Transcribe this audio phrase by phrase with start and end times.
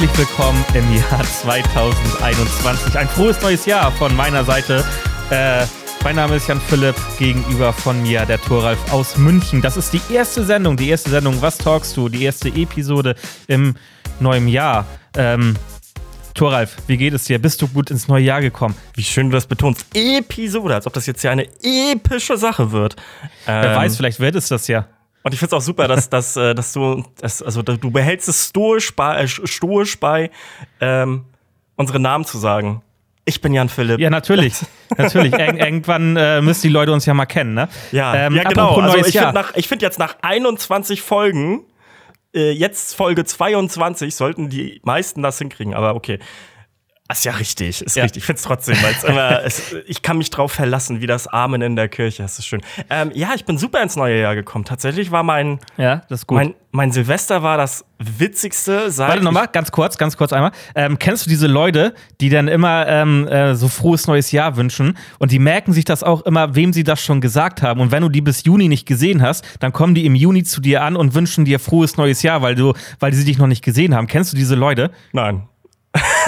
[0.00, 2.96] herzlich willkommen im Jahr 2021.
[2.96, 4.82] Ein frohes neues Jahr von meiner Seite.
[5.28, 5.66] Äh,
[6.02, 9.60] mein Name ist Jan Philipp, gegenüber von mir der Toralf aus München.
[9.60, 12.08] Das ist die erste Sendung, die erste Sendung Was talkst du?
[12.08, 13.14] Die erste Episode
[13.46, 13.74] im
[14.20, 14.86] neuen Jahr.
[15.18, 15.54] Ähm,
[16.32, 17.38] Toralf, wie geht es dir?
[17.38, 18.76] Bist du gut ins neue Jahr gekommen?
[18.94, 19.84] Wie schön du das betonst.
[19.92, 22.96] Episode, als ob das jetzt ja eine epische Sache wird.
[23.44, 24.86] Wer ähm, weiß, vielleicht wird es das ja.
[25.22, 28.28] Und ich finde es auch super, dass, dass, äh, dass du, dass, also du behältst
[28.28, 30.30] es stoisch bei, äh, stoisch bei
[30.80, 31.26] ähm,
[31.76, 32.82] unsere Namen zu sagen.
[33.26, 34.00] Ich bin Jan Philipp.
[34.00, 34.54] Ja, natürlich.
[34.96, 35.32] natürlich.
[35.32, 37.68] Ir irgendwann äh, müssen die Leute uns ja mal kennen, ne?
[37.92, 38.76] Ja, ähm, ja genau.
[38.76, 41.64] Also ich finde find jetzt nach 21 Folgen,
[42.34, 46.18] äh, jetzt Folge 22, sollten die meisten das hinkriegen, aber okay.
[47.10, 48.04] Ist ja richtig, ist ja.
[48.04, 48.22] richtig.
[48.22, 49.40] Ich finde es trotzdem, weil immer,
[49.86, 52.22] ich kann mich drauf verlassen, wie das Amen in der Kirche.
[52.22, 52.60] Das ist schön.
[52.88, 54.64] Ähm, ja, ich bin super ins neue Jahr gekommen.
[54.64, 56.38] Tatsächlich war mein, ja, das ist gut.
[56.38, 59.08] Mein, mein Silvester war das witzigste seit.
[59.08, 60.52] Warte nochmal, ganz kurz, ganz kurz einmal.
[60.76, 64.96] Ähm, kennst du diese Leute, die dann immer ähm, äh, so frohes neues Jahr wünschen
[65.18, 67.80] und die merken sich das auch immer, wem sie das schon gesagt haben.
[67.80, 70.60] Und wenn du die bis Juni nicht gesehen hast, dann kommen die im Juni zu
[70.60, 73.64] dir an und wünschen dir frohes neues Jahr, weil du, weil die dich noch nicht
[73.64, 74.06] gesehen haben.
[74.06, 74.90] Kennst du diese Leute?
[75.12, 75.48] Nein.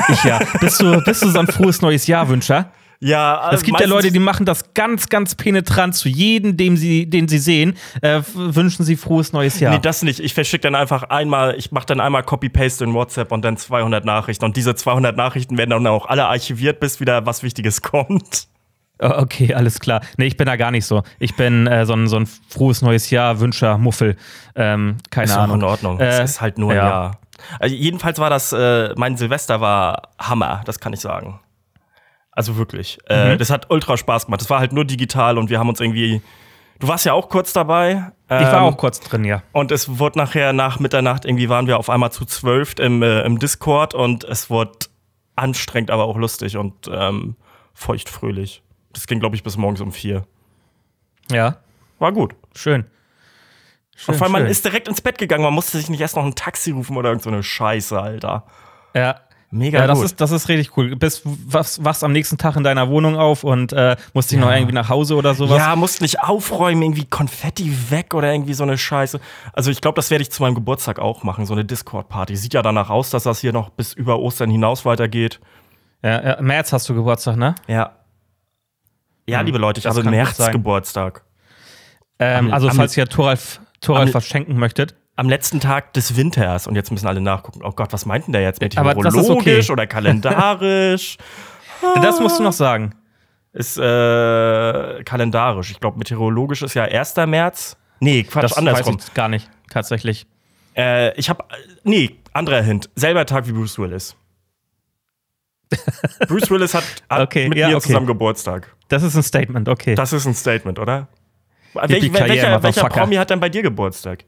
[0.09, 0.41] Ich ja.
[0.61, 2.73] Bist du, bist du so ein frohes neues Jahr-Wünscher?
[3.05, 7.11] Ja, es gibt ja Leute, die machen das ganz, ganz penetrant zu jedem, dem sie,
[7.11, 9.75] den sie sehen, äh, wünschen sie frohes neues Jahr.
[9.75, 10.21] Nee, das nicht.
[10.21, 14.05] Ich verschicke dann einfach einmal, ich mache dann einmal Copy-Paste in WhatsApp und dann 200
[14.05, 14.45] Nachrichten.
[14.45, 18.47] Und diese 200 Nachrichten werden dann auch alle archiviert, bis wieder was Wichtiges kommt.
[19.01, 20.01] Oh, okay, alles klar.
[20.17, 21.03] Nee, ich bin da gar nicht so.
[21.19, 24.15] Ich bin äh, so, ein, so ein frohes neues Jahr, Wünscher, Muffel.
[24.55, 25.57] Ähm, keine ist Ahnung.
[25.57, 25.99] Ist in Ordnung.
[25.99, 26.83] Äh, es ist halt nur ja.
[26.83, 27.19] ein Jahr.
[27.59, 31.41] Also jedenfalls war das, äh, mein Silvester war Hammer, das kann ich sagen.
[32.33, 32.99] Also wirklich.
[33.09, 33.31] Äh, mhm.
[33.33, 34.41] Äh, das hat ultra Spaß gemacht.
[34.41, 36.23] Das war halt nur digital und wir haben uns irgendwie.
[36.79, 38.13] Du warst ja auch kurz dabei.
[38.29, 39.43] Ähm, ich war ähm, auch kurz drin, ja.
[39.53, 43.21] Und es wurde nachher nach Mitternacht, irgendwie waren wir auf einmal zu zwölf im, äh,
[43.23, 44.73] im Discord und es wurde
[45.37, 47.37] anstrengend, aber auch lustig und ähm,
[47.75, 48.63] feuchtfröhlich.
[48.93, 50.25] Das ging, glaube ich, bis morgens um vier.
[51.31, 51.59] Ja.
[51.99, 52.35] War gut.
[52.55, 52.87] Schön.
[53.97, 56.25] Schön, Vor allem, man ist direkt ins Bett gegangen, man musste sich nicht erst noch
[56.25, 58.45] ein Taxi rufen oder irgendeine so Scheiße, Alter.
[58.95, 59.21] Ja.
[59.55, 60.07] Mega ja, das gut.
[60.07, 60.97] ist, das ist richtig cool.
[60.97, 64.47] Bist was, wachst am nächsten Tag in deiner Wohnung auf und äh, musst dich ja.
[64.47, 65.59] noch irgendwie nach Hause oder sowas.
[65.59, 69.21] Ja, musst nicht aufräumen, irgendwie Konfetti weg oder irgendwie so eine Scheiße.
[69.53, 72.35] Also ich glaube, das werde ich zu meinem Geburtstag auch machen, so eine Discord-Party.
[72.35, 75.39] Sieht ja danach aus, dass das hier noch bis über Ostern hinaus weitergeht.
[76.03, 77.55] Ja, ja März hast du Geburtstag, ne?
[77.69, 77.93] Ja.
[79.29, 81.25] Ja, hm, liebe Leute, ich habe März Geburtstag.
[82.19, 84.95] Ähm, also, falls ihr Thoralf Torwald verschenken möchtet.
[85.15, 87.61] Am letzten Tag des Winters und jetzt müssen alle nachgucken.
[87.63, 88.61] Oh Gott, was meinten der jetzt?
[88.63, 89.73] Meteorologisch okay.
[89.73, 91.19] oder kalendarisch?
[92.03, 92.95] das musst du noch sagen.
[93.53, 95.71] Ist äh, kalendarisch.
[95.71, 97.17] Ich glaube, meteorologisch ist ja 1.
[97.27, 97.77] März.
[98.01, 98.97] Nee, Quatsch, das andersrum.
[98.97, 100.27] Weiß ich gar nicht, tatsächlich.
[100.75, 101.45] Äh, ich habe
[101.85, 102.89] nee, anderer Hint.
[102.97, 104.17] Selber Tag wie Bruce Willis.
[106.29, 107.89] Bruce Willis hat, hat okay, mit ja, mir okay.
[107.89, 108.75] zusammen Geburtstag.
[108.89, 109.95] Das ist ein Statement, okay.
[109.95, 111.09] Das ist ein Statement, oder?
[111.75, 114.25] Welch, welcher, welcher Promi hat denn bei dir Geburtstag?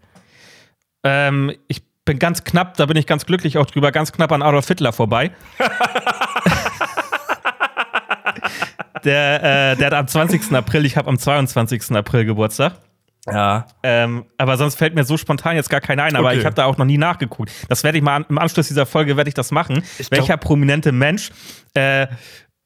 [1.02, 4.42] Ähm, ich bin ganz knapp, da bin ich ganz glücklich auch drüber, ganz knapp an
[4.42, 5.30] Adolf Hitler vorbei.
[9.04, 10.52] der, äh, der hat am 20.
[10.52, 11.92] April, ich habe am 22.
[11.92, 12.74] April Geburtstag.
[13.26, 13.66] Ja.
[13.82, 16.14] Ähm, aber sonst fällt mir so spontan jetzt gar keiner ein.
[16.16, 16.38] Aber okay.
[16.38, 17.50] ich habe da auch noch nie nachgeguckt.
[17.68, 19.82] Das werde ich mal an, im Anschluss dieser Folge werde ich das machen.
[19.98, 21.30] Ich Welcher prominente Mensch
[21.72, 22.06] äh,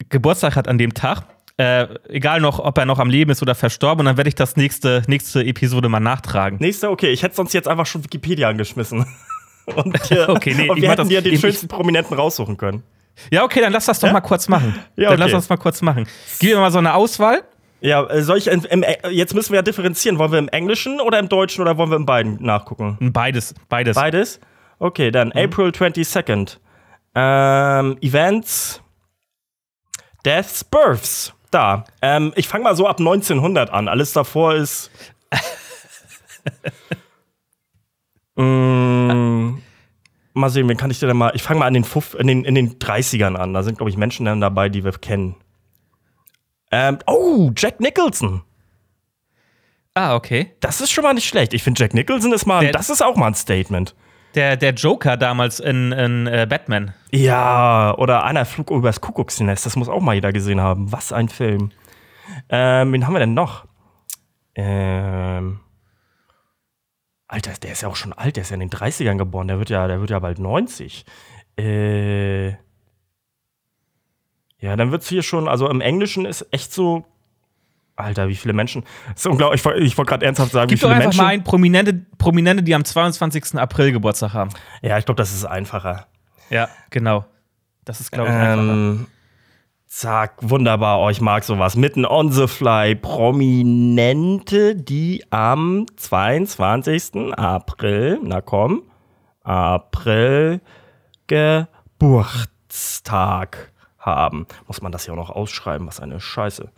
[0.09, 1.23] Geburtstag hat an dem Tag?
[1.59, 4.37] Äh, egal noch, ob er noch am Leben ist oder verstorben, und dann werde ich
[4.37, 6.59] das nächste, nächste Episode mal nachtragen.
[6.61, 7.11] Nächste, okay.
[7.11, 9.05] Ich hätte sonst jetzt einfach schon Wikipedia angeschmissen.
[9.67, 12.85] und, dir, okay, nee, und wir hätten dir den schönsten Prominenten raussuchen können.
[13.33, 14.13] Ja, okay, dann lass das doch ja?
[14.13, 14.73] mal kurz machen.
[14.95, 15.17] Ja, okay.
[15.17, 16.07] Dann lass uns mal kurz machen.
[16.39, 17.43] Gib mir mal so eine Auswahl.
[17.81, 20.19] Ja, äh, soll ich im, im, jetzt müssen wir ja differenzieren.
[20.19, 22.99] Wollen wir im Englischen oder im Deutschen oder wollen wir in beiden nachgucken?
[23.13, 23.97] Beides, beides.
[23.97, 24.41] Beides?
[24.79, 25.43] Okay, dann mhm.
[25.43, 26.59] April 22nd.
[27.17, 28.81] Ähm, Events,
[30.25, 31.85] Deaths, Births da.
[32.03, 33.89] Ähm, ich fange mal so ab 1900 an.
[33.89, 34.91] Alles davor ist.
[38.37, 39.59] mm,
[40.35, 41.33] mal sehen, wen kann ich dir denn mal.
[41.35, 43.55] Ich fange mal an den Fuff, in, den, in den 30ern an.
[43.55, 45.37] Da sind, glaube ich, Menschen dann dabei, die wir kennen.
[46.71, 48.43] Ähm, oh, Jack Nicholson.
[49.95, 50.53] Ah, okay.
[50.61, 51.55] Das ist schon mal nicht schlecht.
[51.55, 52.61] Ich finde, Jack Nicholson ist mal.
[52.61, 53.95] Der, das ist auch mal ein Statement.
[54.39, 56.95] Der, der Joker damals in, in äh, Batman.
[57.11, 59.67] Ja, oder einer flog übers Kuckucksnest.
[59.67, 60.93] Das muss auch mal jeder gesehen haben.
[60.93, 61.73] Was ein Film.
[62.49, 63.67] Ähm, wen haben wir denn noch?
[64.55, 65.59] Ähm.
[67.27, 69.59] Alter, der ist ja auch schon alt, der ist ja in den 30ern geboren, der
[69.59, 71.05] wird ja, der wird ja bald 90.
[71.59, 72.51] Äh.
[74.61, 77.05] Ja, dann wird es hier schon, also im Englischen ist echt so
[77.99, 78.85] Alter, wie viele Menschen.
[79.09, 79.65] Das ist unglaublich.
[79.65, 81.25] Ich, ich wollte gerade ernsthaft sagen, Gib wie viele doch einfach Menschen.
[81.25, 83.57] mal ein Prominente, Prominente, die am 22.
[83.57, 84.51] April Geburtstag haben.
[84.83, 86.07] Ja, ich glaube, das ist einfacher.
[86.51, 87.25] Ja, genau.
[87.85, 89.07] Das ist, glaube ich, ähm,
[89.87, 91.01] Zack, wunderbar.
[91.01, 91.75] Oh, ich mag sowas.
[91.75, 92.95] Mitten on the fly.
[92.95, 97.33] Prominente, die am 22.
[97.33, 98.83] April, na komm,
[99.43, 100.61] April
[101.27, 104.47] Geburtstag haben.
[104.67, 105.87] Muss man das hier auch noch ausschreiben?
[105.87, 106.71] Was eine Scheiße.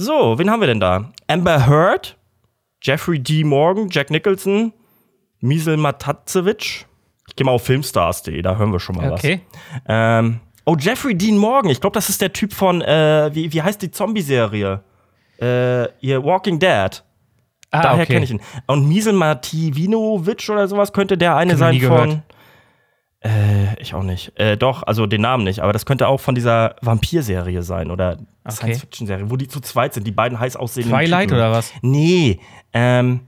[0.00, 1.10] So, wen haben wir denn da?
[1.26, 2.16] Amber Heard,
[2.82, 3.42] Jeffrey D.
[3.42, 4.72] Morgan, Jack Nicholson,
[5.40, 6.84] Misel Matatzewitsch.
[7.26, 9.40] Ich gehe mal auf filmstars.de, da hören wir schon mal okay.
[9.50, 9.82] was.
[9.88, 11.70] Ähm, Oh, Jeffrey Dean Morgan.
[11.70, 14.82] Ich glaube, das ist der Typ von, äh, wie, wie heißt die Zombie-Serie?
[15.38, 17.02] Äh, hier, Walking Dead.
[17.70, 18.12] Ah, Daher okay.
[18.12, 18.40] kenne ich ihn.
[18.66, 22.22] Und Misel Mativinovic oder sowas könnte der eine Kann sein von.
[23.20, 24.32] Äh, ich auch nicht.
[24.38, 28.12] Äh, doch, also den Namen nicht, aber das könnte auch von dieser Vampir-Serie sein oder
[28.12, 28.50] okay.
[28.50, 31.36] Science-Fiction-Serie, wo die zu zweit sind, die beiden heiß aussehenden Twilight Typen.
[31.36, 31.72] oder was?
[31.82, 32.38] Nee,
[32.72, 33.20] ähm,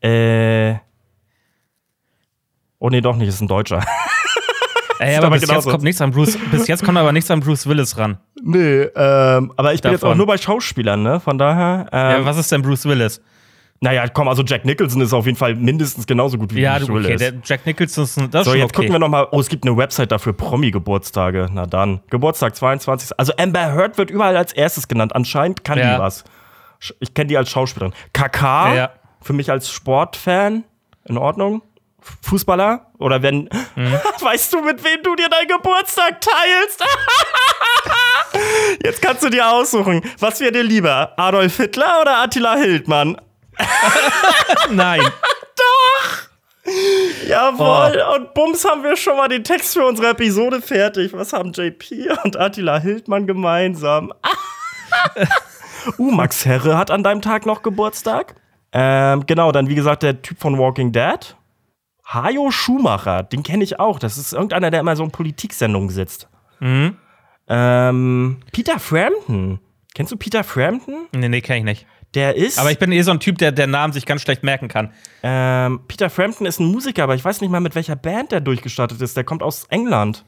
[0.00, 0.74] äh,
[2.78, 3.84] oh nee, doch nicht, ist ein Deutscher.
[4.98, 7.66] Ey, aber bis jetzt kommt nichts an Bruce, bis jetzt kommt aber nichts an Bruce
[7.66, 8.18] Willis ran.
[8.42, 11.20] Nee, ähm, aber ich bin jetzt auch nur bei Schauspielern, ne?
[11.20, 11.86] Von daher.
[11.92, 13.20] Ähm, ja, was ist denn Bruce Willis?
[13.80, 16.88] Naja, komm, also Jack Nicholson ist auf jeden Fall mindestens genauso gut wie ja, Bruce
[16.88, 17.08] Willis.
[17.08, 18.76] Ja, okay, der Jack Nicholson ist das So, jetzt okay.
[18.76, 19.28] gucken wir noch mal.
[19.32, 21.48] Oh, es gibt eine Website dafür, Promi-Geburtstage.
[21.52, 22.00] Na dann.
[22.08, 23.18] Geburtstag 22.
[23.18, 25.14] Also Amber Heard wird überall als erstes genannt.
[25.14, 25.94] Anscheinend kann ja.
[25.94, 26.24] die was.
[27.00, 27.94] Ich kenne die als Schauspielerin.
[28.12, 28.90] KK, ja.
[29.22, 30.64] für mich als Sportfan,
[31.04, 31.62] in Ordnung.
[32.22, 33.92] Fußballer oder wenn, mhm.
[34.20, 36.84] weißt du, mit wem du dir deinen Geburtstag teilst?
[38.84, 43.16] Jetzt kannst du dir aussuchen, was wäre dir lieber, Adolf Hitler oder Attila Hildmann?
[44.70, 45.00] Nein.
[45.00, 46.26] Doch.
[47.28, 48.02] Jawohl.
[48.06, 48.16] Oh.
[48.16, 51.12] Und bums haben wir schon mal den Text für unsere Episode fertig.
[51.12, 54.12] Was haben JP und Attila Hildmann gemeinsam?
[55.98, 58.34] uh, Max Herre hat an deinem Tag noch Geburtstag.
[58.72, 61.36] Ähm, genau, dann wie gesagt der Typ von Walking Dead.
[62.04, 63.98] Hajo Schumacher, den kenne ich auch.
[63.98, 66.28] Das ist irgendeiner, der immer so in Politiksendungen sitzt.
[66.60, 66.96] Mhm.
[67.48, 69.60] Ähm, Peter Frampton.
[69.94, 71.06] Kennst du Peter Frampton?
[71.12, 71.86] Nee, nee, kenn ich nicht.
[72.14, 72.58] Der ist.
[72.58, 74.92] Aber ich bin eh so ein Typ, der der Namen sich ganz schlecht merken kann.
[75.22, 78.40] Ähm, Peter Frampton ist ein Musiker, aber ich weiß nicht mal, mit welcher Band der
[78.40, 79.16] durchgestartet ist.
[79.16, 80.24] Der kommt aus England.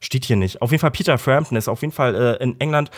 [0.00, 0.60] Steht hier nicht.
[0.60, 2.90] Auf jeden Fall Peter Frampton ist auf jeden Fall äh, in England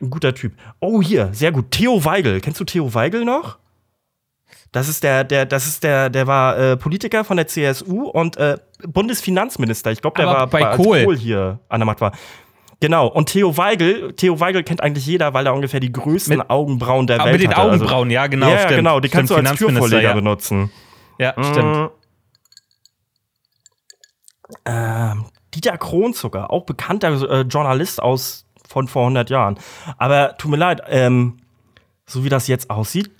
[0.00, 0.52] ein guter Typ.
[0.80, 1.70] Oh, hier, sehr gut.
[1.70, 2.40] Theo Weigel.
[2.40, 3.58] Kennst du Theo Weigel noch?
[4.72, 8.36] Das ist der, der, das ist der, der war äh, Politiker von der CSU und
[8.36, 9.90] äh, Bundesfinanzminister.
[9.90, 11.04] Ich glaube, der Aber war bei Kohl.
[11.04, 12.12] Kohl hier an der Macht war.
[12.80, 16.50] Genau, und Theo Weigel, Theo Weigel kennt eigentlich jeder, weil er ungefähr die größten mit,
[16.50, 17.32] Augenbrauen der Welt hat.
[17.32, 17.60] Mit den hatte.
[17.62, 18.48] Also Augenbrauen, also, ja, genau.
[18.50, 18.76] Ja, stimmt.
[18.76, 20.14] genau, die kannst du als Türvorleger ja.
[20.14, 20.70] benutzen.
[21.18, 21.90] Ja, stimmt.
[24.66, 29.58] Ähm, Dieter Kronzucker, auch bekannter äh, Journalist aus von vor 100 Jahren.
[29.96, 31.38] Aber tut mir leid, ähm,
[32.04, 33.10] so wie das jetzt aussieht,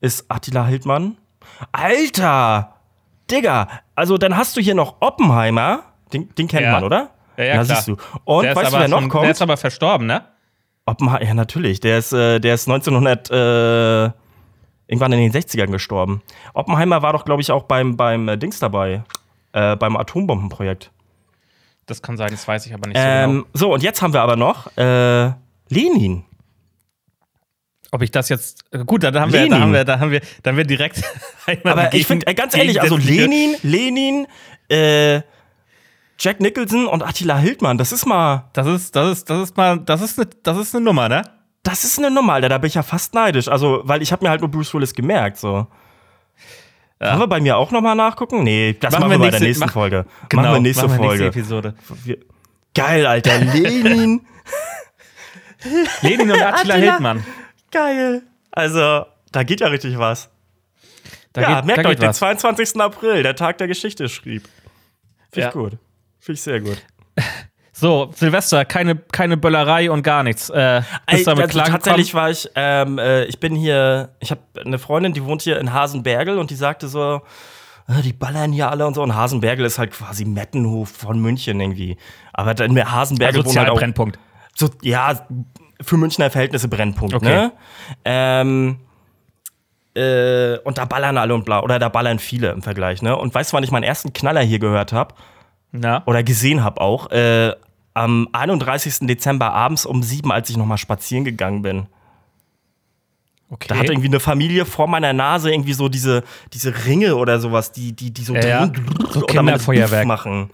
[0.00, 1.16] ist Attila Hildmann.
[1.72, 2.76] Alter!
[3.30, 5.82] Digga, also dann hast du hier noch Oppenheimer.
[6.12, 6.72] Den, den kennt ja.
[6.72, 7.10] man, oder?
[7.40, 7.82] Ja, ja, Na, klar.
[7.86, 7.96] du.
[8.24, 9.24] Und weißt du, wer noch kommt?
[9.24, 10.24] Der ist aber verstorben, ne?
[10.84, 11.80] Oppenheimer, ja, natürlich.
[11.80, 13.34] Der ist, äh, der ist 1900, äh,
[14.86, 16.22] irgendwann in den 60ern gestorben.
[16.52, 19.04] Oppenheimer war doch, glaube ich, auch beim, beim äh, Dings dabei.
[19.52, 20.90] Äh, beim Atombombenprojekt.
[21.86, 23.46] Das kann sein, das weiß ich aber nicht so ähm, genau.
[23.52, 25.32] So, und jetzt haben wir aber noch äh,
[25.68, 26.24] Lenin.
[27.90, 30.56] Ob ich das jetzt gut, dann haben wir, da haben wir, da haben wir, dann
[30.56, 31.02] wir direkt.
[31.64, 34.28] Aber ich finde, äh, ganz ehrlich, also Lenin, Lenin,
[34.68, 35.22] äh,
[36.20, 39.78] Jack Nicholson und Attila Hildmann, das ist mal, das ist, das ist, das ist mal,
[39.78, 41.22] das ist eine, das ist eine Nummer, ne?
[41.62, 43.48] Das ist eine Nummer, Alter, da bin ich ja fast neidisch.
[43.48, 45.66] Also, weil ich habe mir halt nur Bruce Willis gemerkt, so.
[47.00, 47.12] Ja.
[47.12, 48.42] Wollen wir bei mir auch nochmal nachgucken?
[48.44, 50.04] Nee, das machen, machen wir, nächste, bei der nächsten mach, Folge.
[50.28, 51.24] Genau, machen wir nächste machen wir Folge.
[51.24, 51.74] Nächste Episode.
[52.74, 53.38] Geil, Alter.
[53.38, 54.20] Lenin.
[56.02, 57.24] Lenin und Attila, Attila Hildmann.
[57.70, 58.22] Geil.
[58.50, 60.28] Also, da geht ja richtig was.
[61.32, 62.78] Da ja, geht, merkt euch, den 22.
[62.78, 64.46] April, der Tag der Geschichte schrieb.
[65.30, 65.60] Finde ich ja.
[65.60, 65.78] gut.
[66.20, 66.78] Finde ich sehr gut.
[67.72, 70.50] So, Silvester, keine, keine Böllerei und gar nichts.
[70.50, 74.78] Äh, bist Ey, also tatsächlich war ich, ähm, äh, ich bin hier, ich habe eine
[74.78, 77.22] Freundin, die wohnt hier in Hasenbergel und die sagte so,
[77.88, 79.02] äh, die ballern hier alle und so.
[79.02, 81.96] Und Hasenbergel ist halt quasi Mettenhof von München irgendwie.
[82.34, 84.18] Aber dann mehr Hasenbergel also halt auch, Brennpunkt.
[84.54, 85.26] So, ja,
[85.80, 87.14] für Münchner Verhältnisse Brennpunkt.
[87.14, 87.28] Okay.
[87.28, 87.52] Ne?
[88.04, 88.80] Ähm,
[89.94, 91.62] äh, und da ballern alle und bla.
[91.62, 93.00] Oder da ballern viele im Vergleich.
[93.00, 93.16] Ne?
[93.16, 95.14] Und weißt du, wann ich meinen ersten Knaller hier gehört habe?
[96.06, 97.10] Oder gesehen habe auch?
[97.10, 97.54] Äh,
[97.94, 99.06] am 31.
[99.06, 101.86] Dezember abends um sieben, als ich nochmal spazieren gegangen bin.
[103.50, 103.66] Okay.
[103.68, 106.22] Da hat irgendwie eine Familie vor meiner Nase irgendwie so diese,
[106.52, 108.72] diese Ringe oder sowas, die, die, die so, ja, ja.
[109.10, 110.50] so Kinderfeuerwerk machen.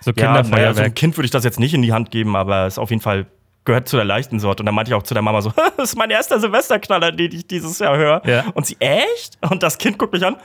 [0.00, 0.60] So Kinderfeuerwerk.
[0.60, 2.74] Ja, also ein Kind würde ich das jetzt nicht in die Hand geben, aber es
[2.74, 3.26] ist auf jeden Fall
[3.64, 4.62] gehört zu der leichten Sorte.
[4.62, 7.32] Und dann meinte ich auch zu der Mama so, das ist mein erster Silvesterknaller, den
[7.32, 8.26] ich dieses Jahr höre.
[8.26, 8.44] Ja.
[8.54, 9.38] Und sie, echt?
[9.48, 10.36] Und das Kind guckt mich an,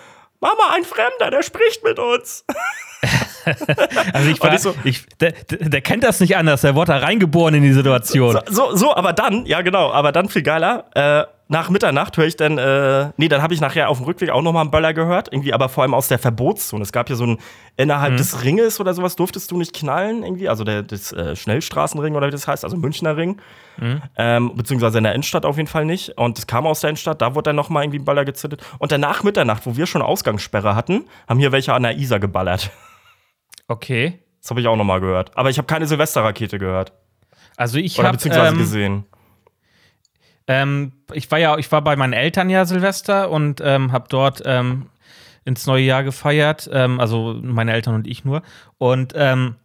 [0.46, 2.46] Mama, ein Fremder, der spricht mit uns.
[4.14, 7.56] also ich war, so, ich, der, der, kennt das nicht anders, der wurde da reingeboren
[7.56, 8.40] in die Situation.
[8.46, 12.26] So, so, so, aber dann, ja genau, aber dann viel geiler, äh, nach Mitternacht höre
[12.26, 14.94] ich dann, äh, nee, dann habe ich nachher auf dem Rückweg auch nochmal einen Böller
[14.94, 16.82] gehört, irgendwie, aber vor allem aus der Verbotszone.
[16.82, 17.38] Es gab hier so ein,
[17.78, 18.18] innerhalb mhm.
[18.18, 22.28] des Ringes oder sowas durftest du nicht knallen, irgendwie, also der, des äh, Schnellstraßenring oder
[22.28, 23.40] wie das heißt, also Münchner Ring,
[23.78, 24.02] mhm.
[24.18, 26.18] ähm, beziehungsweise in der Innenstadt auf jeden Fall nicht.
[26.18, 28.64] Und es kam aus der Innenstadt, da wurde dann nochmal irgendwie ein Böller gezündet.
[28.80, 32.72] Und danach Mitternacht, wo wir schon Ausgangssperre hatten, haben hier welche an der Isar geballert.
[33.68, 34.20] Okay.
[34.42, 35.36] Das habe ich auch nochmal gehört.
[35.36, 36.94] Aber ich habe keine Silvesterrakete gehört.
[37.58, 39.06] Also ich habe beziehungsweise ähm, gesehen.
[40.48, 44.42] Ähm, ich war ja, ich war bei meinen Eltern ja Silvester und ähm, habe dort
[44.46, 44.88] ähm,
[45.44, 46.70] ins neue Jahr gefeiert.
[46.72, 48.42] Ähm, also meine Eltern und ich nur.
[48.78, 49.56] Und ähm,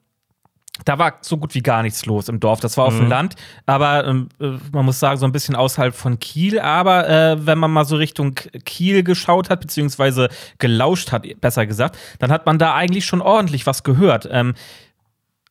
[0.84, 2.60] da war so gut wie gar nichts los im Dorf.
[2.60, 3.00] Das war auf mhm.
[3.00, 3.34] dem Land,
[3.66, 6.58] aber ähm, äh, man muss sagen, so ein bisschen außerhalb von Kiel.
[6.60, 8.34] Aber äh, wenn man mal so Richtung
[8.64, 13.66] Kiel geschaut hat, beziehungsweise gelauscht hat, besser gesagt, dann hat man da eigentlich schon ordentlich
[13.66, 14.28] was gehört.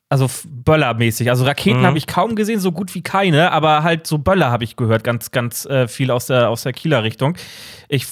[0.10, 1.30] Also Böller-mäßig.
[1.30, 1.86] Also Raketen mhm.
[1.86, 5.04] habe ich kaum gesehen, so gut wie keine, aber halt so Böller habe ich gehört,
[5.04, 7.38] ganz, ganz äh, viel aus der, aus der Kieler Richtung.
[7.89, 8.08] Ich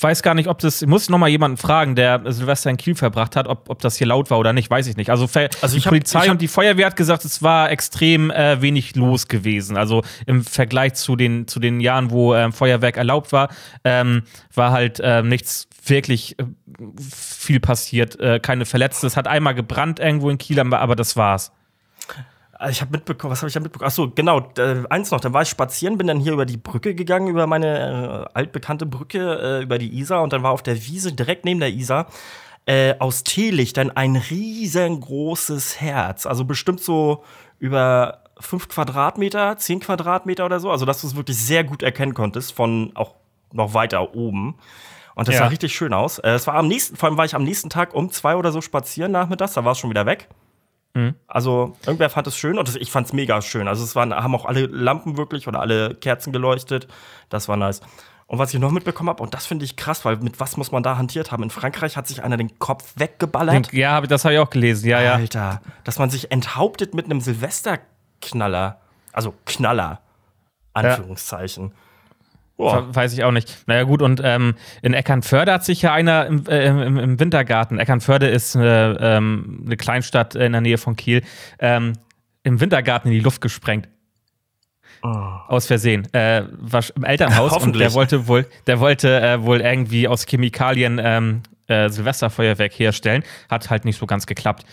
[0.00, 2.94] weiß gar nicht, ob das, ich muss noch mal jemanden fragen, der Silvester in Kiel
[2.94, 5.10] verbracht hat, ob, ob das hier laut war oder nicht, weiß ich nicht.
[5.10, 5.28] Also,
[5.62, 9.28] also die hab, Polizei und die Feuerwehr hat gesagt, es war extrem äh, wenig los
[9.28, 9.76] gewesen.
[9.76, 13.48] Also im Vergleich zu den, zu den Jahren, wo ähm, Feuerwerk erlaubt war,
[13.84, 14.22] ähm,
[14.54, 16.44] war halt äh, nichts wirklich äh,
[17.00, 18.18] viel passiert.
[18.20, 19.06] Äh, keine Verletzte.
[19.06, 21.52] Es hat einmal gebrannt irgendwo in Kiel, aber das war's.
[22.52, 23.86] Also ich habe mitbekommen, was habe ich da mitbekommen?
[23.86, 26.94] Achso, genau, äh, eins noch, dann war ich spazieren, bin dann hier über die Brücke
[26.94, 30.74] gegangen, über meine äh, altbekannte Brücke, äh, über die Isar und dann war auf der
[30.84, 32.08] Wiese direkt neben der Isar
[32.66, 36.26] äh, aus Teelichtern ein riesengroßes Herz.
[36.26, 37.22] Also bestimmt so
[37.60, 40.70] über fünf Quadratmeter, zehn Quadratmeter oder so.
[40.70, 43.14] Also, dass du es wirklich sehr gut erkennen konntest, von auch
[43.52, 44.56] noch weiter oben.
[45.18, 45.40] Und das ja.
[45.40, 46.20] sah richtig schön aus.
[46.20, 48.52] Äh, es war am nächsten, vor allem war ich am nächsten Tag um zwei oder
[48.52, 50.28] so spazieren nachmittags, da war es schon wieder weg.
[50.94, 51.16] Mhm.
[51.26, 53.66] Also irgendwer fand es schön und ich fand es mega schön.
[53.66, 56.86] Also es waren, haben auch alle Lampen wirklich oder alle Kerzen geleuchtet.
[57.30, 57.80] Das war nice.
[58.28, 60.70] Und was ich noch mitbekommen habe, und das finde ich krass, weil mit was muss
[60.70, 61.42] man da hantiert haben?
[61.42, 63.72] In Frankreich hat sich einer den Kopf weggeballert.
[63.72, 65.14] Ja, das habe ich auch gelesen, ja, ja.
[65.14, 68.80] Alter, dass man sich enthauptet mit einem Silvesterknaller.
[69.12, 70.00] Also Knaller.
[70.74, 71.70] Anführungszeichen.
[71.70, 71.87] Ja.
[72.58, 72.92] Boah.
[72.92, 73.56] Weiß ich auch nicht.
[73.68, 77.78] Naja, gut, und ähm, in Eckernförde hat sich ja einer im, äh, im, im Wintergarten,
[77.78, 81.22] Eckernförde ist äh, ähm, eine Kleinstadt in der Nähe von Kiel,
[81.60, 81.92] ähm,
[82.42, 83.88] im Wintergarten in die Luft gesprengt.
[85.04, 85.06] Oh.
[85.06, 86.12] Aus Versehen.
[86.12, 91.00] Äh, war im Elternhaus und der wollte wohl, der wollte äh, wohl irgendwie aus Chemikalien
[91.00, 93.22] ähm, äh, Silvesterfeuerwerk herstellen.
[93.48, 94.64] Hat halt nicht so ganz geklappt.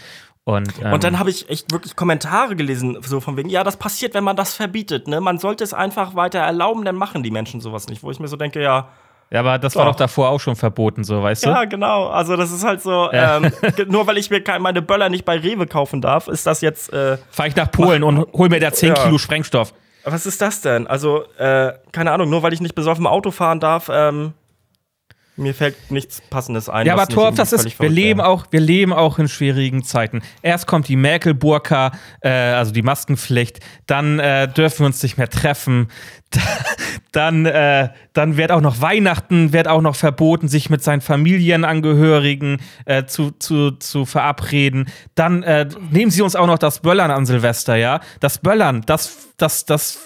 [0.45, 3.77] Und, ähm, und dann habe ich echt wirklich Kommentare gelesen, so von wegen, ja, das
[3.77, 5.19] passiert, wenn man das verbietet, ne?
[5.19, 8.03] Man sollte es einfach weiter erlauben, dann machen die Menschen sowas nicht.
[8.03, 8.89] Wo ich mir so denke, ja.
[9.31, 9.79] Ja, aber das doch.
[9.79, 11.49] war doch davor auch schon verboten, so, weißt du?
[11.49, 12.09] Ja, genau.
[12.09, 13.37] Also, das ist halt so, ja.
[13.37, 13.51] ähm,
[13.87, 16.93] nur weil ich mir meine Böller nicht bei Rewe kaufen darf, ist das jetzt.
[16.93, 19.03] Äh, Fahr ich nach Polen mach, und hol mir da 10 ja.
[19.03, 19.73] Kilo Sprengstoff.
[20.03, 20.85] Was ist das denn?
[20.85, 24.33] Also, äh, keine Ahnung, nur weil ich nicht besoffen Auto fahren darf, ähm,
[25.37, 26.87] mir fällt nichts Passendes ein.
[26.87, 30.21] Ja, aber Torf, das ist, wir leben, auch, wir leben auch in schwierigen Zeiten.
[30.41, 35.29] Erst kommt die Merkel-Burka, äh, also die Maskenpflicht, dann äh, dürfen wir uns nicht mehr
[35.29, 35.89] treffen,
[37.11, 42.61] dann, äh, dann wird auch noch Weihnachten, wird auch noch verboten, sich mit seinen Familienangehörigen
[42.85, 44.89] äh, zu, zu, zu verabreden.
[45.15, 47.99] Dann äh, nehmen sie uns auch noch das Böllern an Silvester, ja?
[48.19, 49.99] Das Böllern, das, das, das.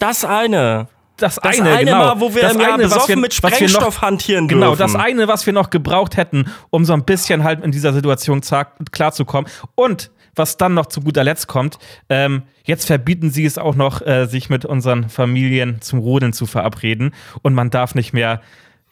[0.00, 0.86] Das eine
[1.18, 3.96] das, das eine, eine genau, Mal, wo wir das im eine, besoffen wir, mit Sprengstoff
[3.96, 4.60] noch, hantieren dürfen.
[4.60, 7.92] Genau, das eine, was wir noch gebraucht hätten, um so ein bisschen halt in dieser
[7.92, 9.50] Situation klarzukommen.
[9.74, 14.00] Und was dann noch zu guter Letzt kommt, ähm, jetzt verbieten sie es auch noch,
[14.06, 17.12] äh, sich mit unseren Familien zum Rodeln zu verabreden.
[17.42, 18.40] Und man darf nicht mehr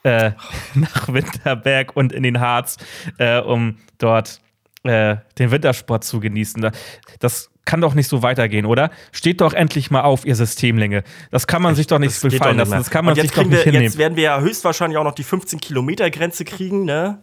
[0.03, 0.33] äh,
[0.75, 2.77] nach Winterberg und in den Harz,
[3.19, 4.41] äh, um dort
[4.83, 6.71] äh, den Wintersport zu genießen.
[7.21, 8.91] Das kann doch nicht so weitergehen, oder?
[9.13, 11.03] Steht doch endlich mal auf, ihr Systemlinge.
[11.31, 12.71] Das kann man sich doch nicht befallen lassen.
[12.71, 13.85] Das kann man sich doch nicht wir, hinnehmen.
[13.85, 17.23] Jetzt werden wir ja höchstwahrscheinlich auch noch die 15-Kilometer-Grenze kriegen, ne?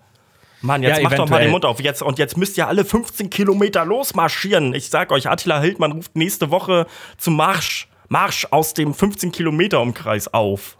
[0.61, 1.81] Mann, jetzt ja, macht doch mal den Mund auf.
[1.81, 4.73] Jetzt, und jetzt müsst ihr alle 15 Kilometer losmarschieren.
[4.73, 9.81] Ich sag euch, Attila Hildmann ruft nächste Woche zum Marsch, Marsch aus dem 15 Kilometer
[9.81, 10.77] Umkreis auf.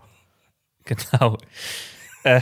[0.85, 1.37] Genau.
[2.23, 2.39] äh,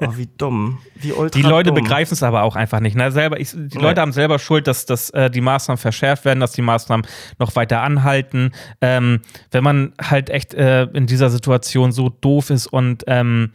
[0.00, 0.78] Oh, wie dumm.
[0.94, 2.96] Wie ultra Die Leute begreifen es aber auch einfach nicht.
[2.96, 3.10] Ne?
[3.10, 3.82] Selber, ich, die nee.
[3.82, 7.06] Leute haben selber Schuld, dass, dass äh, die Maßnahmen verschärft werden, dass die Maßnahmen
[7.38, 8.52] noch weiter anhalten.
[8.80, 13.50] Ähm, wenn man halt echt äh, in dieser Situation so doof ist und ähm,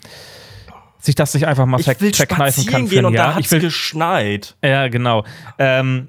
[0.99, 2.87] sich das nicht einfach mal ver verkneifen kann.
[2.87, 4.55] Gehen und da hat es geschneit.
[4.63, 5.25] Ja, genau.
[5.59, 6.07] Ähm,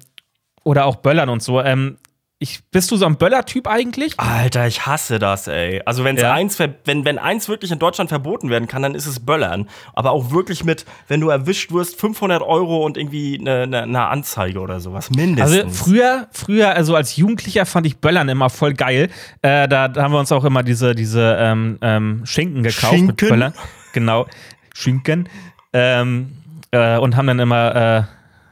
[0.63, 1.61] oder auch Böllern und so.
[1.61, 1.97] Ähm,
[2.45, 4.13] ich, bist du so ein Böller-Typ eigentlich?
[4.17, 5.81] Alter, ich hasse das, ey.
[5.85, 6.31] Also wenn's ja.
[6.31, 9.67] eins, wenn, wenn eins wirklich in Deutschland verboten werden kann, dann ist es Böllern.
[9.93, 14.07] Aber auch wirklich mit, wenn du erwischt wirst, 500 Euro und irgendwie eine, eine, eine
[14.07, 15.09] Anzeige oder sowas.
[15.09, 15.57] Mindestens.
[15.57, 19.09] Also früher, früher, also als Jugendlicher fand ich Böllern immer voll geil.
[19.41, 23.07] Äh, da, da, haben wir uns auch immer diese, diese ähm, ähm, Schinken gekauft Schinken?
[23.07, 23.53] mit Böllern.
[23.93, 24.27] Genau,
[24.73, 25.29] Schinken.
[25.73, 26.37] Ähm,
[26.69, 28.07] äh, und haben dann immer,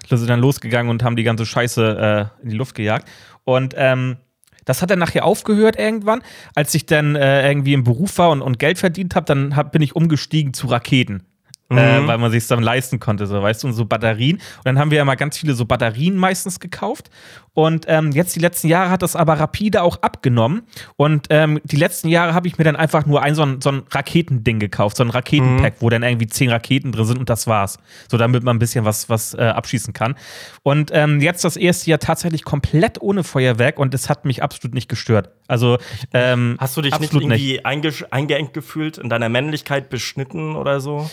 [0.09, 3.07] äh, sind dann losgegangen und haben die ganze Scheiße äh, in die Luft gejagt.
[3.43, 4.17] Und ähm,
[4.65, 6.21] das hat dann nachher aufgehört irgendwann.
[6.55, 9.71] Als ich dann äh, irgendwie im Beruf war und, und Geld verdient habe, dann hab,
[9.71, 11.23] bin ich umgestiegen zu Raketen.
[11.69, 12.05] Äh, mhm.
[12.05, 14.37] Äh, weil man sich dann leisten konnte, so weißt du, und so Batterien.
[14.37, 17.09] Und dann haben wir ja mal ganz viele so Batterien meistens gekauft.
[17.53, 20.63] Und ähm, jetzt die letzten Jahre hat das aber rapide auch abgenommen.
[20.95, 23.71] Und ähm, die letzten Jahre habe ich mir dann einfach nur ein so ein, so
[23.71, 25.77] ein Raketending gekauft, so ein Raketenpack, mhm.
[25.79, 27.77] wo dann irgendwie zehn Raketen drin sind und das war's.
[28.09, 30.15] So damit man ein bisschen was, was äh, abschießen kann.
[30.63, 34.73] Und ähm, jetzt das erste Jahr tatsächlich komplett ohne Feuerwerk und es hat mich absolut
[34.73, 35.29] nicht gestört.
[35.47, 35.77] Also
[36.13, 38.13] ähm, hast du dich nicht irgendwie nicht.
[38.13, 41.09] eingeengt gefühlt, in deiner Männlichkeit beschnitten oder so?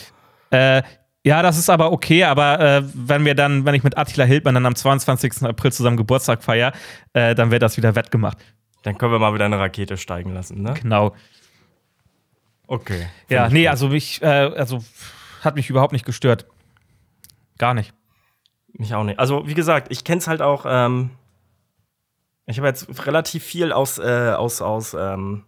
[0.51, 0.83] Äh,
[1.25, 4.55] ja, das ist aber okay, aber äh, wenn wir dann, wenn ich mit Attila Hildmann
[4.55, 5.43] dann am 22.
[5.43, 6.73] April zusammen Geburtstag feier,
[7.13, 8.39] äh, dann wird das wieder wettgemacht.
[8.83, 10.75] Dann können wir mal wieder eine Rakete steigen lassen, ne?
[10.81, 11.15] Genau.
[12.67, 13.07] Okay.
[13.29, 13.71] Ja, nee, gut.
[13.71, 14.83] also mich, äh, also
[15.43, 16.47] hat mich überhaupt nicht gestört.
[17.59, 17.93] Gar nicht.
[18.73, 19.19] Mich auch nicht.
[19.19, 21.11] Also, wie gesagt, ich kenn's halt auch, ähm,
[22.47, 25.45] ich habe jetzt relativ viel aus, äh, aus, aus, ähm,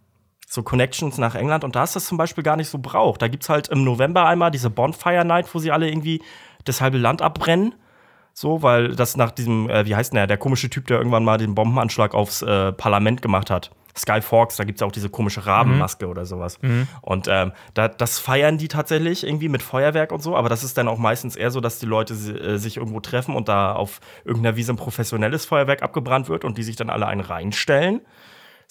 [0.53, 3.23] so Connections nach England und da ist das zum Beispiel gar nicht so braucht.
[3.23, 6.21] Da gibt es halt im November einmal diese Bonfire Night, wo sie alle irgendwie
[6.63, 7.73] das halbe Land abbrennen.
[8.35, 11.23] So, weil das nach diesem, äh, wie heißt denn der, der komische Typ, der irgendwann
[11.23, 13.71] mal den Bombenanschlag aufs äh, Parlament gemacht hat.
[13.97, 16.11] Sky Fox, da gibt es auch diese komische Rabenmaske mhm.
[16.11, 16.59] oder sowas.
[16.61, 16.87] Mhm.
[17.01, 20.77] Und ähm, da, das feiern die tatsächlich irgendwie mit Feuerwerk und so, aber das ist
[20.77, 24.01] dann auch meistens eher so, dass die Leute äh, sich irgendwo treffen und da auf
[24.23, 28.01] irgendeiner Wiese ein professionelles Feuerwerk abgebrannt wird und die sich dann alle einen reinstellen.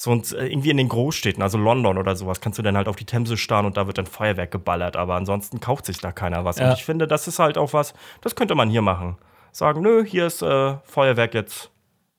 [0.03, 2.89] So und äh, irgendwie in den Großstädten, also London oder sowas, kannst du dann halt
[2.89, 6.11] auf die Themse starren und da wird dann Feuerwerk geballert, aber ansonsten kauft sich da
[6.11, 6.59] keiner was.
[6.59, 6.67] Ja.
[6.67, 9.17] Und ich finde, das ist halt auch was, das könnte man hier machen.
[9.53, 11.71] Sagen, nö, hier ist äh, Feuerwerk jetzt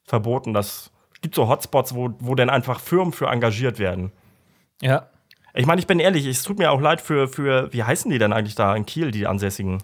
[0.06, 0.54] verboten.
[0.54, 4.14] Das gibt so Hotspots, wo, wo dann einfach Firmen für engagiert werden.
[4.82, 5.10] Ja.
[5.54, 8.18] Ich meine, ich bin ehrlich, es tut mir auch leid für, für, wie heißen die
[8.18, 9.84] denn eigentlich da in Kiel, die Ansässigen?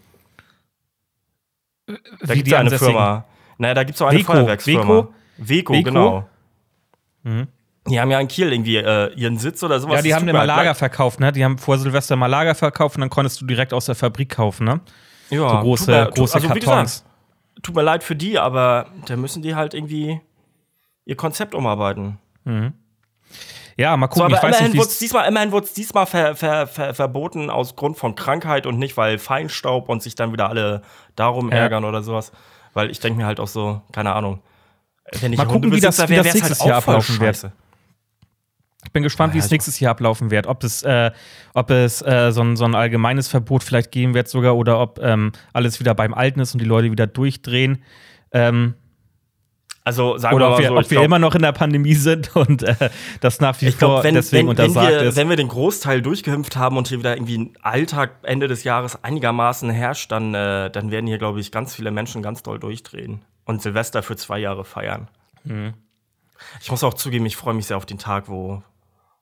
[1.86, 3.26] Da gibt es eine Firma.
[3.58, 4.24] Naja, da gibt es auch eine.
[4.24, 5.10] Feuerwerksfirma.
[5.36, 5.84] Weco, Weco?
[5.84, 6.30] genau.
[7.24, 7.50] Mhm.
[7.90, 9.98] Die haben ja in Kiel irgendwie äh, ihren Sitz oder sowas.
[9.98, 11.32] Ja, die haben immer Lager verkauft, ne?
[11.32, 14.30] Die haben vor Silvester mal Lager verkauft und dann konntest du direkt aus der Fabrik
[14.30, 14.82] kaufen, ne?
[15.30, 17.04] Ja, so große, mir, große also, Kartons.
[17.04, 20.22] Gesagt, tut mir leid für die, aber da müssen die halt irgendwie
[21.06, 22.18] ihr Konzept umarbeiten.
[22.46, 22.74] Mhm.
[23.78, 24.32] Ja, mal gucken.
[24.32, 28.14] So, aber immerhin wurde es diesmal, immerhin diesmal ver, ver, ver, verboten aus Grund von
[28.14, 30.82] Krankheit und nicht, weil Feinstaub und sich dann wieder alle
[31.16, 31.60] darum ja.
[31.60, 32.34] ärgern oder sowas.
[32.74, 34.42] Weil ich denke mir halt auch so, keine Ahnung.
[35.22, 37.52] Wenn ich mal gucken, wie das, wie das nächstes halt Jahr ablaufen wird.
[38.90, 40.48] Ich bin gespannt, wie es nächstes Jahr ablaufen wird.
[40.48, 41.12] Ob es, äh,
[41.54, 45.00] ob es äh, so, ein, so ein allgemeines Verbot vielleicht geben wird sogar oder ob
[45.00, 47.84] ähm, alles wieder beim Alten ist und die Leute wieder durchdrehen.
[48.32, 48.74] Ähm,
[49.84, 51.94] also sagen Oder wir ob wir, so, ob wir glaub, immer noch in der Pandemie
[51.94, 55.16] sind und äh, das nach wie vor wenn, deswegen wenn, untersagt wenn wir, ist.
[55.16, 59.04] Wenn wir den Großteil durchgeimpft haben und hier wieder irgendwie ein Alltag Ende des Jahres
[59.04, 63.22] einigermaßen herrscht, dann, äh, dann werden hier, glaube ich, ganz viele Menschen ganz doll durchdrehen
[63.46, 65.10] und Silvester für zwei Jahre feiern.
[65.44, 65.76] Mhm.
[66.60, 68.64] Ich muss auch zugeben, ich freue mich sehr auf den Tag, wo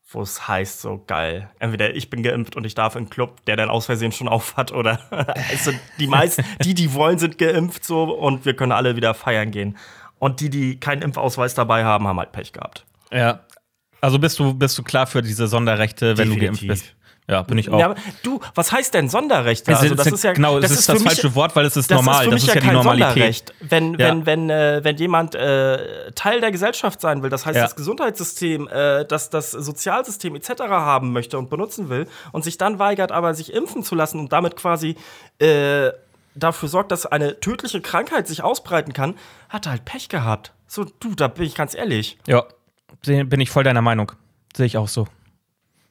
[0.10, 1.50] wo es heißt, so geil.
[1.60, 4.28] Entweder ich bin geimpft und ich darf in einen Club, der dann aus Versehen schon
[4.28, 5.00] auf hat, oder
[5.50, 9.52] also die meisten, die, die wollen, sind geimpft so und wir können alle wieder feiern
[9.52, 9.78] gehen.
[10.20, 12.86] Und die, die keinen Impfausweis dabei haben, haben halt Pech gehabt.
[13.12, 13.42] Ja.
[14.02, 16.60] Also bist du, bist du klar für diese Sonderrechte, wenn Definitiv.
[16.60, 16.96] du geimpft bist?
[17.30, 17.78] Ja, bin ich auch.
[17.78, 19.76] Ja, du, was heißt denn Sonderrechte?
[19.76, 22.26] Also, das ist ja genau, das, ist, das falsche Wort, weil es ist normal.
[22.30, 23.54] Das ist, das ist ja, ja die Normalität.
[23.60, 24.08] Wenn, ja.
[24.08, 28.70] wenn, wenn, äh, wenn jemand äh, Teil der Gesellschaft sein will, das heißt, das Gesundheitssystem,
[28.70, 30.52] äh, das, das Sozialsystem etc.
[30.70, 34.32] haben möchte und benutzen will und sich dann weigert, aber sich impfen zu lassen und
[34.32, 34.96] damit quasi
[35.40, 35.92] äh,
[36.34, 39.16] dafür sorgt, dass eine tödliche Krankheit sich ausbreiten kann,
[39.50, 40.54] hat er halt Pech gehabt.
[40.68, 42.18] So, du, da bin ich ganz ehrlich.
[42.26, 42.46] Ja,
[43.04, 44.14] bin ich voll deiner Meinung.
[44.56, 45.08] Sehe ich auch so.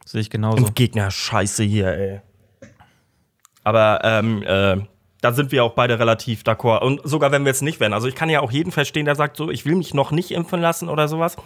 [0.06, 0.70] Sehe ich genauso.
[0.72, 2.20] Gegner Scheiße hier, ey.
[3.64, 4.76] Aber ähm, äh,
[5.20, 6.82] da sind wir auch beide relativ d'accord.
[6.82, 7.92] Und sogar wenn wir jetzt nicht wären.
[7.92, 10.30] Also ich kann ja auch jeden verstehen, der sagt so, ich will mich noch nicht
[10.30, 11.36] impfen lassen oder sowas.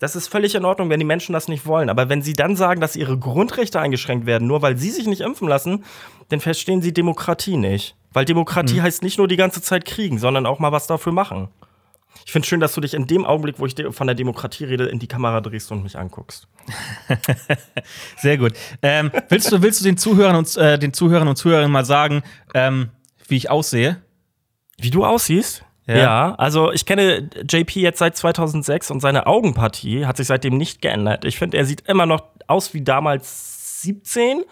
[0.00, 1.88] Das ist völlig in Ordnung, wenn die Menschen das nicht wollen.
[1.88, 5.20] Aber wenn sie dann sagen, dass ihre Grundrechte eingeschränkt werden, nur weil sie sich nicht
[5.20, 5.84] impfen lassen,
[6.28, 7.94] dann verstehen sie Demokratie nicht.
[8.12, 8.82] Weil Demokratie mhm.
[8.82, 11.50] heißt nicht nur die ganze Zeit kriegen, sondern auch mal was dafür machen.
[12.24, 14.84] Ich finde schön, dass du dich in dem Augenblick, wo ich von der Demokratie rede,
[14.86, 16.48] in die Kamera drehst und mich anguckst.
[18.16, 18.52] Sehr gut.
[18.80, 22.22] Ähm, willst, du, willst du den Zuhörern und, äh, den Zuhörern und Zuhörerinnen mal sagen,
[22.54, 22.90] ähm,
[23.28, 24.00] wie ich aussehe?
[24.78, 25.64] Wie du aussiehst?
[25.86, 25.96] Ja.
[25.96, 26.34] ja.
[26.36, 31.24] also ich kenne JP jetzt seit 2006 und seine Augenpartie hat sich seitdem nicht geändert.
[31.24, 34.44] Ich finde, er sieht immer noch aus wie damals 17.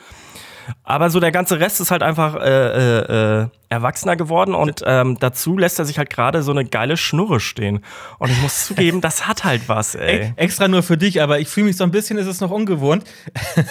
[0.82, 5.16] Aber so der ganze Rest ist halt einfach äh, äh, äh, erwachsener geworden und ähm,
[5.20, 7.84] dazu lässt er sich halt gerade so eine geile Schnurre stehen.
[8.18, 10.32] Und ich muss zugeben, das hat halt was, ey.
[10.36, 13.04] Extra nur für dich, aber ich fühle mich so ein bisschen, ist es noch ungewohnt.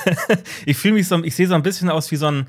[0.65, 2.47] ich fühle mich so, ich sehe so ein bisschen aus wie so ein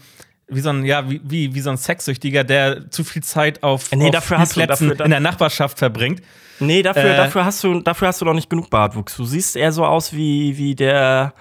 [0.52, 3.92] wie so ein, ja, wie, wie, wie so ein Sexsüchtiger, der zu viel Zeit auf,
[3.92, 6.22] nee, auf dafür hast du, dafür, in der Nachbarschaft verbringt.
[6.58, 9.16] Nee, dafür, äh, dafür, hast du, dafür hast du noch nicht genug Bartwuchs.
[9.16, 11.32] Du siehst eher so aus wie, wie der,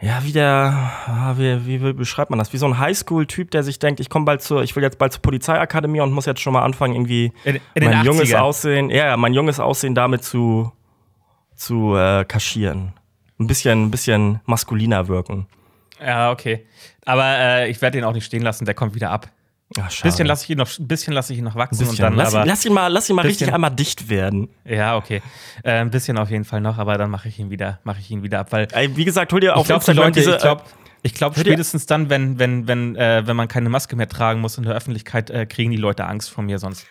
[0.00, 2.52] ja, wie der, ah, wie, wie, wie beschreibt man das?
[2.52, 5.12] Wie so ein Highschool-Typ, der sich denkt, ich komme bald zur, ich will jetzt bald
[5.12, 9.16] zur Polizeiakademie und muss jetzt schon mal anfangen, irgendwie in, in mein junges Aussehen, ja,
[9.16, 10.70] mein junges Aussehen damit zu,
[11.54, 12.92] zu äh, kaschieren.
[13.38, 15.46] Ein bisschen, ein bisschen maskuliner wirken.
[16.00, 16.66] Ja, okay.
[17.06, 19.30] Aber äh, ich werde ihn auch nicht stehen lassen, der kommt wieder ab.
[19.78, 20.10] Ach, schade.
[20.10, 22.14] bisschen lasse ich ihn noch, ein bisschen lasse ich ihn noch wachsen und dann.
[22.14, 24.48] Lass, aber lass ihn mal, lass ihn mal richtig einmal dicht werden.
[24.64, 25.22] Ja, okay.
[25.64, 28.10] Äh, ein bisschen auf jeden Fall noch, aber dann mache ich ihn wieder, mache ich
[28.10, 28.68] ihn wieder ab, weil.
[28.72, 30.62] Ey, wie gesagt, hol dir auf glaub, die Leute, diese, ich glaube,
[31.02, 34.56] ich glaube spätestens dann, wenn, wenn, wenn, äh, wenn man keine Maske mehr tragen muss
[34.56, 36.86] in der Öffentlichkeit, äh, kriegen die Leute Angst vor mir sonst.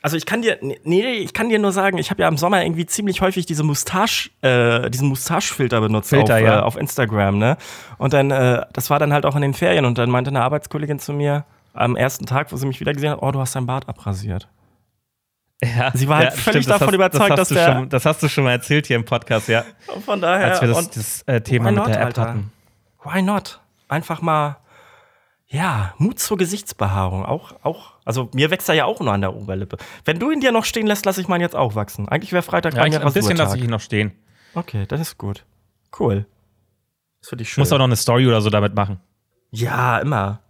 [0.00, 2.62] Also ich kann dir, nee, ich kann dir nur sagen, ich habe ja im Sommer
[2.62, 6.58] irgendwie ziemlich häufig diese Mustache, äh, diesen Mustachefilter benutzt Filter, auf, ja.
[6.60, 7.56] äh, auf Instagram, ne?
[7.98, 10.42] Und dann, äh, das war dann halt auch in den Ferien und dann meinte eine
[10.42, 11.44] Arbeitskollegin zu mir
[11.78, 14.48] am ersten Tag, wo sie mich wieder gesehen hat, oh, du hast dein Bart abrasiert.
[15.62, 17.72] Ja, sie war halt ja, völlig stimmt, davon das überzeugt, das dass der.
[17.72, 19.64] Schon, das hast du schon mal erzählt hier im Podcast, ja.
[19.92, 20.52] Und von daher.
[20.52, 22.22] Als wir das, das äh, Thema not, mit der App Alter.
[22.22, 22.52] hatten.
[23.02, 23.60] Why not?
[23.88, 24.58] Einfach mal,
[25.46, 27.24] ja, Mut zur Gesichtsbehaarung.
[27.24, 29.78] Auch, auch also mir wächst er ja auch nur an der Oberlippe.
[30.04, 32.08] Wenn du ihn dir noch stehen lässt, lasse ich meinen jetzt auch wachsen.
[32.08, 34.12] Eigentlich wäre Freitag ja, ein bisschen lasse ich ihn noch stehen.
[34.54, 35.44] Okay, das ist gut.
[35.98, 36.26] Cool.
[37.20, 37.62] Das finde ich schön.
[37.62, 39.00] Muss auch noch eine Story oder so damit machen.
[39.50, 40.40] Ja, immer.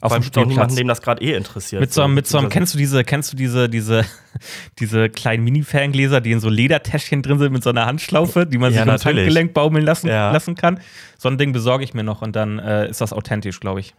[0.00, 0.48] Auf dem Spielplatz.
[0.48, 1.80] niemanden, dem das gerade eh interessiert.
[1.80, 4.04] Mit so, mit so einem, kennst du diese, kennst du diese, diese,
[4.78, 8.72] diese kleinen Mini-Ferngläser, die in so Ledertäschchen drin sind mit so einer Handschlaufe, die man
[8.72, 10.30] ja, sich ums Handgelenk baumeln lassen, ja.
[10.30, 10.80] lassen kann?
[11.16, 13.94] So ein Ding besorge ich mir noch und dann äh, ist das authentisch, glaube ich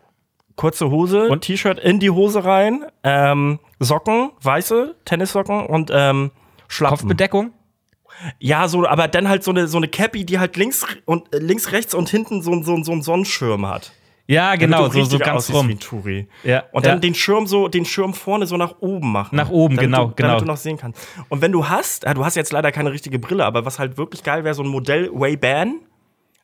[0.60, 6.32] kurze Hose und T-Shirt in die Hose rein, ähm, Socken, weiße Tennissocken und ähm,
[6.68, 6.98] Schlappen.
[6.98, 7.54] Kopfbedeckung?
[8.40, 11.40] Ja, so, aber dann halt so eine, so eine Cappy, die halt links und äh,
[11.40, 13.94] links, rechts und hinten so, so, so einen Sonnenschirm hat.
[14.30, 15.76] Ja, genau, so, so ganz rum.
[16.44, 16.64] Ja.
[16.72, 17.00] Und dann ja.
[17.00, 19.36] den Schirm so, den Schirm vorne so nach oben machen.
[19.36, 20.28] Nach oben, genau, du, genau.
[20.30, 21.02] Damit du noch sehen kannst.
[21.30, 23.98] Und wenn du hast, ja, du hast jetzt leider keine richtige Brille, aber was halt
[23.98, 25.80] wirklich geil wäre, so ein Modell Way-Ban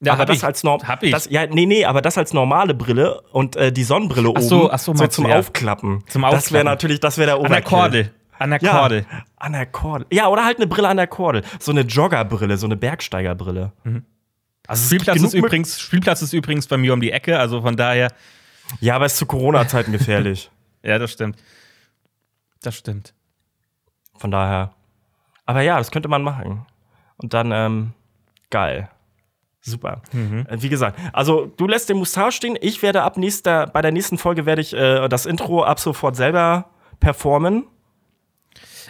[0.02, 0.44] ja, aber das ich.
[0.44, 1.12] als Norm hab ich.
[1.12, 4.64] Das, ja, nee, nee, aber das als normale Brille und äh, die Sonnenbrille ach so,
[4.64, 5.38] oben ach so, so zum ja.
[5.38, 6.04] Aufklappen.
[6.08, 6.44] Zum Aufklappen.
[6.44, 7.56] Das wäre natürlich, das wäre der Overkill.
[7.56, 8.12] An der Kordel.
[8.38, 9.06] An der Kordel.
[9.10, 10.08] Ja, an der Kordel.
[10.12, 11.44] Ja, oder halt eine Brille an der Kordel.
[11.60, 13.72] So eine Joggerbrille, so eine Bergsteigerbrille.
[13.84, 14.04] Mhm.
[14.68, 18.12] Also Spielplatz ist, übrigens, Spielplatz ist übrigens bei mir um die Ecke, also von daher.
[18.80, 20.50] Ja, aber ist zu Corona-Zeiten gefährlich.
[20.84, 21.38] ja, das stimmt.
[22.62, 23.14] Das stimmt.
[24.16, 24.74] Von daher.
[25.46, 26.66] Aber ja, das könnte man machen.
[27.18, 27.94] Und dann, ähm,
[28.50, 28.90] geil.
[29.62, 30.02] Super.
[30.12, 30.46] Mhm.
[30.48, 32.58] Äh, wie gesagt, also du lässt den Mustache stehen.
[32.62, 36.16] Ich werde ab nächster, bei der nächsten Folge werde ich äh, das Intro ab sofort
[36.16, 37.66] selber performen.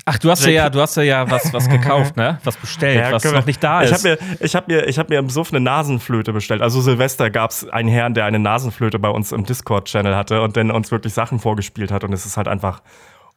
[0.07, 2.39] Ach, du hast ja, du hast ja was, was gekauft, ne?
[2.43, 3.89] Was bestellt, ja, was noch nicht da ist.
[3.89, 6.61] Ich habe mir, ich hab mir, ich hab mir im Suff eine Nasenflöte bestellt.
[6.61, 10.57] Also Silvester gab es einen Herrn, der eine Nasenflöte bei uns im Discord-Channel hatte und
[10.57, 12.03] dann uns wirklich Sachen vorgespielt hat.
[12.03, 12.83] Und es ist halt einfach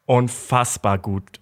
[0.04, 1.40] unfassbar gut.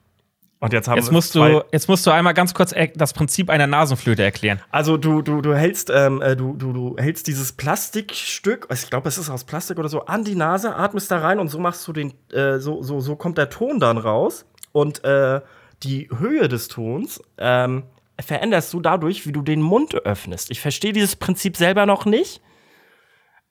[0.59, 3.67] Und jetzt haben jetzt musst du jetzt musst du einmal ganz kurz das Prinzip einer
[3.67, 4.61] Nasenflöte erklären.
[4.71, 9.09] Also du du du hältst ähm, äh, du, du du hältst dieses Plastikstück, ich glaube
[9.09, 11.87] es ist aus Plastik oder so, an die Nase, atmest da rein und so machst
[11.87, 15.43] du den äh, so so so kommt der Ton dann raus und äh,
[15.83, 17.83] die Höhe des Tons ähm,
[18.19, 20.51] veränderst du dadurch, wie du den Mund öffnest.
[20.51, 22.41] Ich verstehe dieses Prinzip selber noch nicht.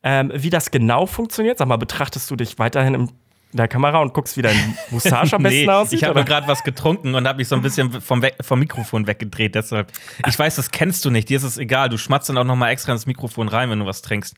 [0.02, 1.58] Ähm, wie das genau funktioniert.
[1.58, 3.10] Sag mal, betrachtest du dich weiterhin im
[3.52, 6.02] in der Kamera und guckst, wie dein Mustache am besten nee, aussieht?
[6.02, 9.08] Ich habe gerade was getrunken und habe mich so ein bisschen vom, We vom Mikrofon
[9.08, 9.56] weggedreht.
[9.56, 9.92] Deshalb,
[10.28, 11.30] ich weiß, das kennst du nicht.
[11.30, 11.90] Dir ist es egal.
[11.90, 14.36] Du schmatzt dann auch noch mal extra ins Mikrofon rein, wenn du was trinkst.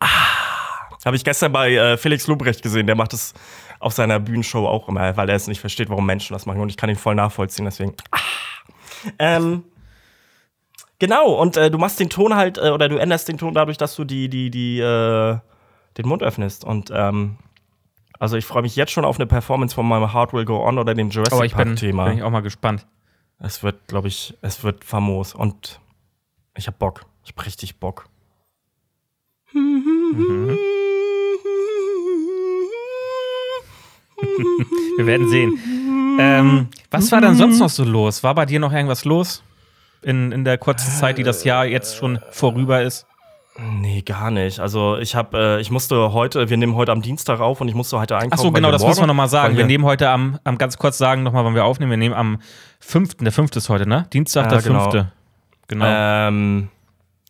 [0.00, 0.06] Ah,
[1.04, 2.86] habe ich gestern bei äh, Felix Lubrecht gesehen.
[2.86, 3.34] Der macht das
[3.80, 6.60] auf seiner Bühnenshow auch immer, weil er es nicht versteht, warum Menschen das machen.
[6.60, 7.64] Und ich kann ihn voll nachvollziehen.
[7.64, 7.94] Deswegen.
[8.10, 8.18] Ah.
[9.18, 9.64] Ähm,
[10.98, 11.32] genau.
[11.32, 13.96] Und äh, du machst den Ton halt äh, oder du änderst den Ton dadurch, dass
[13.96, 15.38] du die die die äh,
[15.98, 17.36] den Mund öffnest und ähm,
[18.22, 20.78] also ich freue mich jetzt schon auf eine Performance von meinem Heart Will Go On
[20.78, 22.04] oder dem Jurassic oh, Park Thema.
[22.04, 22.86] Bin ich auch mal gespannt.
[23.40, 25.80] Es wird, glaube ich, es wird famos und
[26.54, 27.04] ich habe Bock.
[27.24, 28.04] Ich hab richtig Bock.
[29.52, 30.56] Mhm.
[34.98, 35.58] Wir werden sehen.
[36.20, 38.22] Ähm, was war denn sonst noch so los?
[38.22, 39.42] War bei dir noch irgendwas los
[40.00, 43.04] in, in der kurzen Zeit, die das Jahr jetzt schon vorüber ist?
[43.58, 44.60] Nee, gar nicht.
[44.60, 47.74] Also ich habe, äh, ich musste heute, wir nehmen heute am Dienstag auf und ich
[47.74, 48.32] musste heute einkaufen.
[48.32, 49.58] Ach so, genau, das müssen wir nochmal sagen.
[49.58, 51.90] Wir nehmen heute am, am ganz kurz sagen nochmal, wann wir aufnehmen.
[51.90, 52.40] Wir nehmen am
[52.80, 53.54] 5., der 5.
[53.56, 54.06] ist heute, ne?
[54.12, 54.90] Dienstag, ja, der genau.
[54.90, 55.06] 5.
[55.68, 55.84] Genau.
[55.86, 56.68] Ähm,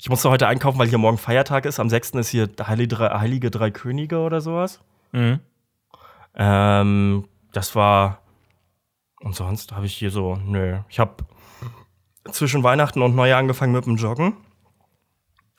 [0.01, 1.81] ich musste heute einkaufen, weil hier morgen Feiertag ist.
[1.81, 2.11] Am 6.
[2.11, 4.81] ist hier Heilige Drei, Heilige Drei Könige oder sowas.
[5.11, 5.41] Mhm.
[6.37, 8.21] Ähm, das war.
[9.21, 10.79] Und sonst habe ich hier so, nö.
[10.89, 11.25] Ich habe
[12.31, 14.35] zwischen Weihnachten und Neujahr angefangen mit dem Joggen.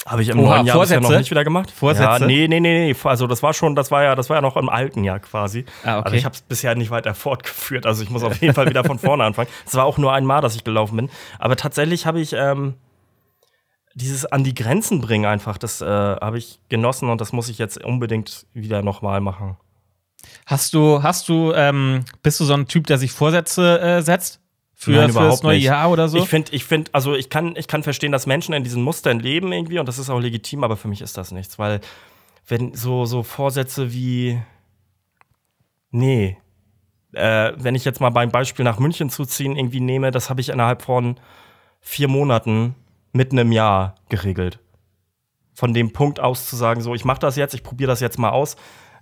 [0.05, 1.71] Habe ich im Oha, neuen Jahr bisher noch nicht wieder gemacht.
[1.71, 2.03] Vorsätze?
[2.03, 2.95] Ja, nee, nee, nee, nee.
[3.03, 5.65] Also das war schon, das war ja, das war ja noch im alten Jahr quasi.
[5.83, 6.05] Ah, okay.
[6.05, 7.85] Also ich habe es bisher nicht weiter fortgeführt.
[7.85, 9.49] Also ich muss auf jeden Fall wieder von vorne anfangen.
[9.65, 11.09] Es war auch nur einmal, dass ich gelaufen bin.
[11.39, 12.75] Aber tatsächlich habe ich ähm,
[13.93, 17.57] dieses an die Grenzen bringen einfach, das äh, habe ich genossen und das muss ich
[17.57, 19.57] jetzt unbedingt wieder nochmal machen.
[20.45, 24.39] Hast du, hast du, ähm, bist du so ein Typ, der sich Vorsätze äh, setzt?
[24.83, 25.63] Für, Nein, für das neue nicht.
[25.63, 26.17] Jahr oder so?
[26.17, 29.21] Ich finde, ich finde, also ich kann, ich kann verstehen, dass Menschen in diesen Mustern
[29.21, 31.79] leben irgendwie und das ist auch legitim, aber für mich ist das nichts, weil
[32.47, 34.41] wenn so, so Vorsätze wie,
[35.91, 36.37] nee,
[37.13, 40.41] äh, wenn ich jetzt mal beim Beispiel nach München zu ziehen irgendwie nehme, das habe
[40.41, 41.17] ich innerhalb von
[41.79, 42.75] vier Monaten
[43.13, 44.59] mitten im Jahr geregelt.
[45.53, 48.19] Von dem Punkt aus zu sagen, so, ich mache das jetzt, ich probiere das jetzt
[48.19, 48.57] mal aus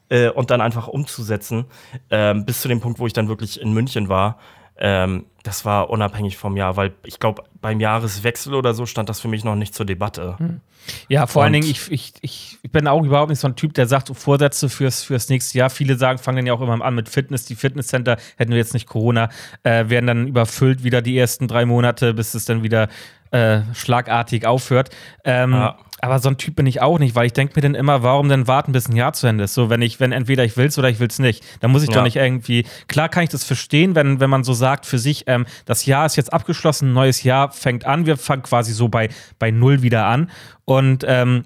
[0.10, 1.66] äh, und dann einfach umzusetzen,
[2.10, 4.38] äh, bis zu dem Punkt, wo ich dann wirklich in München war.
[4.84, 9.20] Ähm, das war unabhängig vom Jahr, weil ich glaube, beim Jahreswechsel oder so stand das
[9.20, 10.36] für mich noch nicht zur Debatte.
[10.40, 10.60] Hm.
[11.08, 13.76] Ja, vor und allen Dingen, ich, ich, ich bin auch überhaupt nicht so ein Typ,
[13.76, 15.70] der sagt, Vorsätze fürs, fürs nächste Jahr.
[15.70, 17.46] Viele sagen, fangen dann ja auch immer an mit Fitness.
[17.46, 19.30] Die Fitnesscenter, hätten wir jetzt nicht Corona,
[19.62, 22.90] äh, werden dann überfüllt wieder die ersten drei Monate, bis es dann wieder
[23.30, 24.90] äh, schlagartig aufhört.
[25.24, 25.78] Ähm, ja.
[26.02, 28.28] Aber so ein Typ bin ich auch nicht, weil ich denke mir dann immer, warum
[28.28, 29.54] denn warten, bis ein Jahr zu Ende ist?
[29.54, 31.44] So, wenn ich, wenn entweder ich will's oder ich will's nicht.
[31.60, 31.96] Dann muss ich ja.
[31.96, 32.66] doch nicht irgendwie.
[32.88, 36.06] Klar kann ich das verstehen, wenn, wenn man so sagt für sich, ähm, das Jahr
[36.06, 39.10] ist jetzt abgeschlossen, ein neues Jahr fängt an, wir fangen quasi so bei,
[39.40, 40.32] bei null wieder an.
[40.66, 41.44] Und ähm,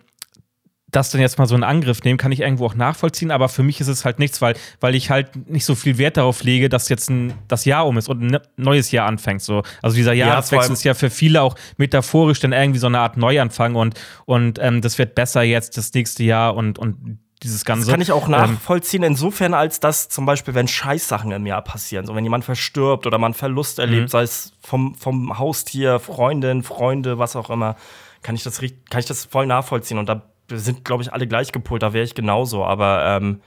[0.95, 3.63] das dann jetzt mal so in Angriff nehmen, kann ich irgendwo auch nachvollziehen, aber für
[3.63, 6.69] mich ist es halt nichts, weil, weil ich halt nicht so viel Wert darauf lege,
[6.69, 9.41] dass jetzt ein, das Jahr um ist und ein neues Jahr anfängt.
[9.41, 9.63] So.
[9.81, 13.17] Also dieser Jahreswechsel ja, ist ja für viele auch metaphorisch dann irgendwie so eine Art
[13.17, 17.85] Neuanfang und, und ähm, das wird besser jetzt das nächste Jahr und, und dieses Ganze.
[17.85, 21.61] Das kann ich auch ähm, nachvollziehen, insofern, als dass zum Beispiel, wenn Scheißsachen im Jahr
[21.61, 24.07] passieren, so wenn jemand verstirbt oder man Verlust erlebt, mhm.
[24.07, 27.75] sei es vom, vom Haustier, Freundin, Freunde, was auch immer,
[28.21, 29.97] kann ich das, kann ich das voll nachvollziehen.
[29.97, 33.41] Und da wir sind, glaube ich, alle gleich gepolt, da wäre ich genauso, aber ähm,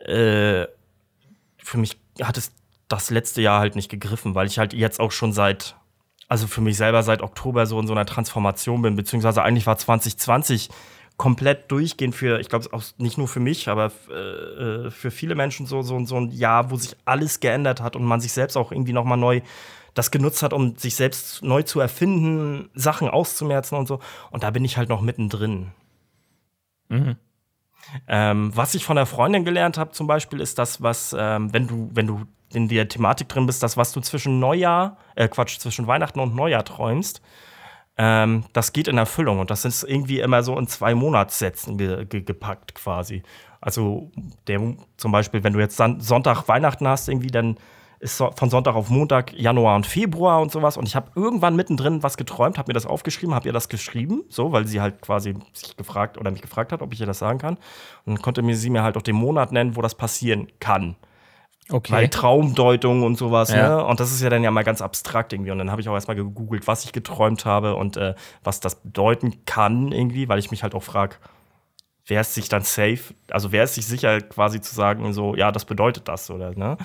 [0.00, 0.66] äh,
[1.58, 2.52] für mich hat es
[2.88, 5.76] das letzte Jahr halt nicht gegriffen, weil ich halt jetzt auch schon seit,
[6.28, 9.78] also für mich selber seit Oktober so in so einer Transformation bin, beziehungsweise eigentlich war
[9.78, 10.70] 2020
[11.16, 15.82] komplett durchgehend für, ich glaube, nicht nur für mich, aber äh, für viele Menschen so,
[15.82, 18.94] so, so ein Jahr, wo sich alles geändert hat und man sich selbst auch irgendwie
[18.94, 19.42] nochmal neu
[19.94, 24.00] das genutzt hat, um sich selbst neu zu erfinden, Sachen auszumerzen und so.
[24.30, 25.72] Und da bin ich halt noch mittendrin.
[26.90, 27.16] Mhm.
[28.06, 31.66] Ähm, was ich von der Freundin gelernt habe, zum Beispiel, ist das, was, ähm, wenn
[31.66, 35.58] du, wenn du in der Thematik drin bist, das, was du zwischen Neujahr, äh, Quatsch,
[35.58, 37.22] zwischen Weihnachten und Neujahr träumst,
[37.96, 39.38] ähm, das geht in Erfüllung.
[39.38, 43.22] Und das ist irgendwie immer so in zwei Monatssätzen ge ge gepackt quasi.
[43.60, 44.10] Also
[44.46, 47.56] der, zum Beispiel, wenn du jetzt Sonntag Weihnachten hast, irgendwie, dann
[48.00, 50.78] ist von Sonntag auf Montag, Januar und Februar und sowas.
[50.78, 54.24] Und ich habe irgendwann mittendrin was geträumt, habe mir das aufgeschrieben, habe ihr das geschrieben,
[54.30, 57.18] so, weil sie halt quasi sich gefragt oder mich gefragt hat, ob ich ihr das
[57.18, 57.56] sagen kann.
[58.06, 60.96] Und dann konnte mir sie mir halt auch den Monat nennen, wo das passieren kann.
[61.68, 61.92] Okay.
[61.92, 63.76] Weil Traumdeutung und sowas, ja.
[63.76, 63.84] ne?
[63.84, 65.50] Und das ist ja dann ja mal ganz abstrakt irgendwie.
[65.50, 68.76] Und dann habe ich auch erstmal gegoogelt, was ich geträumt habe und äh, was das
[68.76, 71.16] bedeuten kann irgendwie, weil ich mich halt auch frage,
[72.06, 75.52] wer ist sich dann safe, also wer ist sich sicher quasi zu sagen, so, ja,
[75.52, 76.78] das bedeutet das, oder, ne?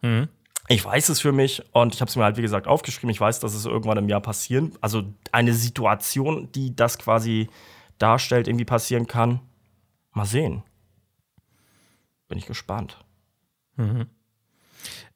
[0.00, 0.28] Mhm
[0.68, 3.10] ich weiß es für mich und ich habe es mir halt, wie gesagt, aufgeschrieben.
[3.10, 7.48] Ich weiß, dass es irgendwann im Jahr passieren, also eine Situation, die das quasi
[7.98, 9.40] darstellt, irgendwie passieren kann.
[10.12, 10.62] Mal sehen.
[12.28, 12.98] Bin ich gespannt.
[13.76, 14.06] Mhm.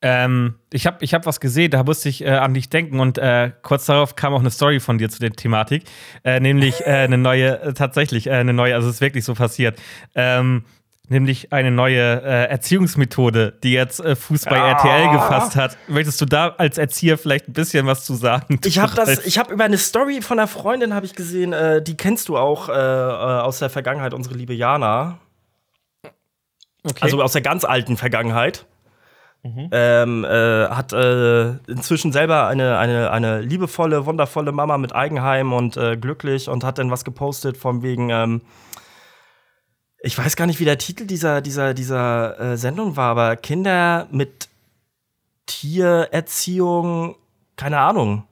[0.01, 3.19] Ähm, ich habe ich hab was gesehen, da musste ich äh, an dich denken und
[3.19, 5.85] äh, kurz darauf kam auch eine Story von dir zu der Thematik,
[6.23, 9.35] äh, nämlich äh, eine neue, äh, tatsächlich äh, eine neue, also es ist wirklich so
[9.35, 9.81] passiert.
[10.15, 10.65] Ähm,
[11.11, 14.71] nämlich eine neue äh, Erziehungsmethode, die jetzt äh, Fuß bei ah.
[14.71, 15.77] RTL gefasst hat.
[15.89, 18.61] Möchtest du da als Erzieher vielleicht ein bisschen was zu sagen?
[18.65, 21.83] Ich habe das, ich habe über eine Story von einer Freundin habe ich gesehen, äh,
[21.83, 25.19] die kennst du auch äh, äh, aus der Vergangenheit, unsere liebe Jana.
[26.85, 26.99] Okay.
[27.01, 28.67] Also aus der ganz alten Vergangenheit.
[29.45, 29.69] Mhm.
[29.71, 36.49] Ähm, äh, hat inzwischen selber eine, eine, eine liebevolle, wundervolle Mama mit Eigenheim und glücklich
[36.49, 38.43] und hat dann was gepostet von wegen ähm,
[40.01, 44.07] ich weiß gar nicht, wie der Titel dieser, dieser, dieser äh, Sendung war, aber Kinder
[44.11, 44.49] mit
[45.47, 47.17] Tiererziehung,
[47.57, 48.25] keine Ahnung.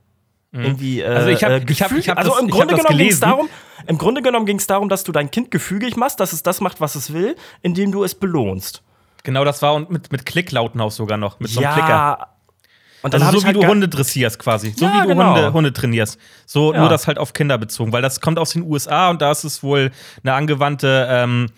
[0.52, 0.62] Mhm.
[0.62, 3.20] Irgendwie, äh, also ich habe, ich habe, ich habe also im Grunde genommen ging es
[3.20, 3.48] darum,
[3.87, 6.61] Im Grunde genommen ging es darum, dass du dein Kind gefügig machst, dass es das
[6.61, 8.83] macht, was es will, indem du es belohnst.
[9.22, 12.29] Genau, das war und mit, mit Klicklauten auch sogar noch, mit so einem ja, Klicker.
[13.02, 14.72] Und dann Also so wie halt du Hunde dressierst quasi.
[14.76, 15.35] So Ja, wie du genau.
[15.35, 16.18] Hunde, Hunde trainierst.
[16.46, 16.80] So Ja.
[16.80, 19.44] nur das halt auf Kinder bezogen, weil das kommt aus den USA und da ist
[19.44, 19.90] es wohl
[20.22, 21.50] eine angewandte, ähm,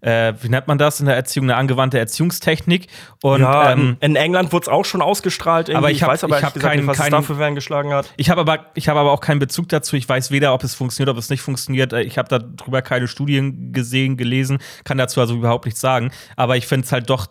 [0.00, 2.86] äh, wie nennt man das in der Erziehung, eine angewandte Erziehungstechnik.
[3.22, 5.68] Und ja, ähm, in England wurde es auch schon ausgestrahlt.
[5.68, 5.76] Irgendwie.
[5.78, 8.12] Aber ich hab- weiß aber ich hab gesagt nicht, was es dafür Wellen geschlagen hat.
[8.16, 9.96] Ich habe aber, ich habe aber auch keinen Bezug dazu.
[9.96, 11.92] Ich weiß weder, ob es funktioniert, ob es nicht funktioniert.
[11.92, 16.10] Äh, Ich habe darüber keine Studien gesehen, gelesen, kann dazu also überhaupt nichts sagen.
[16.36, 17.26] Aber ich finde es halt doch,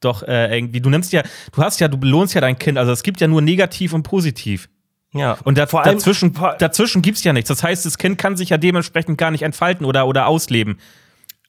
[0.00, 0.80] doch äh, irgendwie.
[0.80, 2.78] Du nimmst ja, du hast ja, du belohnst ja dein Kind.
[2.78, 4.68] Also es gibt ja nur negativ und positiv.
[5.14, 5.38] Ja.
[5.44, 7.48] Und da, Vor allem- dazwischen, dazwischen gibt's ja nichts.
[7.48, 10.78] Das heißt, das Kind kann sich ja dementsprechend gar nicht entfalten oder, oder ausleben.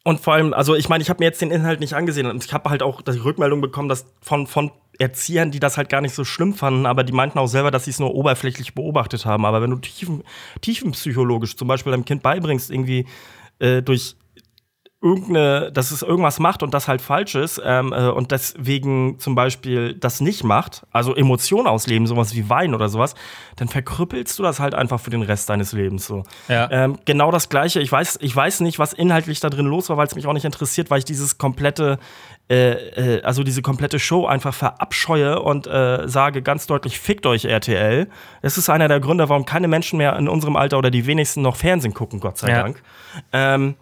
[0.03, 2.43] Und vor allem, also ich meine, ich habe mir jetzt den Inhalt nicht angesehen und
[2.43, 6.01] ich habe halt auch die Rückmeldung bekommen, dass von, von Erziehern, die das halt gar
[6.01, 9.25] nicht so schlimm fanden, aber die meinten auch selber, dass sie es nur oberflächlich beobachtet
[9.25, 9.45] haben.
[9.45, 10.23] Aber wenn du tiefen,
[10.61, 13.05] tiefenpsychologisch zum Beispiel deinem Kind beibringst, irgendwie
[13.59, 14.15] äh, durch
[15.01, 19.33] irgendeine, dass es irgendwas macht und das halt falsch ist ähm, äh, und deswegen zum
[19.33, 23.15] Beispiel das nicht macht, also Emotionen ausleben, sowas wie Wein oder sowas,
[23.55, 26.23] dann verkrüppelst du das halt einfach für den Rest deines Lebens so.
[26.49, 26.69] Ja.
[26.69, 27.79] Ähm, genau das Gleiche.
[27.79, 30.33] Ich weiß, ich weiß nicht, was inhaltlich da drin los war, weil es mich auch
[30.33, 31.97] nicht interessiert, weil ich dieses komplette,
[32.49, 37.45] äh, äh, also diese komplette Show einfach verabscheue und äh, sage ganz deutlich, fickt euch
[37.45, 38.09] RTL.
[38.41, 41.41] Das ist einer der Gründe, warum keine Menschen mehr in unserem Alter oder die wenigsten
[41.41, 42.63] noch Fernsehen gucken, Gott sei Ja.
[42.63, 42.83] Dank.
[43.31, 43.75] Ähm,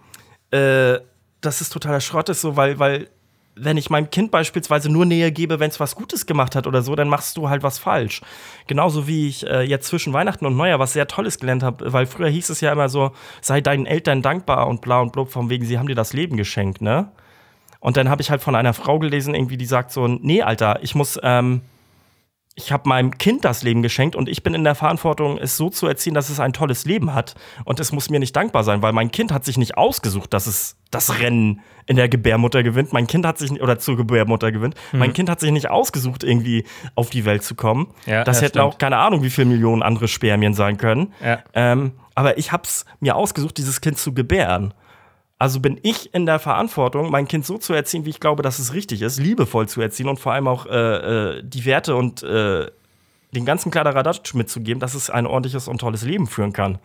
[0.51, 0.99] äh,
[1.41, 3.09] das ist totaler Schrott ist so, weil, weil
[3.59, 6.81] wenn ich meinem Kind beispielsweise nur Nähe gebe, wenn es was Gutes gemacht hat oder
[6.81, 8.21] so, dann machst du halt was falsch.
[8.67, 12.05] Genauso wie ich äh, jetzt zwischen Weihnachten und Neujahr was sehr Tolles gelernt habe, weil
[12.05, 15.49] früher hieß es ja immer so, sei deinen Eltern dankbar und bla und blub, von
[15.49, 17.09] wegen, sie haben dir das Leben geschenkt, ne?
[17.79, 20.79] Und dann habe ich halt von einer Frau gelesen, irgendwie, die sagt so, nee, Alter,
[20.81, 21.61] ich muss, ähm,
[22.59, 25.69] ich habe meinem Kind das Leben geschenkt und ich bin in der Verantwortung, es so
[25.69, 27.35] zu erziehen, dass es ein tolles Leben hat.
[27.65, 30.47] Und es muss mir nicht dankbar sein, weil mein Kind hat sich nicht ausgesucht, dass
[30.47, 32.93] es das Rennen in der Gebärmutter gewinnt.
[32.93, 34.73] Mein Kind hat sich nicht- oder zur Gebärmutter gewinnt.
[34.91, 36.65] Mein Kind hat sich nicht ausgesucht, irgendwie
[36.95, 37.93] auf die Welt zu kommen.
[38.07, 38.65] Ja, das ja, hätten stimmt.
[38.65, 41.13] auch keine Ahnung, wie viele Millionen andere Spermien sein können.
[41.23, 41.43] Ja.
[41.53, 44.73] Ähm, aber ich hab's mir ausgesucht, dieses Kind zu gebären.
[45.39, 48.57] Also bin ich in der Verantwortung, mein Kind so zu erziehen, wie ich glaube, dass
[48.57, 50.71] es richtig ist, liebevoll zu erziehen und vor allem auch äh,
[51.37, 52.65] äh, die Werte und äh,
[53.35, 56.79] den ganzen Kladderadatsch mitzugeben, dass es ein ordentliches und tolles Leben führen kann.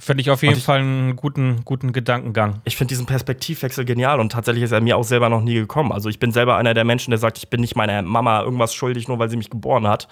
[0.00, 2.60] Finde ich auf jeden ich- Fall einen guten, guten Gedankengang.
[2.64, 5.92] Ich finde diesen Perspektivwechsel genial und tatsächlich ist er mir auch selber noch nie gekommen.
[5.92, 8.74] Also ich bin selber einer der Menschen, der sagt, ich bin nicht meiner Mama irgendwas
[8.74, 10.08] schuldig, nur weil sie mich geboren hat.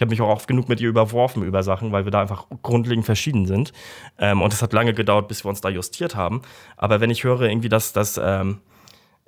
[0.00, 2.46] Ich habe mich auch oft genug mit ihr überworfen über Sachen, weil wir da einfach
[2.62, 3.74] grundlegend verschieden sind.
[4.18, 6.40] Ähm, und es hat lange gedauert, bis wir uns da justiert haben.
[6.78, 8.60] Aber wenn ich höre irgendwie, dass, dass ähm,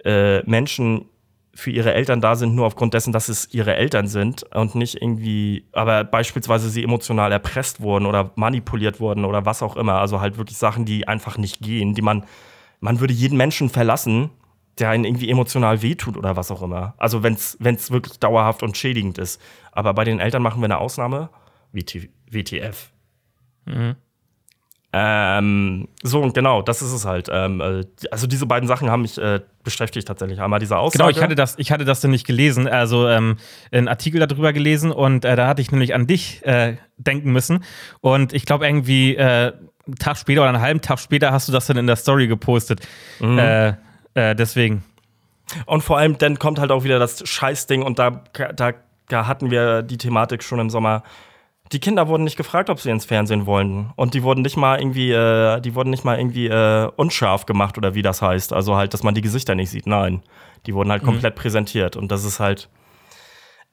[0.02, 1.10] äh, Menschen
[1.54, 4.94] für ihre Eltern da sind, nur aufgrund dessen, dass es ihre Eltern sind und nicht
[4.94, 10.00] irgendwie, aber beispielsweise sie emotional erpresst wurden oder manipuliert wurden oder was auch immer.
[10.00, 12.24] Also halt wirklich Sachen, die einfach nicht gehen, die man,
[12.80, 14.30] man würde jeden Menschen verlassen,
[14.78, 16.94] der einen irgendwie emotional wehtut oder was auch immer.
[16.96, 19.40] Also wenn es wirklich dauerhaft und schädigend ist.
[19.70, 21.30] Aber bei den Eltern machen wir eine Ausnahme.
[21.72, 22.90] WT, WTF.
[24.94, 27.28] Ähm, so und genau, das ist es halt.
[27.32, 30.40] Ähm, äh, also diese beiden Sachen haben mich äh, beschäftigt tatsächlich.
[30.40, 30.98] Einmal diese Aussage.
[30.98, 33.36] Genau, ich hatte das, ich hatte das dann nicht gelesen, also ähm,
[33.70, 37.64] einen Artikel darüber gelesen und äh, da hatte ich nämlich an dich äh, denken müssen.
[38.00, 39.52] Und ich glaube, irgendwie äh,
[39.86, 42.26] einen Tag später oder einen halben Tag später hast du das dann in der Story
[42.26, 42.80] gepostet.
[43.18, 43.38] Mhm.
[44.14, 44.84] Äh, deswegen.
[45.66, 48.22] Und vor allem, dann kommt halt auch wieder das Scheißding und da,
[48.54, 48.72] da,
[49.08, 51.02] da hatten wir die Thematik schon im Sommer.
[51.72, 53.92] Die Kinder wurden nicht gefragt, ob sie ins Fernsehen wollen.
[53.96, 57.78] Und die wurden nicht mal irgendwie, äh, die wurden nicht mal irgendwie äh, unscharf gemacht
[57.78, 58.52] oder wie das heißt.
[58.52, 59.86] Also halt, dass man die Gesichter nicht sieht.
[59.86, 60.22] Nein.
[60.66, 61.96] Die wurden halt komplett präsentiert.
[61.96, 62.68] Und das ist halt.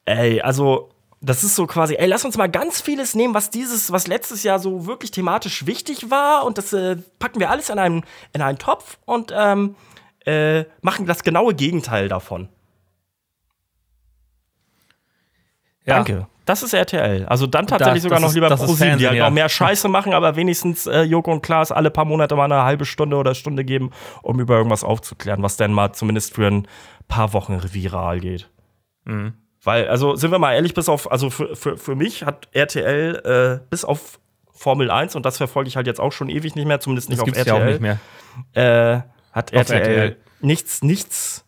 [0.06, 0.90] Ey, also.
[1.22, 4.42] Das ist so quasi, ey, lass uns mal ganz vieles nehmen, was dieses, was letztes
[4.42, 8.40] Jahr so wirklich thematisch wichtig war und das äh, packen wir alles in einen, in
[8.40, 9.74] einen Topf und ähm,
[10.26, 12.48] äh, machen das genaue Gegenteil davon.
[15.86, 15.96] Ja.
[15.96, 16.26] Danke.
[16.46, 17.26] Das ist RTL.
[17.26, 19.24] Also dann tatsächlich Das- sogar noch ist- lieber ProSieben, die halt ja.
[19.26, 22.64] noch mehr Scheiße machen, aber wenigstens äh, Joko und Klaas alle paar Monate mal eine
[22.64, 23.90] halbe Stunde oder Stunde geben,
[24.22, 26.66] um über irgendwas aufzuklären, was dann mal zumindest für ein
[27.08, 28.50] paar Wochen viral geht.
[29.04, 29.34] Mhm.
[29.62, 33.60] Weil, also sind wir mal ehrlich, bis auf, also für, für, für mich hat RTL
[33.62, 34.18] äh, bis auf
[34.52, 37.20] Formel 1, und das verfolge ich halt jetzt auch schon ewig nicht mehr, zumindest nicht
[37.20, 37.46] Das auf RTL.
[37.56, 37.98] ja auch nicht mehr.
[38.54, 39.00] Äh,
[39.32, 40.16] hat RTL, RTL.
[40.40, 41.44] nichts, nichts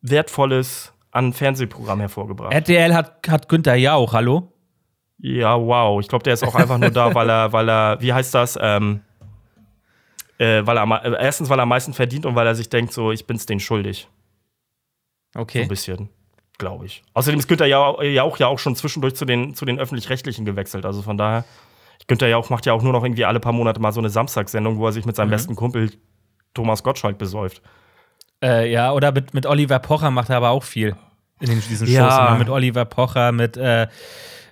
[0.00, 2.52] Wertvolles an Fernsehprogramm hervorgebracht.
[2.52, 4.52] RTL hat, hat Günther Jauch, hallo?
[5.22, 6.00] ja, wow.
[6.00, 8.58] Ich glaube, der ist auch einfach nur da, weil er, weil er, wie heißt das?
[8.60, 9.02] Ähm,
[10.38, 12.92] äh, weil er, äh, erstens, weil er am meisten verdient und weil er sich denkt,
[12.92, 14.08] so, ich bin's denen schuldig.
[15.32, 15.62] So Okay.
[15.62, 16.10] ein bisschen,
[16.58, 17.04] glaube ich.
[17.14, 20.84] Außerdem ist Günther Jauch, Jauch ja auch schon zwischendurch zu den, zu den Öffentlich-Rechtlichen gewechselt.
[20.84, 21.44] Also von daher,
[22.08, 24.78] Günther Jauch macht ja auch nur noch irgendwie alle paar Monate mal so eine Samstagssendung,
[24.78, 25.32] wo er sich mit seinem mhm.
[25.32, 25.92] besten Kumpel
[26.54, 27.62] Thomas Gottschalk besäuft.
[28.42, 30.96] Äh, ja, oder mit, mit Oliver Pocher macht er aber auch viel
[31.40, 31.96] in diesen Shows.
[31.96, 32.36] Ja.
[32.38, 33.86] Mit Oliver Pocher, mit äh,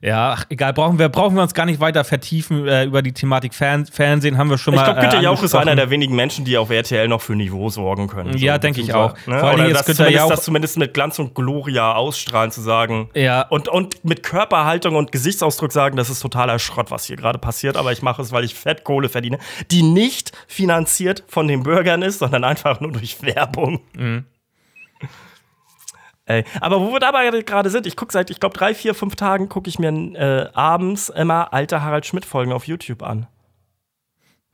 [0.02, 3.12] ja, ach, egal, brauchen wir, brauchen wir uns gar nicht weiter vertiefen äh, über die
[3.12, 4.80] Thematik Fern Fernsehen, haben wir schon mal.
[4.80, 7.36] Ich glaube, Günther äh, Jauch ist einer der wenigen Menschen, die auf RTL noch für
[7.36, 8.36] Niveau sorgen können.
[8.38, 9.14] Ja, so, denke ich auch.
[9.26, 9.38] Ne?
[9.38, 13.10] Vor allem das, zumindest, Jauch das zumindest mit Glanz und Gloria ausstrahlen, zu sagen.
[13.14, 13.42] Ja.
[13.42, 17.76] Und, und mit Körperhaltung und Gesichtsausdruck sagen, das ist totaler Schrott, was hier gerade passiert,
[17.76, 19.38] aber ich mache es, weil ich Fettkohle verdiene,
[19.70, 23.80] die nicht finanziert von den Bürgern ist, sondern einfach nur durch Werbung.
[23.94, 24.24] Mhm.
[26.30, 26.44] Ey.
[26.60, 29.48] Aber wo wir dabei gerade sind, ich gucke seit, ich glaube, drei, vier, fünf Tagen
[29.48, 33.26] gucke ich mir äh, abends immer alte Harald Schmidt-Folgen auf YouTube an.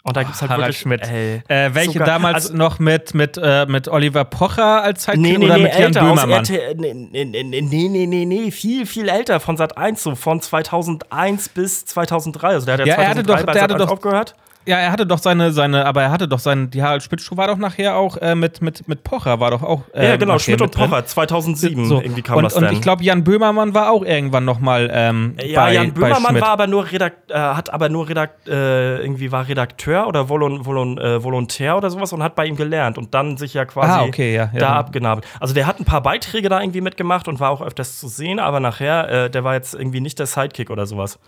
[0.03, 1.03] Und da gibt es halt Harald wirklich, Schmidt.
[1.03, 5.27] Ey, äh, welche sogar, damals also, noch mit, mit, äh, mit Oliver Pocher als Zeitkind
[5.27, 6.45] nee, nee, oder nee, mit Jan Böhmermann?
[6.49, 11.85] nee, nee, nee, nee, nee, viel, viel älter, von Sat 1, so von 2001 bis
[11.85, 12.49] 2003.
[12.49, 14.35] Also der hat ja, ja 2003 er hatte doch, der hatte doch, aufgehört.
[14.67, 17.37] Ja, er hatte doch seine, seine, aber er hatte doch seine, die Harald Schmidt Show
[17.37, 19.83] war doch nachher auch äh, mit, mit, mit Pocher, war doch auch.
[19.95, 22.01] Äh, ja, genau, Schmidt und Pocher, 2007 so.
[22.01, 22.73] irgendwie kam und, das Und dann.
[22.73, 26.67] ich glaube, Jan Böhmermann war auch irgendwann nochmal ähm, Ja, bei, Jan Böhmermann war aber
[26.67, 31.23] nur Redakt, äh, hat aber nur Redakt, äh, irgendwie war Redakteur oder Volon, Volon, äh,
[31.23, 34.35] Volontär oder sowas und hat bei ihm gelernt und dann sich ja quasi ah, okay,
[34.35, 35.25] ja, ja, da abgenabelt.
[35.39, 38.41] Also der hat ein paar Beiträge da irgendwie mitgemacht und war auch öfters zu sehen,
[38.41, 41.21] aber nachher, äh, der war jetzt irgendwie nicht der Sidekick oder sowas.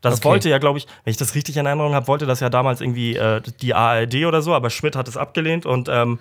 [0.00, 0.24] Das okay.
[0.24, 2.80] wollte ja, glaube ich, wenn ich das richtig in Erinnerung habe, wollte das ja damals
[2.80, 6.18] irgendwie äh, die ARD oder so, aber Schmidt hat es abgelehnt und ähm,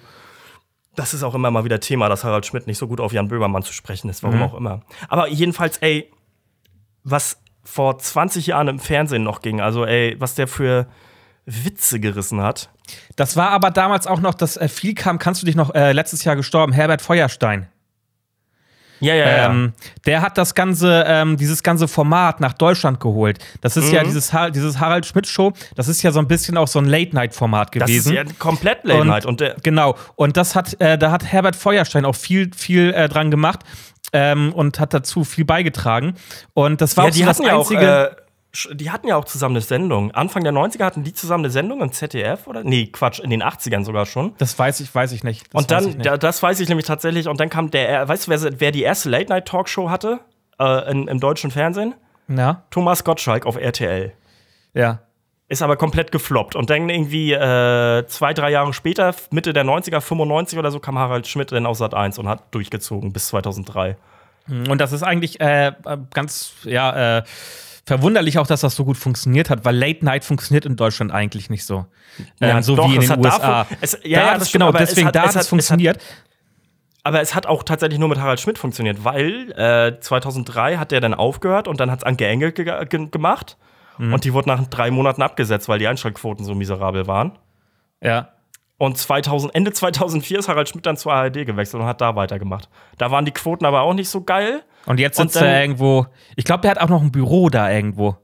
[0.96, 3.30] das ist auch immer mal wieder Thema, dass Harald Schmidt nicht so gut auf Jan
[3.30, 4.44] Böhmermann zu sprechen ist, warum mhm.
[4.44, 4.82] auch immer.
[5.08, 6.12] Aber jedenfalls, ey,
[7.04, 10.88] was vor 20 Jahren im Fernsehen noch ging, also ey, was der für
[11.46, 12.70] Witze gerissen hat.
[13.16, 15.94] Das war aber damals auch noch, dass äh, viel kam, kannst du dich noch, äh,
[15.94, 17.68] letztes Jahr gestorben, Herbert Feuerstein.
[19.00, 19.74] Ja, ja, ähm,
[20.06, 23.40] Der hat das ganze, ähm, dieses ganze Format nach Deutschland geholt.
[23.62, 23.96] Das ist mhm.
[23.96, 25.54] ja dieses, dieses Harald Schmidt Show.
[25.76, 28.14] Das ist ja so ein bisschen auch so ein Late Night Format gewesen.
[28.14, 29.96] Das ist ja komplett Late Night und, und genau.
[30.16, 33.62] Und das hat, äh, da hat Herbert Feuerstein auch viel, viel äh, dran gemacht.
[34.12, 36.16] Ähm, und hat dazu viel beigetragen.
[36.56, 37.82] Und das war ja, auch so das einzige.
[37.84, 38.29] Ja auch, äh
[38.72, 40.12] die hatten ja auch zusammen eine Sendung.
[40.12, 42.64] Anfang der 90er hatten die zusammen eine Sendung im ZDF oder?
[42.64, 44.34] Nee, Quatsch, in den 80ern sogar schon.
[44.40, 45.54] Das weiß ich, weiß ich nicht.
[45.54, 46.06] Das und dann, nicht.
[46.06, 47.28] Da, das weiß ich nämlich tatsächlich.
[47.28, 50.20] Und dann kam der, weißt du, wer, wer die erste Late-Night-Talkshow hatte
[50.60, 51.94] äh, in, im deutschen Fernsehen?
[52.28, 52.64] Ja.
[52.72, 54.14] Thomas Gottschalk auf RTL.
[54.74, 55.00] Ja.
[55.48, 56.56] Ist aber komplett gefloppt.
[56.56, 60.98] Und dann irgendwie äh, zwei, drei Jahre später, Mitte der 90er, 95 oder so, kam
[60.98, 63.96] Harald Schmidt dann aus Sat 1 und hat durchgezogen bis 2003.
[64.48, 65.72] Und das ist eigentlich äh,
[66.14, 67.24] ganz, ja, äh,
[67.90, 71.50] verwunderlich auch, dass das so gut funktioniert hat, weil Late Night funktioniert in Deutschland eigentlich
[71.50, 71.88] nicht so.
[72.40, 73.64] Ja, ähm, so doch, wie in den USA.
[73.64, 75.98] Davon, es, ja, da ja, das genau, deswegen hat, da hat es funktioniert.
[75.98, 76.06] Hat,
[77.04, 81.02] aber es hat auch tatsächlich nur mit Harald Schmidt funktioniert, weil äh, 2003 hat der
[81.02, 83.58] dann aufgehört und dann hat es Anke Engel ge ge gemacht.
[83.98, 84.14] Mhm.
[84.14, 87.40] Und die wurde nach drei Monaten abgesetzt, weil die Einschaltquoten so miserabel waren.
[88.04, 88.30] Ja.
[88.78, 92.70] Und 2000, Ende 2004 ist Harald Schmidt dann zur ARD gewechselt und hat da weitergemacht.
[93.00, 94.62] Da waren die Quoten aber auch nicht so geil.
[94.90, 96.08] Und jetzt sitzt und dann, er irgendwo.
[96.36, 98.18] Ich glaube, der hat auch noch ein Büro da irgendwo.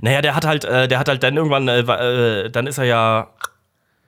[0.00, 2.84] Naja, der hat halt, äh, der hat halt dann irgendwann, äh, äh, dann ist er
[2.84, 3.28] ja.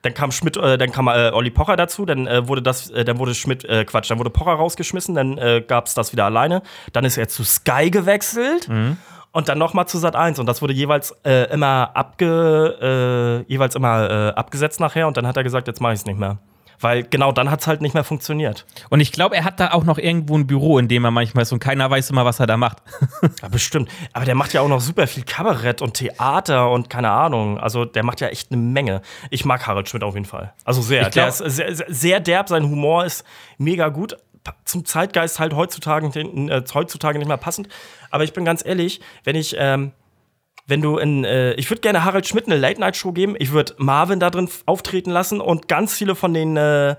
[0.01, 3.17] Dann kam Schmidt, äh, dann kam äh, Olli Pocher dazu, dann äh, wurde das, dann
[3.17, 6.61] wurde Schmidt, Quatsch, dann wurde Pocher rausgeschmissen, dann äh, gab es das wieder alleine.
[6.93, 8.69] Dann ist er zu Sky gewechselt.
[8.69, 8.97] Mhm
[9.35, 13.75] und dann nochmal zu Sat 1 und das wurde jeweils äh, immer abge äh, jeweils
[13.75, 16.37] immer äh, abgesetzt nachher und dann hat er gesagt, jetzt mache ich es nicht mehr.
[16.79, 18.65] Weil genau dann hat es halt nicht mehr funktioniert.
[18.89, 21.43] Und ich glaube, er hat da auch noch irgendwo ein Büro, in dem er manchmal
[21.43, 22.77] ist und keiner weiß immer, was er da macht.
[23.41, 23.89] ja, bestimmt.
[24.13, 27.59] Aber der macht ja auch noch super viel Kabarett und Theater und keine Ahnung.
[27.59, 29.01] Also der macht ja echt eine Menge.
[29.29, 30.53] Ich mag Harald Schmidt auf jeden Fall.
[30.63, 31.01] Also sehr.
[31.01, 33.23] Glaub, der ist sehr, sehr derb, sein Humor ist
[33.57, 34.17] mega gut
[34.63, 37.67] zum Zeitgeist halt heutzutage, äh, heutzutage nicht mehr passend.
[38.11, 39.91] Aber ich bin ganz ehrlich, wenn ich, ähm,
[40.67, 44.19] wenn du in, äh, ich würde gerne Harald Schmidt eine Late-Night-Show geben, ich würde Marvin
[44.19, 46.95] da drin auftreten lassen und ganz viele von den äh,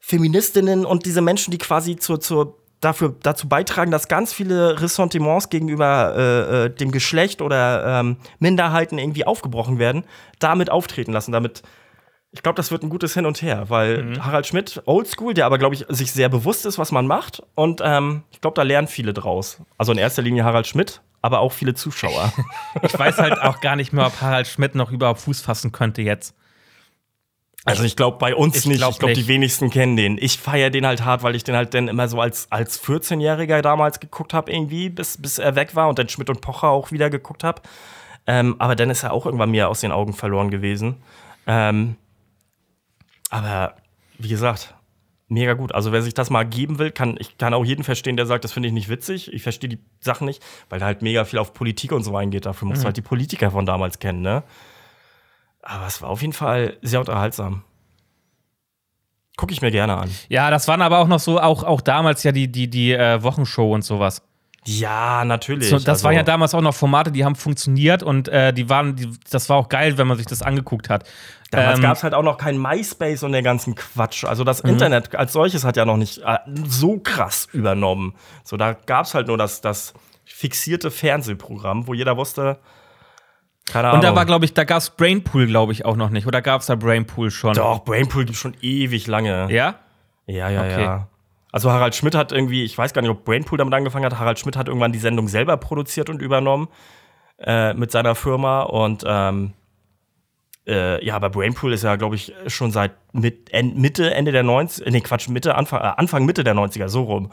[0.00, 5.48] Feministinnen und diese Menschen, die quasi zur, zur dafür, dazu beitragen, dass ganz viele Ressentiments
[5.48, 10.04] gegenüber äh, äh, dem Geschlecht oder ähm, Minderheiten irgendwie aufgebrochen werden,
[10.38, 11.62] damit auftreten lassen, damit
[12.32, 14.24] ich glaube, das wird ein gutes Hin und Her, weil mhm.
[14.24, 17.42] Harald Schmidt, oldschool, der aber, glaube ich, sich sehr bewusst ist, was man macht.
[17.54, 19.62] Und ähm, ich glaube, da lernen viele draus.
[19.78, 22.32] Also in erster Linie Harald Schmidt, aber auch viele Zuschauer.
[22.82, 26.02] ich weiß halt auch gar nicht mehr, ob Harald Schmidt noch überhaupt Fuß fassen könnte
[26.02, 26.34] jetzt.
[27.66, 28.78] Also ich glaube bei uns ich nicht.
[28.78, 30.18] Glaub ich glaube, die wenigsten kennen den.
[30.18, 33.60] Ich feiere den halt hart, weil ich den halt dann immer so als, als 14-Jähriger
[33.60, 36.92] damals geguckt habe, irgendwie, bis, bis er weg war und dann Schmidt und Pocher auch
[36.92, 37.62] wieder geguckt habe.
[38.28, 41.02] Ähm, aber dann ist er auch irgendwann mir aus den Augen verloren gewesen.
[41.48, 41.96] Ähm,
[43.30, 43.74] aber
[44.18, 44.74] wie gesagt,
[45.28, 45.74] mega gut.
[45.74, 48.44] Also wer sich das mal geben will, kann ich kann auch jeden verstehen, der sagt,
[48.44, 49.32] das finde ich nicht witzig.
[49.32, 52.46] Ich verstehe die Sachen nicht, weil da halt mega viel auf Politik und so eingeht.
[52.46, 52.82] Dafür musst mhm.
[52.82, 54.42] du halt die Politiker von damals kennen, ne?
[55.62, 57.64] Aber es war auf jeden Fall sehr unterhaltsam.
[59.36, 60.10] Gucke ich mir gerne an.
[60.28, 63.22] Ja, das waren aber auch noch so, auch, auch damals ja die, die, die äh,
[63.22, 64.22] Wochenshow und sowas.
[64.66, 65.68] Ja, natürlich.
[65.68, 68.68] So, das also, waren ja damals auch noch Formate, die haben funktioniert und äh, die
[68.68, 71.08] waren, die, das war auch geil, wenn man sich das angeguckt hat.
[71.50, 74.24] Damals ähm, gab es halt auch noch kein MySpace und der ganzen Quatsch.
[74.24, 74.70] Also das mhm.
[74.70, 78.14] Internet als solches hat ja noch nicht äh, so krass übernommen.
[78.42, 79.94] So, da gab es halt nur das, das
[80.24, 82.58] fixierte Fernsehprogramm, wo jeder wusste,
[83.66, 84.00] keine Ahnung.
[84.00, 86.26] Und da war, glaube ich, da gab es Brainpool, glaube ich, auch noch nicht.
[86.26, 87.54] Oder gab es da Brainpool schon?
[87.54, 89.48] Doch, Brainpool gibt schon ewig lange.
[89.50, 89.76] Ja?
[90.26, 90.82] Ja, ja, okay.
[90.82, 91.08] ja.
[91.52, 94.38] Also Harald Schmidt hat irgendwie, ich weiß gar nicht, ob Brainpool damit angefangen hat, Harald
[94.38, 96.68] Schmidt hat irgendwann die Sendung selber produziert und übernommen
[97.38, 99.52] äh, mit seiner Firma und ähm,
[100.66, 104.90] äh, ja, aber Brainpool ist ja, glaube ich, schon seit mit, Mitte, Ende der 90er,
[104.90, 107.30] nee, Quatsch, Mitte, Anfang, äh, Anfang, Mitte der 90er, so rum,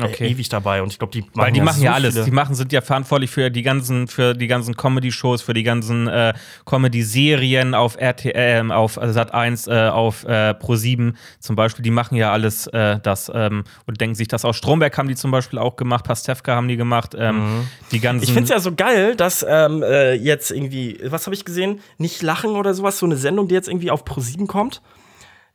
[0.00, 0.28] okay.
[0.28, 2.24] ewig dabei und ich glaube, die machen Weil die ja machen so ja alles.
[2.24, 5.62] Die machen sind ja verantwortlich für die ganzen für die ganzen Comedy Shows, für die
[5.62, 6.34] ganzen äh,
[6.64, 11.82] Comedy Serien auf RTL, äh, auf Sat 1, äh, auf äh, Pro 7 zum Beispiel.
[11.82, 14.56] Die machen ja alles äh, das ähm, und denken sich das aus.
[14.56, 17.14] Stromberg haben die zum Beispiel auch gemacht, Pastewka haben die gemacht.
[17.18, 17.68] Ähm, mhm.
[17.92, 18.24] Die ganzen.
[18.24, 21.80] Ich finde es ja so geil, dass ähm, äh, jetzt irgendwie, was habe ich gesehen?
[21.98, 24.82] Nicht lachen oder sowas, so eine Sendung, die jetzt irgendwie auf Pro 7 kommt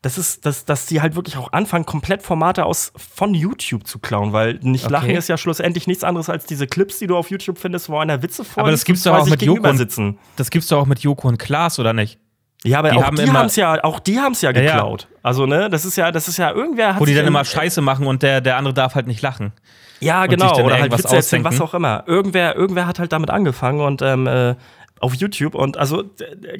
[0.01, 3.99] das ist, dass, dass die halt wirklich auch anfangen, komplett Formate aus von YouTube zu
[3.99, 4.93] klauen, weil nicht okay.
[4.93, 7.99] lachen ist ja schlussendlich nichts anderes als diese Clips, die du auf YouTube findest, wo
[7.99, 10.17] einer Witze vor Aber das gibt's doch auch mit Joko und, sitzen.
[10.37, 12.19] Das gibt's doch auch mit Joko und Klaas, oder nicht?
[12.63, 15.03] Ja, aber die auch, haben die haben's ja, auch die haben es ja geklaut.
[15.03, 15.19] Ja, ja.
[15.23, 17.01] Also, ne, das ist ja, das ist ja, irgendwer hat.
[17.01, 19.51] Wo die dann immer Scheiße machen und der, der andere darf halt nicht lachen.
[19.99, 20.59] Ja, genau.
[20.63, 22.03] Oder halt Witze erzählen, was auch immer.
[22.07, 24.55] Irgendwer, irgendwer hat halt damit angefangen und ähm, äh,
[24.99, 26.03] auf YouTube und also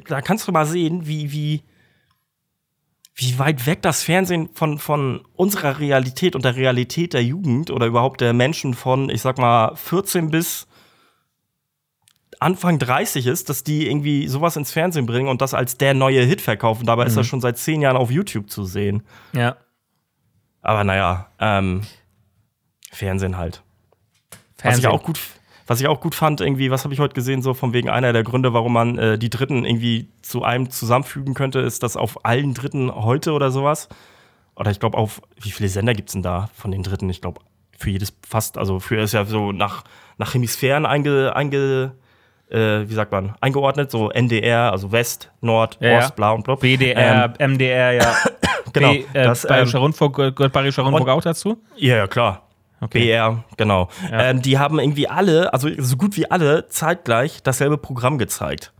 [0.08, 1.62] da kannst du mal sehen, wie, wie,
[3.14, 7.86] wie weit weg das Fernsehen von, von unserer Realität und der Realität der Jugend oder
[7.86, 10.66] überhaupt der Menschen von, ich sag mal, 14 bis
[12.40, 16.22] Anfang 30 ist, dass die irgendwie sowas ins Fernsehen bringen und das als der neue
[16.22, 16.86] Hit verkaufen.
[16.86, 17.08] Dabei mhm.
[17.08, 19.02] ist das schon seit zehn Jahren auf YouTube zu sehen.
[19.32, 19.56] Ja.
[20.62, 21.82] Aber naja, ähm,
[22.90, 23.62] Fernsehen halt.
[24.56, 24.64] Fernsehen.
[24.64, 25.20] Was ich auch gut
[25.72, 28.12] was ich auch gut fand, irgendwie, was habe ich heute gesehen, so von wegen einer
[28.12, 32.26] der Gründe, warum man äh, die Dritten irgendwie zu einem zusammenfügen könnte, ist, dass auf
[32.26, 33.88] allen Dritten heute oder sowas,
[34.54, 37.08] oder ich glaube auf, wie viele Sender gibt es denn da von den Dritten?
[37.08, 37.40] Ich glaube,
[37.78, 39.84] für jedes fast, also für ist ja so nach,
[40.18, 41.92] nach Hemisphären einge, einge
[42.50, 46.56] äh, wie sagt man, eingeordnet, so NDR, also West, Nord, ja, Ost, bla und bla.
[46.56, 48.14] BDR, ähm, MDR, ja.
[48.74, 48.92] genau.
[48.92, 51.62] B, äh, das, Bayerischer ähm, Rundfunk, gehört Bayerischer Rundfunk auch dazu?
[51.76, 52.42] Ja, ja, klar.
[52.82, 53.04] Okay.
[53.04, 53.88] BR, genau.
[54.10, 54.22] Ja.
[54.24, 58.72] Ähm, die haben irgendwie alle, also so gut wie alle, zeitgleich dasselbe Programm gezeigt.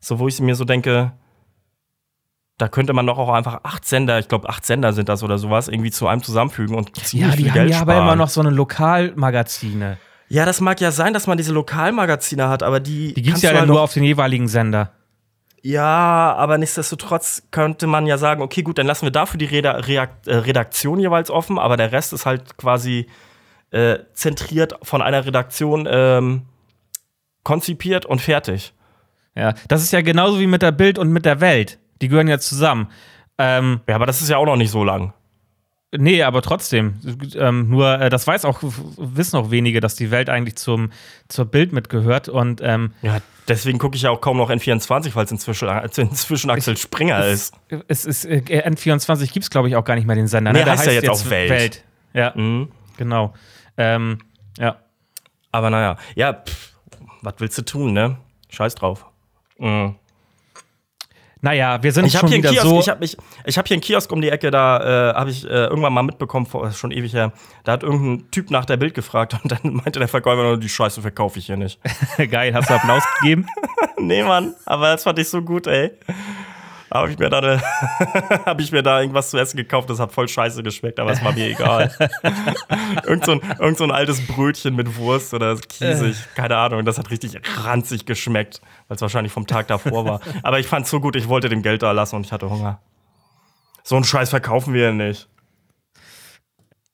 [0.00, 1.12] So, wo ich mir so denke,
[2.56, 5.36] da könnte man doch auch einfach acht Sender, ich glaube acht Sender sind das oder
[5.36, 8.16] sowas, irgendwie zu einem zusammenfügen und ziemlich ja, die viel haben Geld ja aber immer
[8.16, 9.98] noch so eine Lokalmagazine.
[10.28, 13.12] Ja, das mag ja sein, dass man diese Lokalmagazine hat, aber die.
[13.12, 14.92] Die gibt es ja halt nur auf den jeweiligen Sender.
[15.60, 19.68] Ja, aber nichtsdestotrotz könnte man ja sagen, okay, gut, dann lassen wir dafür die äh,
[19.68, 23.06] Redaktion jeweils offen, aber der Rest ist halt quasi
[23.72, 26.42] äh, zentriert von einer Redaktion ähm,
[27.42, 28.74] konzipiert und fertig.
[29.34, 31.78] Ja, das ist ja genauso wie mit der Bild und mit der Welt.
[32.00, 32.88] Die gehören ja zusammen.
[33.38, 35.14] Ähm, ja, aber das ist ja auch noch nicht so lang.
[35.94, 36.94] Nee, aber trotzdem.
[37.34, 40.90] Ähm, nur, äh, das weiß auch, wissen auch wenige, dass die Welt eigentlich zum,
[41.28, 42.30] zur Bild mitgehört.
[42.30, 45.86] Und, ähm, ja, deswegen gucke ich ja auch kaum noch N24, weil es inzwischen, äh,
[45.96, 47.84] inzwischen Axel Springer es, ist.
[47.88, 50.52] Es ist äh, N24 gibt es, glaube ich, auch gar nicht mehr den Sender.
[50.52, 50.70] Nee, ne?
[50.70, 51.50] Heißt, heißt ja jetzt, jetzt auch Welt.
[51.50, 51.84] Welt.
[52.14, 52.68] Ja, mhm.
[52.96, 53.34] genau.
[53.76, 54.18] Ähm,
[54.58, 54.76] ja.
[55.50, 56.72] Aber naja, ja, pff,
[57.22, 58.16] was willst du tun, ne?
[58.48, 59.06] Scheiß drauf.
[59.58, 59.96] Mhm.
[61.44, 62.80] Naja, wir sind ich schon hier wieder Kiosk, so.
[62.80, 65.92] Ich habe hab hier einen Kiosk um die Ecke, da äh, habe ich äh, irgendwann
[65.92, 67.32] mal mitbekommen, vor, schon ewig her.
[67.64, 71.02] Da hat irgendein Typ nach der Bild gefragt und dann meinte der Verkäufer, die Scheiße
[71.02, 71.80] verkaufe ich hier nicht.
[72.30, 73.46] Geil, hast du Applaus gegeben?
[73.98, 75.92] nee, Mann, aber das fand ich so gut, ey
[77.00, 77.62] habe ich mir da eine,
[78.46, 81.24] habe ich mir da irgendwas zu essen gekauft, das hat voll scheiße geschmeckt, aber es
[81.24, 81.90] war mir egal.
[83.06, 86.98] irgend, so ein, irgend so ein altes Brötchen mit Wurst oder kiesig, keine Ahnung, das
[86.98, 90.20] hat richtig ranzig geschmeckt, weil es wahrscheinlich vom Tag davor war.
[90.42, 92.50] Aber ich fand es so gut, ich wollte dem Geld da lassen und ich hatte
[92.50, 92.80] Hunger.
[93.82, 95.28] So einen Scheiß verkaufen wir nicht.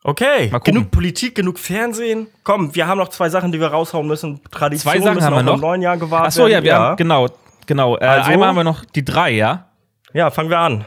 [0.05, 2.29] Okay, genug Politik, genug Fernsehen.
[2.45, 4.41] Komm, wir haben noch zwei Sachen, die wir raushauen müssen.
[4.51, 5.55] Tradition zwei Sachen haben wir noch.
[5.55, 6.29] Im neuen Jahr gewartet.
[6.29, 6.79] Achso, ja, wir ja.
[6.79, 7.29] haben, genau,
[7.67, 7.99] genau.
[7.99, 9.68] Äh, also, einmal haben wir noch die drei, ja?
[10.13, 10.85] Ja, fangen wir an.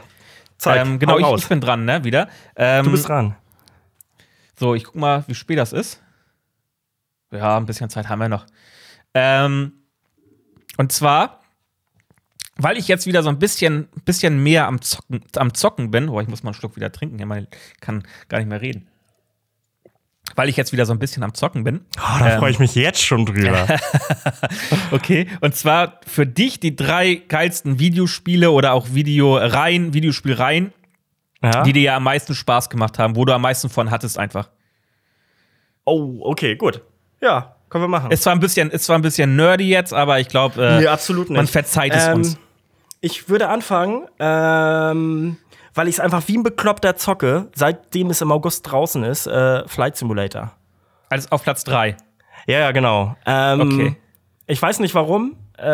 [0.58, 2.28] Zeig, ähm, genau, ich, ich, bin dran, ne, wieder.
[2.56, 3.36] Ähm, du bist dran.
[4.58, 6.00] So, ich guck mal, wie spät das ist.
[7.30, 8.46] Ja, ein bisschen Zeit haben wir noch.
[9.14, 9.72] Ähm,
[10.76, 11.42] und zwar
[12.56, 16.20] weil ich jetzt wieder so ein bisschen, bisschen mehr am Zocken, am Zocken bin, oh,
[16.20, 18.88] ich muss mal einen Schluck wieder trinken, ich kann gar nicht mehr reden.
[20.34, 21.80] Weil ich jetzt wieder so ein bisschen am Zocken bin.
[21.98, 23.66] Oh, da ähm, freue ich mich jetzt schon drüber.
[24.90, 30.72] okay, und zwar für dich die drei geilsten Videospiele oder auch Videoreihen, Videospielreihen,
[31.42, 31.62] ja.
[31.62, 34.48] die dir ja am meisten Spaß gemacht haben, wo du am meisten von hattest einfach.
[35.84, 36.82] Oh, okay, gut.
[37.20, 38.10] Ja, können wir machen.
[38.10, 41.34] Ist zwar ein bisschen, ist zwar ein bisschen nerdy jetzt, aber ich glaube, äh, nee,
[41.34, 42.38] man verzeiht es ähm, uns.
[43.00, 45.38] Ich würde anfangen, ähm,
[45.74, 49.66] weil ich es einfach wie ein Bekloppter zocke, seitdem es im August draußen ist, äh,
[49.68, 50.52] Flight Simulator.
[51.08, 51.96] Also auf Platz 3.
[52.46, 53.16] Ja, ja, genau.
[53.26, 53.96] Ähm, okay.
[54.46, 55.64] Ich weiß nicht warum, äh,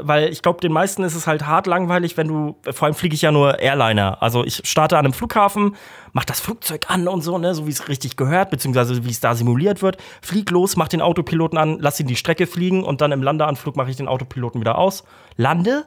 [0.00, 3.14] weil ich glaube, den meisten ist es halt hart langweilig, wenn du, vor allem fliege
[3.14, 4.22] ich ja nur Airliner.
[4.22, 5.76] Also ich starte an einem Flughafen,
[6.12, 9.20] mach das Flugzeug an und so, ne, so wie es richtig gehört, beziehungsweise wie es
[9.20, 9.98] da simuliert wird.
[10.22, 13.76] Flieg los, mach den Autopiloten an, lass ihn die Strecke fliegen und dann im Landeanflug
[13.76, 15.04] mache ich den Autopiloten wieder aus.
[15.36, 15.84] Lande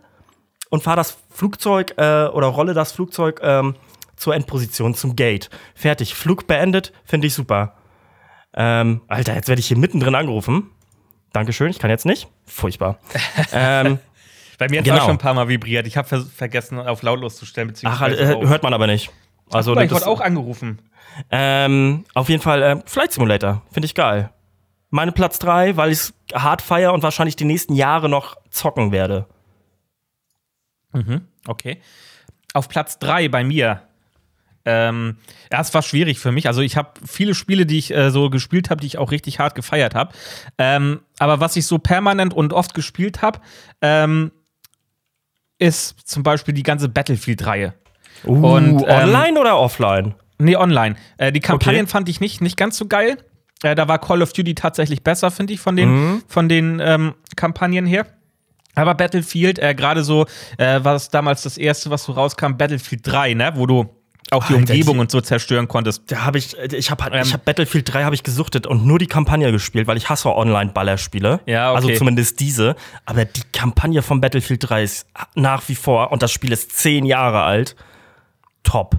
[0.70, 3.76] und fahre das Flugzeug äh, oder rolle das Flugzeug ähm,
[4.15, 5.49] zur Endposition, zum Gate.
[5.76, 7.76] Fertig, Flug beendet, finde ich super.
[8.53, 10.72] Ähm, Alter, jetzt werde ich hier mittendrin angerufen.
[11.34, 12.28] Dankeschön, ich kann jetzt nicht.
[12.45, 12.97] Furchtbar.
[13.53, 13.99] ähm,
[14.57, 15.03] Bei mir hat es genau.
[15.03, 15.86] auch schon ein paar Mal vibriert.
[15.86, 17.74] Ich habe ver vergessen, auf lautlos zu stellen.
[17.84, 19.11] Ach, äh, hört man aber nicht.
[19.51, 20.80] Also, Ach, ich wurde auch angerufen.
[21.32, 23.61] Ähm, auf jeden Fall äh, Flight Simulator.
[23.72, 24.32] Finde ich geil.
[24.89, 28.91] Meine Platz 3, weil ich es hart feier und wahrscheinlich die nächsten Jahre noch zocken
[28.91, 29.28] werde.
[30.94, 31.82] Mhm, okay.
[32.54, 33.82] Auf Platz 3 bei mir.
[34.66, 35.18] Ähm,
[35.52, 36.48] ja, es war schwierig für mich.
[36.48, 39.40] Also ich habe viele Spiele, die ich äh, so gespielt habe, die ich auch richtig
[39.40, 40.14] hart gefeiert habe.
[40.58, 43.40] Ähm, aber was ich so permanent und oft gespielt habe,
[43.82, 44.32] ähm,
[45.58, 47.74] ist zum Beispiel die ganze Battlefield-Reihe.
[48.26, 50.16] Uh, und, ähm, online oder offline?
[50.38, 50.96] Nee, online.
[51.18, 51.92] Äh, die Kampagnen okay.
[51.92, 53.18] fand ich nicht, nicht ganz so geil.
[53.64, 56.24] Äh, da war Call of Duty tatsächlich besser, finde ich, von den, mhm.
[56.28, 58.06] von den ähm, Kampagnen her.
[58.78, 60.26] Aber Battlefield, äh, gerade so,
[60.58, 63.52] äh, war es damals das erste, was so rauskam, Battlefield 3, ne?
[63.56, 63.90] Wo du
[64.32, 66.12] auch die Alter, Umgebung die, und so zerstören konntest.
[66.12, 68.86] Da habe ich, äh, ich habe ähm, ich hab Battlefield 3 habe ich gesuchtet und
[68.86, 71.40] nur die Kampagne gespielt, weil ich hasse Online-Ballerspiele.
[71.46, 71.78] Ja, okay.
[71.78, 72.76] Also zumindest diese.
[73.06, 77.06] Aber die Kampagne von Battlefield 3 ist nach wie vor, und das Spiel ist zehn
[77.06, 77.76] Jahre alt,
[78.64, 78.98] top.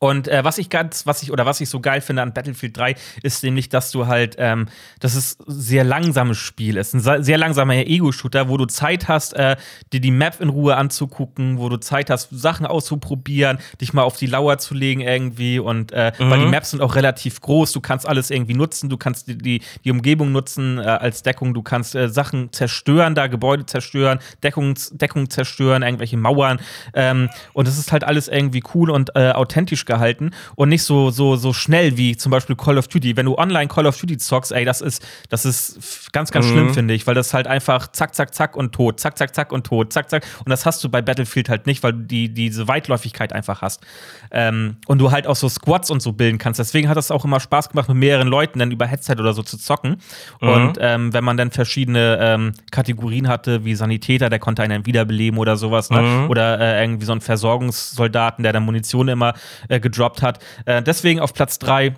[0.00, 2.74] Und äh, was ich ganz, was ich oder was ich so geil finde an Battlefield
[2.74, 4.66] 3, ist nämlich, dass du halt, ähm,
[4.98, 6.94] dass es sehr langsames Spiel ist.
[6.94, 9.56] Ein sehr langsamer Ego-Shooter, wo du Zeit hast, äh,
[9.92, 14.16] dir die Map in Ruhe anzugucken, wo du Zeit hast, Sachen auszuprobieren, dich mal auf
[14.16, 15.58] die Lauer zu legen irgendwie.
[15.58, 16.30] Und äh, mhm.
[16.30, 19.36] weil die Maps sind auch relativ groß, du kannst alles irgendwie nutzen, du kannst die,
[19.36, 24.18] die, die Umgebung nutzen äh, als Deckung, du kannst äh, Sachen zerstören, da Gebäude zerstören,
[24.42, 26.58] Deckung, Deckung zerstören, irgendwelche Mauern.
[26.94, 31.10] Ähm, und es ist halt alles irgendwie cool und äh, authentisch gehalten und nicht so,
[31.10, 33.16] so, so schnell wie zum Beispiel Call of Duty.
[33.16, 36.50] Wenn du online Call of Duty zockst, ey, das ist, das ist ganz, ganz mhm.
[36.50, 39.52] schlimm, finde ich, weil das halt einfach zack, zack, zack und tot, zack, zack, zack
[39.52, 40.24] und tot, zack, zack.
[40.44, 43.82] Und das hast du bei Battlefield halt nicht, weil du die, diese Weitläufigkeit einfach hast.
[44.30, 46.60] Ähm, und du halt auch so Squads und so bilden kannst.
[46.60, 49.42] Deswegen hat das auch immer Spaß gemacht, mit mehreren Leuten dann über Headset oder so
[49.42, 49.96] zu zocken.
[50.40, 50.48] Mhm.
[50.48, 55.38] Und ähm, wenn man dann verschiedene ähm, Kategorien hatte, wie Sanitäter, der konnte einen wiederbeleben
[55.38, 56.00] oder sowas, ne?
[56.00, 56.30] Mhm.
[56.30, 59.34] Oder äh, irgendwie so einen Versorgungssoldaten, der dann Munition immer
[59.68, 60.38] äh, gedroppt hat.
[60.66, 61.94] Äh, deswegen auf Platz 3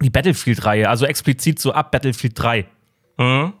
[0.00, 2.66] die Battlefield-Reihe, also explizit so ab Battlefield 3.
[3.18, 3.52] Mhm.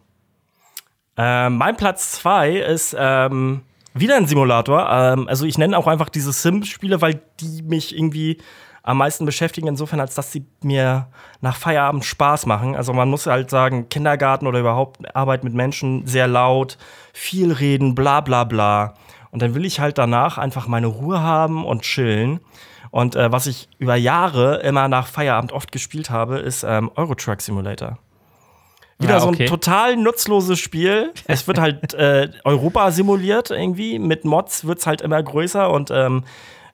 [1.16, 3.62] Äh, mein Platz 2 ist ähm,
[3.92, 4.88] wieder ein Simulator.
[4.88, 8.38] Ähm, also ich nenne auch einfach diese Sim-Spiele, weil die mich irgendwie
[8.84, 11.08] am meisten beschäftigen, insofern, als dass sie mir
[11.40, 12.74] nach Feierabend Spaß machen.
[12.74, 16.78] Also man muss halt sagen, Kindergarten oder überhaupt Arbeit mit Menschen, sehr laut,
[17.12, 18.94] viel reden, bla bla bla.
[19.30, 22.40] Und dann will ich halt danach einfach meine Ruhe haben und chillen.
[22.90, 27.14] Und äh, was ich über Jahre immer nach Feierabend oft gespielt habe, ist ähm, Euro
[27.14, 27.98] Truck Simulator.
[28.98, 29.36] Wieder ja, okay.
[29.36, 31.12] so ein total nutzloses Spiel.
[31.26, 33.98] Es wird halt äh, Europa simuliert irgendwie.
[33.98, 36.24] Mit Mods wird es halt immer größer und ähm,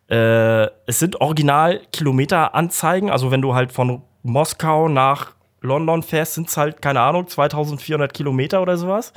[0.09, 3.11] äh, es sind original Kilometeranzeigen.
[3.11, 8.12] Also wenn du halt von Moskau nach London fährst, sind es halt, keine Ahnung, 2400
[8.12, 9.12] Kilometer oder sowas.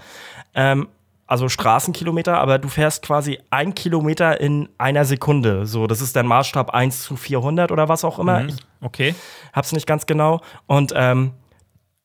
[0.54, 0.88] Ähm,
[1.28, 5.66] also Straßenkilometer, aber du fährst quasi ein Kilometer in einer Sekunde.
[5.66, 8.42] So, das ist dein Maßstab 1 zu 400 oder was auch immer.
[8.42, 9.10] Mhm, okay.
[9.10, 10.42] Ich hab's nicht ganz genau.
[10.68, 11.34] Und ähm,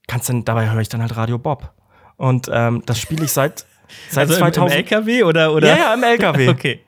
[0.09, 1.73] kannst dann, dabei höre ich dann halt Radio Bob.
[2.17, 3.65] Und ähm, das spiele ich seit,
[4.11, 4.57] seit also 2000.
[4.57, 5.69] Im, im LKW oder, oder?
[5.69, 6.49] Ja, ja, im LKW.
[6.51, 6.81] okay.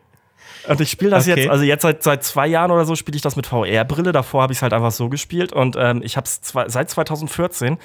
[0.66, 1.42] Und ich spiele das okay.
[1.42, 4.12] jetzt, also jetzt seit, seit zwei Jahren oder so spiele ich das mit VR-Brille.
[4.12, 7.78] Davor habe ich es halt einfach so gespielt und ähm, ich habe es seit 2014.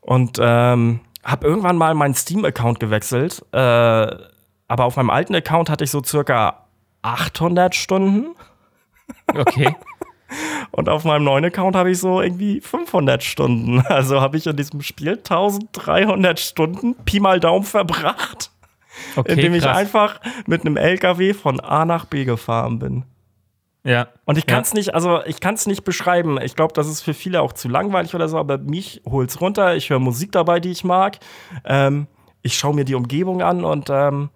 [0.00, 5.84] Und ähm, habe irgendwann mal meinen Steam-Account gewechselt, äh, aber auf meinem alten Account hatte
[5.84, 6.66] ich so circa
[7.02, 8.34] 800 Stunden.
[9.26, 9.76] Okay.
[10.70, 13.84] Und auf meinem neuen Account habe ich so irgendwie 500 Stunden.
[13.86, 18.50] Also habe ich in diesem Spiel 1300 Stunden Pi mal Daumen verbracht.
[19.16, 23.04] okay, indem ich einfach mit einem LKW von A nach B gefahren bin.
[23.84, 24.08] Ja.
[24.24, 24.76] Und ich kann es ja.
[24.76, 26.40] nicht, also ich kann es nicht beschreiben.
[26.40, 29.74] Ich glaube, das ist für viele auch zu langweilig oder so, aber mich holt's runter.
[29.74, 31.18] Ich höre Musik dabei, die ich mag.
[31.64, 32.06] Ähm,
[32.42, 34.30] ich schaue mir die Umgebung an und ähm,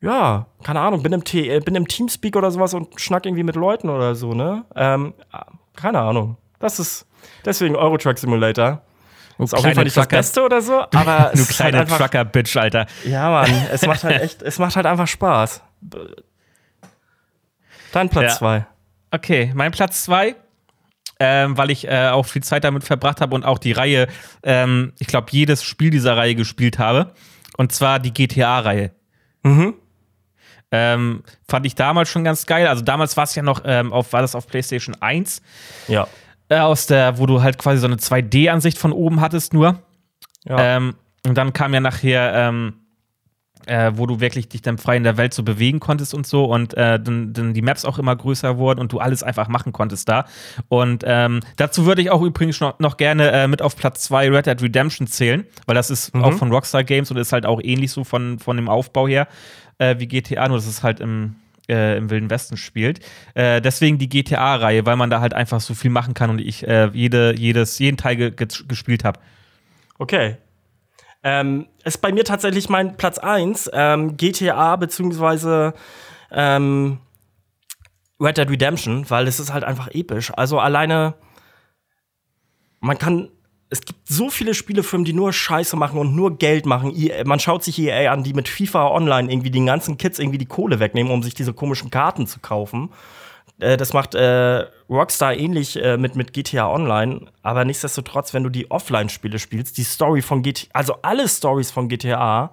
[0.00, 3.42] ja, keine Ahnung, bin im, T äh, bin im Teamspeak oder sowas und schnack irgendwie
[3.42, 4.64] mit Leuten oder so, ne?
[4.76, 5.14] Ähm,
[5.74, 6.36] keine Ahnung.
[6.60, 7.06] Das ist
[7.44, 8.82] deswegen Eurotruck Simulator.
[9.36, 10.08] Du ist auf jeden Fall nicht Trucker.
[10.08, 12.86] das Beste oder so, aber du kleine halt Trucker-Bitch, Alter.
[13.04, 15.62] Ja, Mann, es macht halt echt, es macht halt einfach Spaß.
[17.92, 18.56] Dein Platz 2.
[18.56, 18.66] Ja.
[19.10, 20.34] Okay, mein Platz 2
[21.20, 24.06] ähm, weil ich äh, auch viel Zeit damit verbracht habe und auch die Reihe,
[24.42, 27.12] ähm, ich glaube, jedes Spiel dieser Reihe gespielt habe.
[27.56, 28.92] Und zwar die GTA-Reihe.
[29.42, 29.74] Mhm.
[30.70, 32.68] Ähm, fand ich damals schon ganz geil.
[32.68, 35.42] Also damals war es ja noch ähm, auf, war das auf PlayStation 1.
[35.88, 36.06] Ja.
[36.48, 39.82] Äh, aus der, wo du halt quasi so eine 2D-Ansicht von oben hattest nur.
[40.44, 40.76] Ja.
[40.76, 40.94] Ähm,
[41.26, 42.74] und dann kam ja nachher ähm,
[43.68, 46.46] äh, wo du wirklich dich dann frei in der Welt so bewegen konntest und so
[46.46, 49.72] und äh, dann, dann, die Maps auch immer größer wurden und du alles einfach machen
[49.72, 50.24] konntest da.
[50.68, 54.30] Und ähm, dazu würde ich auch übrigens noch, noch gerne äh, mit auf Platz 2
[54.30, 56.24] Red Dead Redemption zählen, weil das ist mhm.
[56.24, 59.28] auch von Rockstar Games und ist halt auch ähnlich so von, von dem Aufbau her
[59.78, 61.36] äh, wie GTA, nur dass es halt im,
[61.68, 63.00] äh, im Wilden Westen spielt.
[63.34, 66.62] Äh, deswegen die GTA-Reihe, weil man da halt einfach so viel machen kann und ich
[66.92, 68.32] jede, jedes, jeden Teil ge
[68.66, 69.20] gespielt habe.
[69.98, 70.36] Okay,
[71.22, 75.74] ähm, ist bei mir tatsächlich mein Platz 1, ähm, GTA beziehungsweise
[76.30, 76.98] ähm,
[78.20, 80.32] Red Dead Redemption, weil es ist halt einfach episch.
[80.36, 81.14] Also alleine,
[82.80, 83.30] man kann,
[83.70, 86.92] es gibt so viele Spielefirmen, die nur Scheiße machen und nur Geld machen.
[86.94, 90.38] E man schaut sich EA an, die mit FIFA Online irgendwie den ganzen Kids irgendwie
[90.38, 92.90] die Kohle wegnehmen, um sich diese komischen Karten zu kaufen.
[93.60, 98.50] Äh, das macht äh, Rockstar ähnlich äh, mit, mit GTA Online, aber nichtsdestotrotz, wenn du
[98.50, 102.52] die Offline-Spiele spielst, die Story von GTA, also alle Stories von GTA,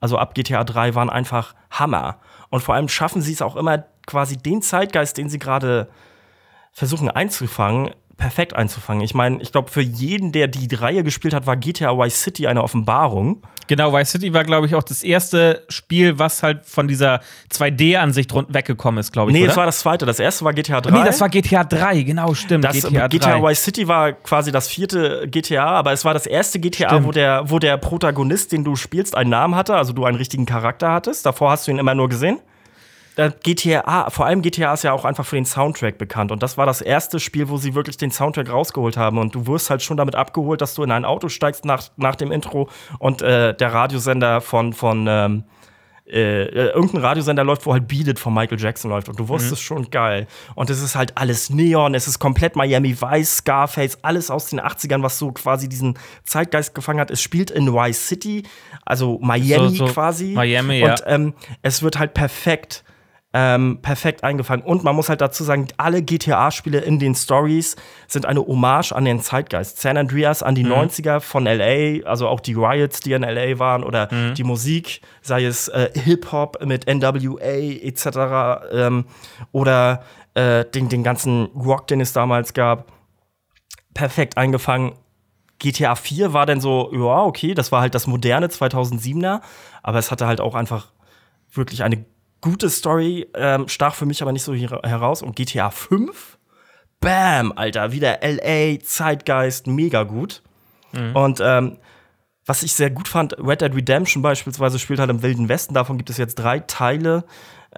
[0.00, 2.18] also ab GTA 3 waren einfach Hammer.
[2.50, 5.88] Und vor allem schaffen sie es auch immer quasi den Zeitgeist, den sie gerade
[6.72, 9.02] versuchen einzufangen, perfekt einzufangen.
[9.02, 12.48] Ich meine, ich glaube, für jeden, der die Reihe gespielt hat, war GTA Vice City
[12.48, 13.40] eine Offenbarung.
[13.68, 17.20] Genau, Vice City war, glaube ich, auch das erste Spiel, was halt von dieser
[17.52, 19.34] 2D-Ansicht weggekommen ist, glaube ich.
[19.34, 19.48] Nee, oder?
[19.48, 20.04] das war das zweite.
[20.04, 20.90] Das erste war GTA 3.
[20.90, 22.64] Nee, das war GTA 3, genau, stimmt.
[22.64, 26.58] Das, GTA, GTA Vice City war quasi das vierte GTA, aber es war das erste
[26.58, 30.16] GTA, wo der, wo der Protagonist, den du spielst, einen Namen hatte, also du einen
[30.16, 31.24] richtigen Charakter hattest.
[31.24, 32.40] Davor hast du ihn immer nur gesehen.
[33.42, 36.30] GTA, vor allem GTA ist ja auch einfach für den Soundtrack bekannt.
[36.30, 39.18] Und das war das erste Spiel, wo sie wirklich den Soundtrack rausgeholt haben.
[39.18, 42.14] Und du wirst halt schon damit abgeholt, dass du in ein Auto steigst nach, nach
[42.14, 42.68] dem Intro
[43.00, 45.44] und äh, der Radiosender von, von ähm,
[46.06, 49.08] äh, äh irgendein Radiosender läuft, wo halt Beat It von Michael Jackson läuft.
[49.08, 49.66] Und du wusstest mhm.
[49.66, 50.28] schon geil.
[50.54, 54.60] Und es ist halt alles Neon, es ist komplett Miami Vice, Scarface, alles aus den
[54.60, 57.10] 80ern, was so quasi diesen Zeitgeist gefangen hat.
[57.10, 58.44] Es spielt in Vice City,
[58.84, 60.34] also Miami so, so quasi.
[60.34, 60.92] Miami, ja.
[60.92, 62.84] Und ähm, es wird halt perfekt
[63.34, 64.64] ähm, perfekt eingefangen.
[64.64, 67.76] Und man muss halt dazu sagen, alle GTA-Spiele in den Stories
[68.06, 69.80] sind eine Hommage an den Zeitgeist.
[69.80, 70.72] San Andreas an die mhm.
[70.72, 74.34] 90er von LA, also auch die Riots, die in LA waren, oder mhm.
[74.34, 78.70] die Musik, sei es äh, Hip-Hop mit NWA etc.
[78.72, 79.04] Ähm,
[79.52, 80.02] oder
[80.32, 82.92] äh, den, den ganzen Rock, den es damals gab.
[83.92, 84.92] Perfekt eingefangen.
[85.58, 89.40] GTA 4 war dann so, ja, okay, das war halt das moderne 2007er,
[89.82, 90.92] aber es hatte halt auch einfach
[91.52, 92.04] wirklich eine
[92.40, 95.22] gute Story, ähm, stach für mich aber nicht so heraus.
[95.22, 96.38] Und GTA 5,
[97.00, 100.42] bam, Alter, wieder LA, Zeitgeist, mega gut.
[100.92, 101.16] Mhm.
[101.16, 101.78] Und ähm,
[102.46, 105.74] was ich sehr gut fand, Red Dead Redemption beispielsweise spielt halt im Wilden Westen.
[105.74, 107.24] Davon gibt es jetzt drei Teile.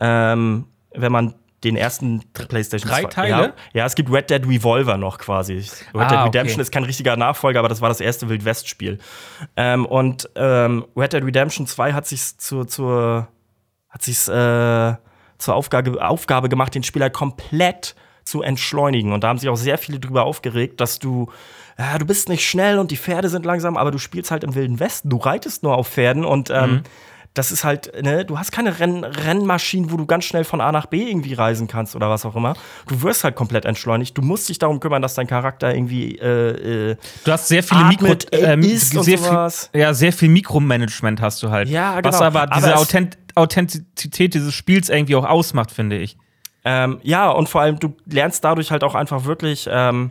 [0.00, 1.34] Ähm, wenn man
[1.64, 3.30] den ersten PlayStation Drei 2, Teile?
[3.30, 5.56] Ja, ja, es gibt Red Dead Revolver noch quasi.
[5.56, 6.62] Red ah, Dead Redemption okay.
[6.62, 8.98] ist kein richtiger Nachfolger, aber das war das erste Wild West Spiel.
[9.56, 13.28] Ähm, und ähm, Red Dead Redemption 2 hat sich zu, zur
[13.90, 14.94] hat sich äh,
[15.38, 19.12] zur Aufgabe, Aufgabe gemacht, den Spieler komplett zu entschleunigen.
[19.12, 21.30] Und da haben sich auch sehr viele drüber aufgeregt, dass du,
[21.78, 24.54] ja, du bist nicht schnell und die Pferde sind langsam, aber du spielst halt im
[24.54, 25.08] Wilden Westen.
[25.08, 26.82] Du reitest nur auf Pferden und ähm, mhm
[27.34, 30.72] das ist halt, ne, du hast keine Renn Rennmaschinen, wo du ganz schnell von A
[30.72, 32.54] nach B irgendwie reisen kannst oder was auch immer.
[32.88, 34.18] Du wirst halt komplett entschleunigt.
[34.18, 37.84] Du musst dich darum kümmern, dass dein Charakter irgendwie äh, äh, Du hast sehr viele
[37.84, 41.68] Mikro ähm, sehr viel, ja, sehr viel Mikromanagement hast du halt.
[41.68, 42.08] Ja, genau.
[42.08, 46.16] Was aber diese aber Authent Authentizität dieses Spiels irgendwie auch ausmacht, finde ich.
[46.64, 50.10] Ähm, ja, und vor allem, du lernst dadurch halt auch einfach wirklich ähm,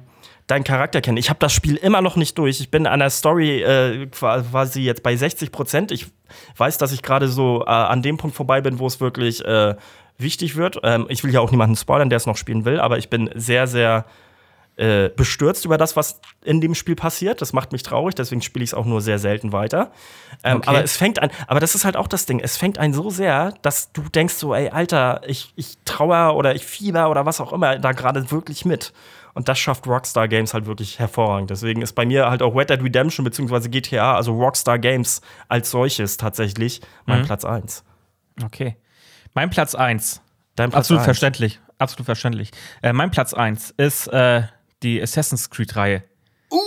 [0.50, 1.18] deinen Charakter kennen.
[1.18, 2.60] Ich habe das Spiel immer noch nicht durch.
[2.60, 5.91] Ich bin an der Story äh, quasi jetzt bei 60 Prozent.
[5.91, 6.08] Ich
[6.58, 9.76] weiß, dass ich gerade so äh, an dem Punkt vorbei bin, wo es wirklich äh,
[10.18, 10.80] wichtig wird.
[10.84, 13.30] Ähm, ich will ja auch niemanden spoilern, der es noch spielen will, aber ich bin
[13.36, 14.06] sehr, sehr
[14.76, 17.41] äh, bestürzt über das, was in dem Spiel passiert.
[17.41, 19.91] Das macht mich traurig, deswegen spiele ich es auch nur sehr selten weiter.
[20.43, 20.70] Ähm, okay.
[20.70, 23.12] Aber es fängt an, aber das ist halt auch das Ding, es fängt einen so
[23.12, 27.39] sehr, dass du denkst so, ey, Alter, ich, ich trauer oder ich fieber oder was
[27.39, 28.93] auch immer da gerade wirklich mit.
[29.34, 31.50] Und das schafft Rockstar Games halt wirklich hervorragend.
[31.50, 33.70] Deswegen ist bei mir halt auch Red Dead Redemption bzw.
[33.70, 37.26] GTA, also Rockstar Games als solches tatsächlich mein mhm.
[37.26, 37.84] Platz 1.
[38.44, 38.78] Okay.
[39.34, 40.22] Mein Platz 1.
[40.56, 41.06] Dein Platz Absolut 1.
[41.06, 41.60] verständlich.
[41.78, 42.52] Absolut verständlich.
[42.82, 44.44] Äh, mein Platz 1 ist äh,
[44.84, 46.04] die Assassin's Creed-Reihe.
[46.52, 46.58] Uh.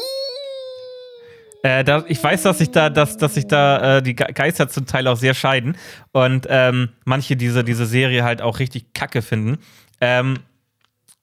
[1.62, 4.86] Äh, da, ich weiß, dass sich da, dass, dass sich da äh, die Geister zum
[4.86, 5.76] Teil auch sehr scheiden
[6.12, 9.58] und ähm, manche diese, diese Serie halt auch richtig kacke finden.
[10.00, 10.38] Ähm,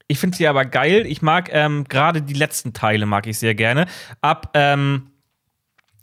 [0.10, 1.06] ich finde sie aber geil.
[1.06, 3.86] Ich mag ähm, gerade die letzten Teile mag ich sehr gerne.
[4.22, 5.12] Ab ähm,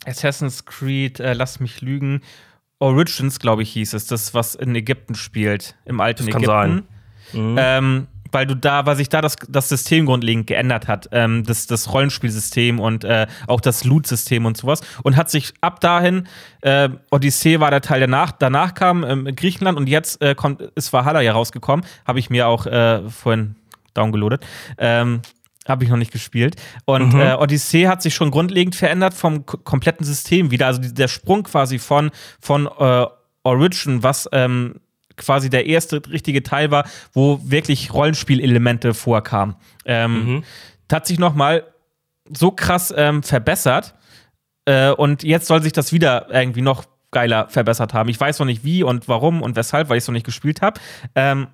[0.05, 2.21] Assassin's Creed, äh, lass mich lügen,
[2.79, 6.87] Origins, glaube ich, hieß es, das, was in Ägypten spielt, im alten das kann Ägypten.
[7.33, 7.51] Sein.
[7.51, 7.55] Mhm.
[7.59, 11.67] Ähm, weil du da, weil sich da das, das System grundlegend geändert hat, ähm, das,
[11.67, 14.81] das Rollenspielsystem und äh, auch das Loot-System und sowas.
[15.03, 16.27] Und hat sich ab dahin,
[16.61, 20.61] äh, Odyssee war der Teil, der nach, danach kam, ähm, Griechenland und jetzt äh, kommt,
[20.61, 21.85] ist Valhalla ja rausgekommen.
[22.05, 23.55] Habe ich mir auch äh, vorhin
[23.97, 24.45] downgeloadet.
[24.77, 25.21] Ähm,
[25.67, 26.55] habe ich noch nicht gespielt.
[26.85, 27.19] Und mhm.
[27.19, 30.67] äh, Odyssey hat sich schon grundlegend verändert vom kompletten System wieder.
[30.67, 33.05] Also der Sprung quasi von, von äh,
[33.43, 34.75] Origin, was ähm,
[35.17, 39.55] quasi der erste richtige Teil war, wo wirklich Rollenspielelemente vorkamen.
[39.85, 40.43] Ähm, mhm.
[40.91, 41.63] Hat sich nochmal
[42.35, 43.95] so krass ähm, verbessert.
[44.65, 48.09] Äh, und jetzt soll sich das wieder irgendwie noch geiler verbessert haben.
[48.09, 50.61] Ich weiß noch nicht wie und warum und weshalb, weil ich es noch nicht gespielt
[50.61, 50.79] habe.
[51.15, 51.47] Ähm,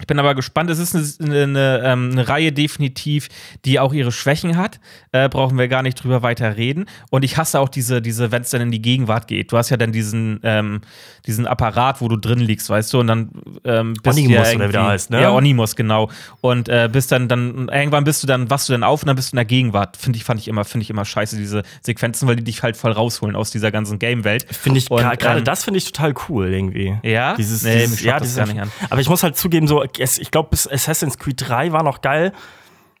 [0.00, 0.70] ich bin aber gespannt.
[0.70, 3.28] Es ist eine, eine, ähm, eine, Reihe definitiv,
[3.66, 4.80] die auch ihre Schwächen hat.
[5.12, 6.86] Äh, brauchen wir gar nicht drüber weiter reden.
[7.10, 9.52] Und ich hasse auch diese, diese wenn es dann in die Gegenwart geht.
[9.52, 10.80] Du hast ja dann diesen, ähm,
[11.26, 13.30] diesen Apparat, wo du drin liegst, weißt du, und dann
[13.64, 15.20] ähm, bist Onimus, ja oder wieder heißt, ne?
[15.20, 16.10] Ja, Onimus, genau.
[16.40, 19.16] Und äh, bist dann, dann, irgendwann bist du dann, wachst du dann auf und dann
[19.16, 19.98] bist du in der Gegenwart.
[19.98, 22.78] Finde ich, fand ich immer, finde ich immer scheiße, diese Sequenzen, weil die dich halt
[22.78, 24.46] voll rausholen aus dieser ganzen Game-Welt.
[24.50, 26.96] Finde ich, gerade ähm, das finde ich total cool irgendwie.
[27.02, 27.34] Ja?
[27.34, 28.72] Dieses, nee, dieses, ja, dieses, gar nicht an.
[28.88, 32.32] Aber ich muss halt zugeben, so, ich glaube, bis Assassin's Creed 3 war noch geil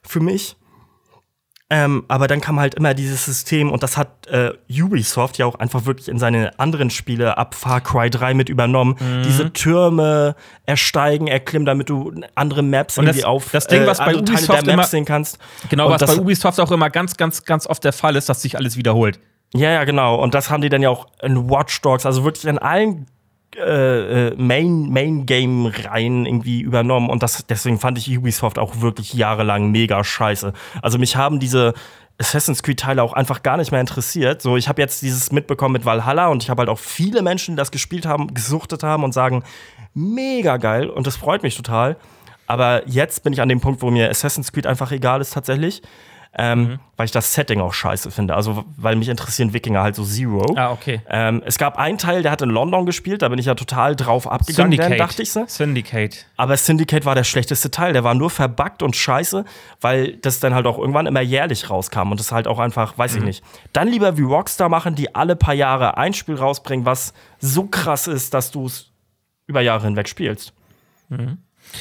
[0.02, 0.56] für mich.
[1.72, 5.54] Ähm, aber dann kam halt immer dieses System und das hat äh, Ubisoft ja auch
[5.54, 8.96] einfach wirklich in seine anderen Spiele ab Far Cry 3 mit übernommen.
[9.00, 9.22] Mhm.
[9.22, 14.00] Diese Türme ersteigen, erklimmen, damit du andere Maps und irgendwie das, auf das Ding, was
[14.00, 15.38] äh, bei Ubisoft immer, sehen kannst.
[15.70, 18.42] Genau, und was bei Ubisoft auch immer ganz, ganz, ganz oft der Fall ist, dass
[18.42, 19.18] sich alles wiederholt.
[19.54, 20.16] Ja, ja, genau.
[20.16, 23.06] Und das haben die dann ja auch in Watch Dogs, also wirklich in allen
[23.56, 28.80] äh, äh, Main, Main Game rein irgendwie übernommen und das deswegen fand ich Ubisoft auch
[28.80, 30.52] wirklich jahrelang mega scheiße.
[30.80, 31.74] Also mich haben diese
[32.18, 34.42] Assassin's Creed Teile auch einfach gar nicht mehr interessiert.
[34.42, 37.54] So, ich habe jetzt dieses mitbekommen mit Valhalla und ich habe halt auch viele Menschen,
[37.54, 39.42] die das gespielt haben, gesuchtet haben und sagen,
[39.94, 41.96] mega geil und das freut mich total.
[42.46, 45.82] Aber jetzt bin ich an dem Punkt, wo mir Assassin's Creed einfach egal ist tatsächlich
[46.38, 46.78] ähm, mhm.
[46.96, 48.34] weil ich das Setting auch scheiße finde.
[48.34, 50.54] Also, weil mich interessieren Wikinger halt so Zero.
[50.56, 51.02] Ah, okay.
[51.08, 53.96] Ähm, es gab einen Teil, der hat in London gespielt, da bin ich ja total
[53.96, 54.98] drauf abgegangen, Syndicate.
[54.98, 55.44] Dachte ich so.
[55.46, 56.26] Syndicate.
[56.36, 57.92] Aber Syndicate war der schlechteste Teil.
[57.92, 59.44] Der war nur verbuggt und scheiße,
[59.80, 63.12] weil das dann halt auch irgendwann immer jährlich rauskam und das halt auch einfach, weiß
[63.12, 63.18] mhm.
[63.18, 63.44] ich nicht.
[63.74, 68.06] Dann lieber wie Rockstar machen, die alle paar Jahre ein Spiel rausbringen, was so krass
[68.06, 68.90] ist, dass du es
[69.46, 70.54] über Jahre hinweg spielst.
[71.10, 71.38] Mhm.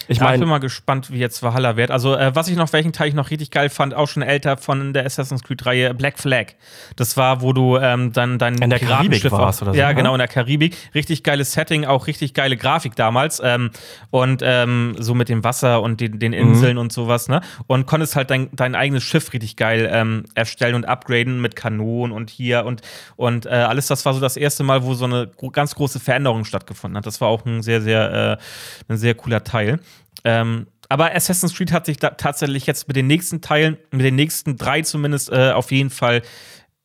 [0.08, 1.92] Ich, mein, bin mal gespannt, wie jetzt Valhalla wird.
[1.92, 4.58] Also, äh, was ich noch, welchen Teil ich noch richtig geil fand, auch schon älter
[4.58, 6.54] von der Assassin's Creed-Reihe, Black Flag.
[6.96, 9.80] Das war, wo du ähm, dann dein in der Karibik warst oder so.
[9.80, 9.96] Ja, ne?
[9.96, 10.78] genau, in der Karibik.
[10.96, 13.42] Richtig geiles Setting, auch richtig geile Grafik damals.
[13.44, 13.72] Ähm,
[14.10, 16.82] und ähm, so mit dem Wasser und den, den Inseln mhm.
[16.82, 17.42] und sowas, ne?
[17.68, 22.16] Und konntest halt dein, dein eigenes Schiff richtig geil ähm, erstellen und upgraden mit Kanonen
[22.16, 22.82] und hier und,
[23.16, 23.88] und äh, alles.
[23.88, 27.06] Das war so das erste Mal, wo so eine ganz große Veränderung stattgefunden hat.
[27.06, 29.80] Das war auch ein sehr, sehr, äh, ein sehr cooler Teil.
[30.24, 34.58] Ähm, aber Assassin's Creed hat sich tatsächlich jetzt mit den nächsten Teilen, mit den nächsten
[34.58, 36.22] drei zumindest, äh, auf jeden Fall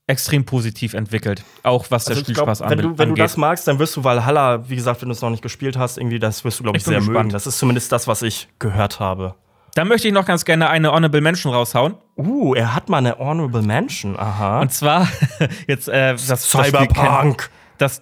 [0.06, 1.42] extrem positiv entwickelt.
[1.64, 4.04] Auch was also der Spielspaß glaub, wenn du, wenn du das magst, dann wirst du
[4.04, 6.78] Valhalla, wie gesagt, wenn du es noch nicht gespielt hast, irgendwie, das wirst du, glaube
[6.78, 7.16] ich, ich sehr gespannt.
[7.16, 7.28] mögen.
[7.30, 9.34] Das ist zumindest das, was ich gehört habe.
[9.74, 11.96] Dann möchte ich noch ganz gerne eine Honorable Mention raushauen.
[12.16, 14.60] Uh, er hat mal eine Honorable Mention, aha.
[14.60, 15.08] Und zwar,
[15.66, 17.38] jetzt, äh, das Cyberpunk.
[17.38, 17.50] Das,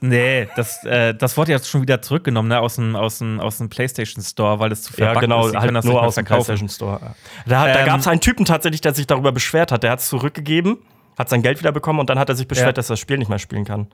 [0.00, 3.58] nee, das, äh, das wurde jetzt schon wieder zurückgenommen, ne, aus dem, aus dem, aus
[3.58, 5.56] dem PlayStation Store, weil es zu verbuggt ja, genau, ist.
[5.56, 7.14] Halt nur aus dem PlayStation Store.
[7.46, 9.82] Da, ähm, da gab es einen Typen tatsächlich, der sich darüber beschwert hat.
[9.82, 10.78] Der hat es zurückgegeben,
[11.18, 12.72] hat sein Geld wieder bekommen und dann hat er sich beschwert, ja.
[12.72, 13.88] dass er das Spiel nicht mehr spielen kann.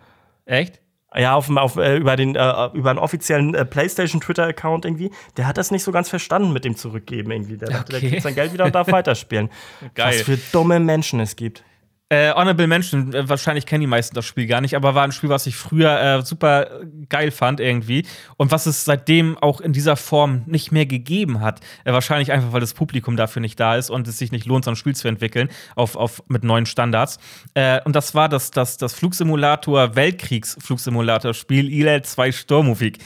[0.45, 0.81] Echt?
[1.17, 5.11] Ja, auf, auf, äh, über, den, äh, über einen offiziellen äh, PlayStation-Twitter-Account irgendwie.
[5.37, 7.57] Der hat das nicht so ganz verstanden mit dem Zurückgeben irgendwie.
[7.57, 7.79] Der okay.
[7.79, 9.51] dachte, der kriegt sein Geld wieder und darf weiterspielen.
[9.95, 10.15] Geil.
[10.15, 11.65] Was für dumme Menschen es gibt.
[12.13, 15.13] Äh, Honorable Mention, äh, wahrscheinlich kennen die meisten das Spiel gar nicht, aber war ein
[15.13, 18.05] Spiel, was ich früher äh, super geil fand irgendwie
[18.37, 21.61] und was es seitdem auch in dieser Form nicht mehr gegeben hat.
[21.85, 24.65] Äh, wahrscheinlich einfach, weil das Publikum dafür nicht da ist und es sich nicht lohnt,
[24.65, 27.21] so ein Spiel zu entwickeln auf, auf, mit neuen Standards.
[27.55, 32.99] Äh, und das war das, das, das Flugsimulator, Weltkriegsflugsimulator-Spiel IL 2 Sturmovik.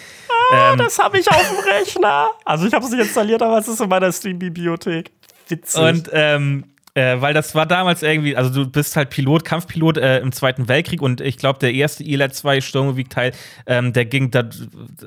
[0.51, 2.31] Ah, ähm, das habe ich auf dem Rechner.
[2.47, 5.11] Also ich habe es nicht installiert, aber es ist in meiner Steam-Bibliothek.
[5.49, 5.83] Witzig.
[5.83, 6.65] Und ähm,
[6.95, 10.69] äh, weil das war damals irgendwie, also du bist halt Pilot, Kampfpilot äh, im Zweiten
[10.69, 13.33] Weltkrieg und ich glaube, der erste ILA 2 Sturmovik-Teil,
[13.67, 14.45] ähm, der ging da,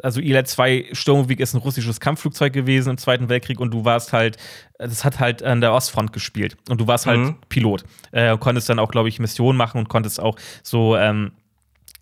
[0.04, 4.14] also ILA 2 Sturmovik ist ein russisches Kampfflugzeug gewesen im Zweiten Weltkrieg und du warst
[4.14, 4.38] halt,
[4.78, 7.36] das hat halt an der Ostfront gespielt und du warst halt mhm.
[7.50, 7.84] Pilot.
[8.12, 11.32] Äh, konntest dann auch, glaube ich, Missionen machen und konntest auch so, ähm,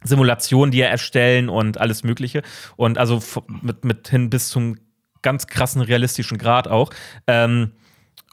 [0.03, 2.43] Simulationen dir erstellen und alles Mögliche.
[2.75, 3.21] Und also
[3.61, 4.77] mit, mit hin bis zum
[5.21, 6.91] ganz krassen realistischen Grad auch.
[7.27, 7.71] Ähm,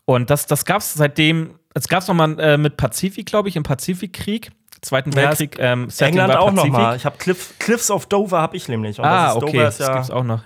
[0.04, 3.56] und das, das gab es seitdem, es gab es nochmal äh, mit Pazifik, glaube ich,
[3.56, 4.50] im Pazifikkrieg.
[4.80, 5.56] Zweiten ja, Weltkrieg.
[5.60, 6.96] Ähm, England auch nochmal.
[6.96, 8.98] Ich habe Cliff, Cliffs of Dover habe ich nämlich.
[8.98, 10.42] Und ah, okay, Dover ist ja, das gibt's auch noch.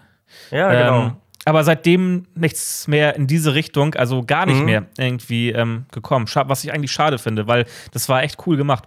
[0.50, 1.02] Ja, genau.
[1.06, 1.12] Ähm,
[1.46, 4.64] aber seitdem nichts mehr in diese Richtung, also gar nicht mhm.
[4.64, 6.26] mehr irgendwie ähm, gekommen.
[6.34, 8.84] Was ich eigentlich schade finde, weil das war echt cool gemacht.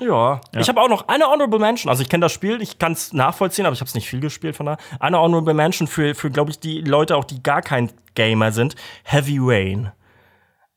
[0.00, 0.40] Ja.
[0.54, 0.60] ja.
[0.60, 1.90] Ich habe auch noch eine Honorable Mention.
[1.90, 4.20] Also ich kenne das Spiel, ich kann es nachvollziehen, aber ich habe es nicht viel
[4.20, 4.76] gespielt von da.
[5.00, 8.74] Eine Honorable Mention für, für glaube ich, die Leute auch, die gar kein Gamer sind.
[9.04, 9.92] Heavy Rain.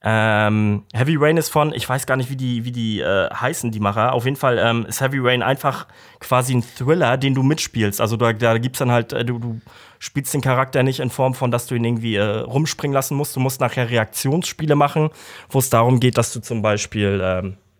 [0.03, 3.72] Ähm, Heavy Rain ist von, ich weiß gar nicht, wie die, wie die äh, heißen,
[3.72, 4.13] die Macher.
[4.13, 5.88] Auf jeden Fall ähm, ist Heavy Rain einfach
[6.19, 8.01] quasi ein Thriller, den du mitspielst.
[8.01, 9.61] Also da, da gibt's dann halt, äh, du, du
[9.99, 13.36] spielst den Charakter nicht in Form von, dass du ihn irgendwie äh, rumspringen lassen musst.
[13.36, 15.11] Du musst nachher Reaktionsspiele machen,
[15.49, 17.70] wo es darum geht, dass du zum Beispiel ähm, äh,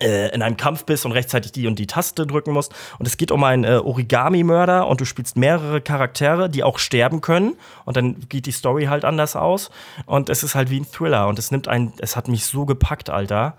[0.00, 2.72] in einem Kampf bist und rechtzeitig die und die Taste drücken musst.
[2.98, 7.20] Und es geht um einen äh, Origami-Mörder und du spielst mehrere Charaktere, die auch sterben
[7.20, 7.56] können.
[7.84, 9.70] Und dann geht die Story halt anders aus.
[10.06, 11.26] Und es ist halt wie ein Thriller.
[11.26, 13.56] Und es nimmt einen, es hat mich so gepackt, Alter.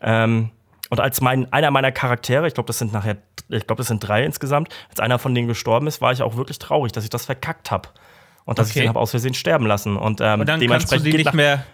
[0.00, 0.50] Ähm,
[0.88, 3.18] und als mein, einer meiner Charaktere, ich glaube, das sind nachher,
[3.48, 6.36] ich glaube, das sind drei insgesamt, als einer von denen gestorben ist, war ich auch
[6.36, 7.88] wirklich traurig, dass ich das verkackt habe.
[8.44, 8.78] Und dass okay.
[8.78, 9.96] ich den habe aus Versehen sterben lassen.
[9.96, 11.64] Und, ähm, und dann dementsprechend kannst du die nicht mehr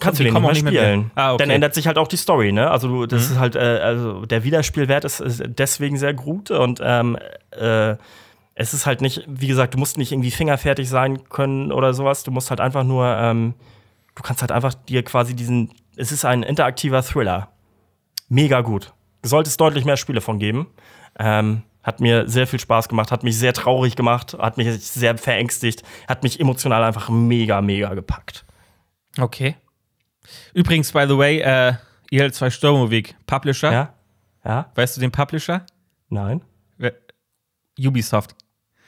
[0.00, 1.00] kannst du den nicht mehr spielen.
[1.00, 1.10] Mehr.
[1.14, 1.42] Ah, okay.
[1.42, 2.70] Dann ändert sich halt auch die Story, ne?
[2.70, 3.34] Also du, das mhm.
[3.34, 7.16] ist halt, äh, also der Wiederspielwert ist, ist deswegen sehr gut und ähm,
[7.50, 7.96] äh,
[8.58, 12.24] es ist halt nicht, wie gesagt, du musst nicht irgendwie fingerfertig sein können oder sowas.
[12.24, 13.54] Du musst halt einfach nur, ähm,
[14.14, 17.50] du kannst halt einfach dir quasi diesen, es ist ein interaktiver Thriller.
[18.28, 18.94] Mega gut.
[19.22, 20.68] Sollte es deutlich mehr Spiele von geben.
[21.18, 25.16] Ähm, hat mir sehr viel Spaß gemacht, hat mich sehr traurig gemacht, hat mich sehr
[25.18, 28.46] verängstigt, hat mich emotional einfach mega, mega gepackt.
[29.18, 29.54] Okay.
[30.54, 31.74] Übrigens, by the way, äh,
[32.12, 33.72] IL2 Sturmovik, Publisher.
[33.72, 33.94] Ja.
[34.44, 34.70] Ja.
[34.74, 35.64] Weißt du den Publisher?
[36.08, 36.42] Nein.
[37.78, 38.34] Ubisoft.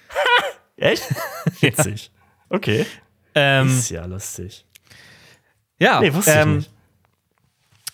[0.77, 1.05] Echt?
[1.61, 2.11] Witzig.
[2.15, 2.57] ja.
[2.57, 2.87] Okay.
[3.35, 4.65] Ähm, ist ja lustig.
[5.79, 6.71] Ja, nee, wusste ähm, ich nicht.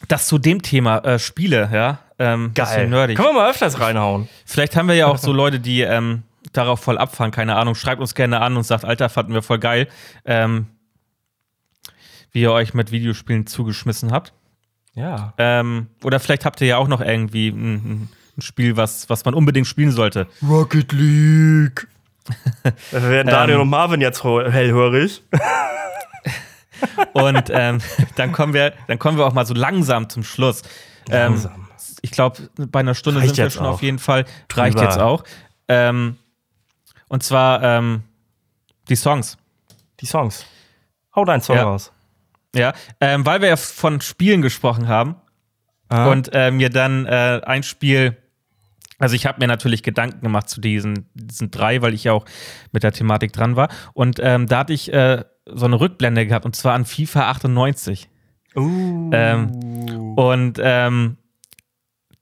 [0.09, 1.99] Das zu dem Thema äh, Spiele, ja.
[2.19, 2.89] Ähm, Geil.
[2.89, 3.17] nerdig.
[3.17, 4.29] Können wir mal öfters reinhauen.
[4.45, 6.23] Vielleicht haben wir ja auch so Leute, die ähm,
[6.53, 7.75] darauf voll abfahren, keine Ahnung.
[7.75, 9.89] Schreibt uns gerne an und sagt, Alter, fanden wir voll geil.
[10.25, 10.67] Ähm,
[12.35, 14.35] wie ihr euch mit Videospielen zugeschmissen habt.
[14.95, 15.33] Ja.
[15.39, 19.35] Ähm, oder vielleicht habt ihr ja auch noch irgendwie ein, ein Spiel, was, was man
[19.35, 20.27] unbedingt spielen sollte.
[20.47, 21.87] Rocket League.
[22.91, 25.23] da werden Daniel ähm, und Marvin jetzt hellhörig.
[27.13, 27.79] und ähm,
[28.17, 30.63] dann, kommen wir, dann kommen wir auch mal so langsam zum Schluss.
[31.11, 31.69] Ähm, langsam.
[32.03, 33.75] ich glaube, bei einer Stunde Reicht sind wir schon auch.
[33.75, 34.25] auf jeden Fall.
[34.49, 34.63] Drüber.
[34.63, 35.23] Reicht jetzt auch.
[35.69, 36.17] Ähm,
[37.07, 38.03] und zwar ähm,
[38.89, 39.39] die Songs.
[40.01, 40.45] Die Songs.
[41.15, 41.63] Hau deinen Song ja.
[41.63, 41.94] raus.
[42.55, 45.17] Ja, ähm, weil wir ja von Spielen gesprochen haben
[45.89, 46.11] ah.
[46.11, 48.17] und äh, mir dann äh, ein Spiel,
[48.99, 52.25] also ich habe mir natürlich Gedanken gemacht zu diesen, diesen drei, weil ich ja auch
[52.73, 53.69] mit der Thematik dran war.
[53.93, 58.09] Und ähm, da hatte ich äh, so eine Rückblende gehabt und zwar an FIFA 98.
[58.57, 59.11] Uh.
[59.13, 61.17] Ähm, und ähm,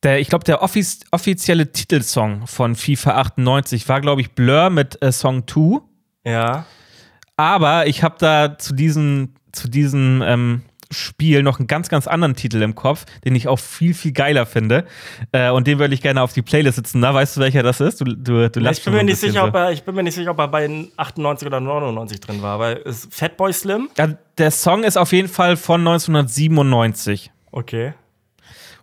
[0.03, 5.01] der, ich glaube, der offiz offizielle Titelsong von FIFA 98 war, glaube ich, Blur mit
[5.03, 5.81] äh, Song 2.
[6.25, 6.67] Ja.
[7.37, 12.35] Aber ich habe da zu diesem zu diesem ähm, Spiel noch einen ganz, ganz anderen
[12.35, 14.87] Titel im Kopf, den ich auch viel, viel geiler finde.
[15.33, 17.01] Äh, und den würde ich gerne auf die Playlist setzen.
[17.01, 18.01] Na, weißt du, welcher das ist?
[18.01, 19.49] Du, du, du ich, bin mir nicht sicher, so.
[19.49, 22.59] ob er, ich bin mir nicht sicher, ob er bei 98 oder 99 drin war.
[22.59, 23.89] Weil ist Fatboy Slim?
[23.97, 27.31] Ja, der Song ist auf jeden Fall von 1997.
[27.51, 27.95] Okay.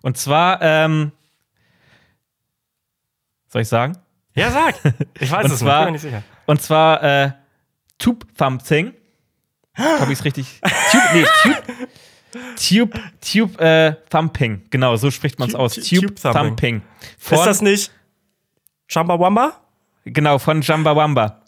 [0.01, 1.11] Und zwar, ähm,
[3.47, 3.97] soll ich sagen?
[4.35, 4.75] Ja, sag.
[5.19, 6.23] Ich weiß es zwar, nicht, ich bin mir nicht sicher.
[6.45, 7.31] Und zwar äh,
[7.97, 8.93] Tube Thumping
[9.79, 10.59] habe ich es richtig?
[10.91, 11.25] Tube, nee,
[12.55, 14.63] Tube, Tube, Tube äh, Thumping.
[14.69, 15.75] Genau, so spricht man es aus.
[15.75, 16.81] Tube, Tube Thumping.
[17.17, 17.91] Von, ist das nicht
[18.87, 19.53] Chumbawamba?
[20.05, 21.41] Genau, von Chumbawamba.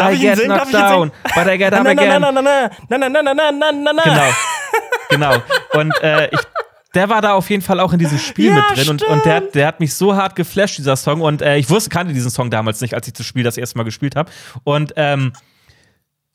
[0.00, 2.20] I get knocked down, but I get up again.
[2.20, 4.02] Na, na, na, na, na, na, na, na, na, na, na,
[5.10, 5.42] Genau, genau.
[5.72, 6.40] Und äh, ich,
[6.94, 9.24] der war da auf jeden Fall auch in diesem Spiel ja, mit drin und, und
[9.24, 11.20] der, der hat mich so hart geflasht, dieser Song.
[11.20, 13.76] Und äh, ich wusste, kannte diesen Song damals nicht, als ich das Spiel das erste
[13.76, 14.30] Mal gespielt habe.
[14.64, 15.32] Und ähm,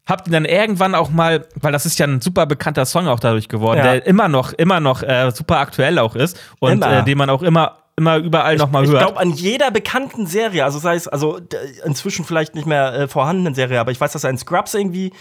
[0.06, 3.20] habt ihn dann irgendwann auch mal, weil das ist ja ein super bekannter Song auch
[3.20, 3.84] dadurch geworden, ja.
[3.84, 7.41] der immer noch, immer noch äh, super aktuell auch ist und äh, den man auch
[7.41, 9.01] immer immer überall nochmal hört.
[9.01, 11.39] Ich glaube, an jeder bekannten Serie, also sei es, also
[11.86, 15.14] inzwischen vielleicht nicht mehr äh, vorhandenen Serie, aber ich weiß, dass er in Scrubs irgendwie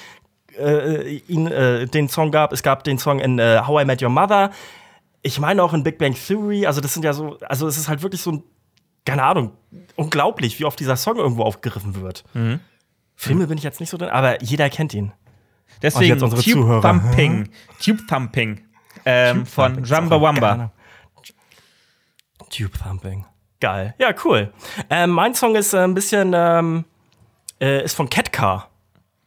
[0.58, 2.52] äh, ihn, äh, den Song gab.
[2.52, 4.50] Es gab den Song in äh, How I Met Your Mother.
[5.22, 6.66] Ich meine auch in Big Bang Theory.
[6.66, 8.42] Also, das sind ja so, also es ist halt wirklich so ein,
[9.04, 9.52] keine Ahnung,
[9.96, 12.24] unglaublich, wie oft dieser Song irgendwo aufgegriffen wird.
[12.34, 12.60] Mhm.
[13.16, 15.12] Filme bin ich jetzt nicht so drin, aber jeder kennt ihn.
[15.80, 16.82] Deswegen jetzt unsere Tube Zuhörer.
[16.82, 17.48] Thumping.
[17.82, 18.60] Tube Thumping
[19.04, 19.84] ähm, Tube von Thumping.
[19.84, 20.72] Jamba Wamba.
[22.50, 23.24] Tube Thumping.
[23.60, 23.94] Geil.
[23.98, 24.52] Ja, cool.
[24.90, 26.84] Ähm, mein Song ist äh, ein bisschen, ähm,
[27.60, 28.68] äh, ist von Catcar.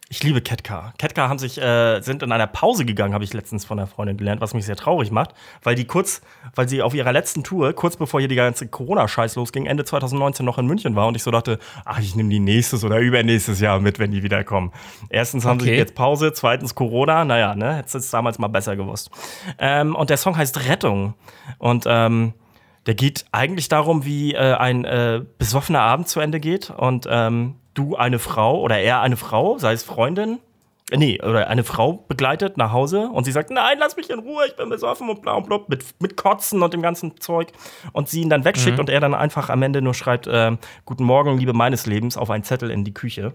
[0.08, 0.93] Ich liebe Ketka.
[0.99, 4.18] Ketka haben sich, äh, sind in einer Pause gegangen, habe ich letztens von einer Freundin
[4.18, 5.34] gelernt, was mich sehr traurig macht,
[5.64, 6.22] weil die kurz,
[6.53, 10.45] weil sie auf ihrer letzten Tour, kurz bevor hier die ganze Corona-Scheiß losging, Ende 2019
[10.45, 13.60] noch in München war und ich so dachte, ach, ich nehme die nächstes oder übernächstes
[13.60, 14.72] Jahr mit, wenn die wiederkommen.
[15.10, 15.72] Erstens haben okay.
[15.72, 19.10] sie jetzt Pause, zweitens Corona, naja, ne, hätte es damals mal besser gewusst.
[19.58, 21.16] Ähm, und der Song heißt Rettung.
[21.58, 22.34] Und ähm,
[22.86, 27.56] der geht eigentlich darum, wie äh, ein äh, besoffener Abend zu Ende geht und ähm,
[27.76, 30.39] du eine Frau oder er eine Frau, sei es Freundin,
[30.91, 34.19] äh, nee, oder eine Frau begleitet nach Hause und sie sagt, nein, lass mich in
[34.19, 37.51] Ruhe, ich bin besoffen und bla und bla, mit, mit Kotzen und dem ganzen Zeug
[37.91, 38.82] und sie ihn dann wegschickt mhm.
[38.82, 42.30] und er dann einfach am Ende nur schreibt, äh, guten Morgen, Liebe meines Lebens, auf
[42.30, 43.34] einen Zettel in die Küche,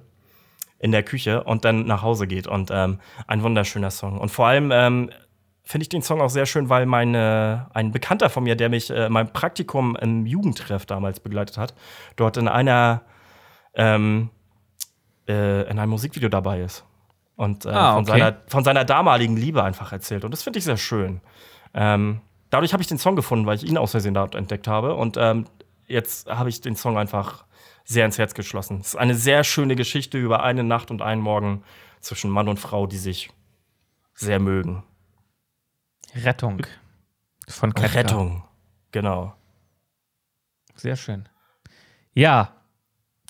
[0.78, 4.46] in der Küche und dann nach Hause geht und ähm, ein wunderschöner Song und vor
[4.46, 5.10] allem ähm,
[5.64, 8.90] finde ich den Song auch sehr schön, weil meine, ein Bekannter von mir, der mich
[8.90, 11.74] äh, mein Praktikum im Jugendtreff damals begleitet hat,
[12.16, 13.02] dort in einer
[13.74, 14.30] ähm,
[15.28, 16.84] äh, in einem Musikvideo dabei ist.
[17.36, 17.94] Und äh, ah, okay.
[17.94, 20.24] von, seiner, von seiner damaligen Liebe einfach erzählt.
[20.24, 21.20] Und das finde ich sehr schön.
[21.72, 24.94] Ähm, dadurch habe ich den Song gefunden, weil ich ihn aus Versehen dort entdeckt habe.
[24.94, 25.46] Und ähm,
[25.86, 27.44] jetzt habe ich den Song einfach
[27.84, 28.80] sehr ins Herz geschlossen.
[28.80, 31.64] Es ist eine sehr schöne Geschichte über eine Nacht und einen Morgen
[32.00, 33.30] zwischen Mann und Frau, die sich
[34.14, 34.84] sehr mögen.
[36.14, 36.60] Rettung
[37.48, 37.98] von Ketka.
[37.98, 38.44] Rettung,
[38.92, 39.34] genau.
[40.74, 41.28] Sehr schön.
[42.12, 42.59] Ja,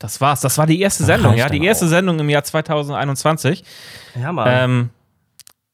[0.00, 0.40] das war's.
[0.40, 1.48] Das war die erste Sendung, ja.
[1.48, 1.90] Die erste auch.
[1.90, 3.62] Sendung im Jahr 2021.
[4.20, 4.48] Ja, Mann.
[4.50, 4.90] Ähm,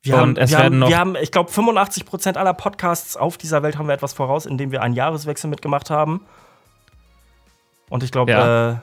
[0.02, 3.78] wir haben, wir haben, wir haben, ich glaube, 85 Prozent aller Podcasts auf dieser Welt
[3.78, 6.26] haben wir etwas voraus, indem wir einen Jahreswechsel mitgemacht haben.
[7.88, 8.70] Und ich glaube, ja.
[8.70, 8.76] äh,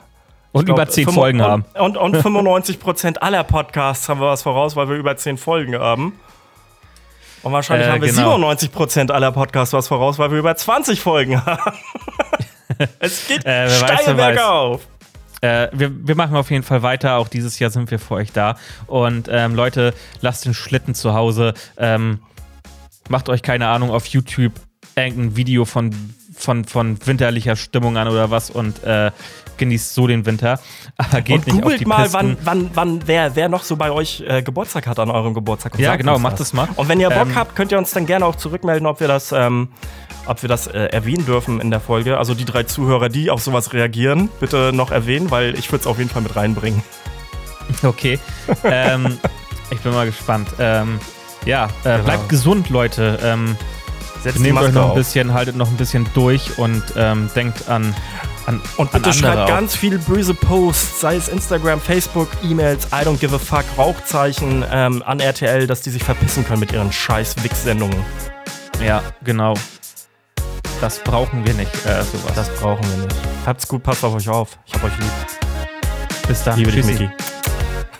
[0.52, 1.64] und glaub, über 10 Folgen und, haben.
[1.74, 5.78] Und, und 95 Prozent aller Podcasts haben wir was voraus, weil wir über 10 Folgen
[5.78, 6.18] haben.
[7.42, 8.36] Und wahrscheinlich äh, haben wir genau.
[8.36, 11.74] 97 Prozent aller Podcasts was voraus, weil wir über 20 Folgen haben.
[12.98, 14.80] es geht äh, steil bergauf.
[15.44, 17.16] Äh, wir, wir, machen auf jeden Fall weiter.
[17.16, 18.56] Auch dieses Jahr sind wir für euch da.
[18.86, 19.92] Und ähm, Leute,
[20.22, 21.52] lasst den Schlitten zu Hause.
[21.76, 22.20] Ähm,
[23.10, 24.52] macht euch keine Ahnung auf YouTube
[24.96, 25.90] irgendein Video von,
[26.34, 29.10] von, von winterlicher Stimmung an oder was und äh,
[29.58, 30.60] genießt so den Winter.
[30.96, 33.76] Aber geht und nicht googelt auf die mal, wann, wann, wann wer, wer noch so
[33.76, 35.78] bei euch äh, Geburtstag hat an eurem Geburtstag.
[35.78, 36.68] ja, genau, macht das mal.
[36.76, 39.08] Und wenn ihr Bock ähm, habt, könnt ihr uns dann gerne auch zurückmelden, ob wir
[39.08, 39.68] das ähm,
[40.26, 42.18] ob wir das äh, erwähnen dürfen in der Folge.
[42.18, 45.86] Also die drei Zuhörer, die auf sowas reagieren, bitte noch erwähnen, weil ich würde es
[45.86, 46.82] auf jeden Fall mit reinbringen.
[47.82, 48.18] Okay.
[48.62, 49.18] ähm,
[49.70, 50.48] ich bin mal gespannt.
[50.58, 51.00] Ähm,
[51.46, 52.04] ja, äh, genau.
[52.04, 53.18] bleibt gesund, Leute.
[53.22, 53.56] Ähm,
[54.22, 57.94] Setzt nehmt euch noch ein bisschen, haltet noch ein bisschen durch und ähm, denkt an,
[58.46, 59.48] an und bitte an schreibt auch.
[59.48, 64.64] ganz viele böse Posts, sei es Instagram, Facebook, E-Mails, I don't give a fuck, Rauchzeichen
[64.72, 67.98] ähm, an RTL, dass die sich verpissen können mit ihren scheiß Wix-Sendungen.
[68.82, 69.54] Ja, genau.
[70.80, 72.34] Das brauchen wir nicht, äh, sowas.
[72.34, 73.16] Das brauchen wir nicht.
[73.46, 74.58] Habt's gut, passt auf euch auf.
[74.66, 75.12] Ich hab euch lieb.
[76.26, 76.58] Bis dann.
[76.58, 77.10] Liebe dich, Miki.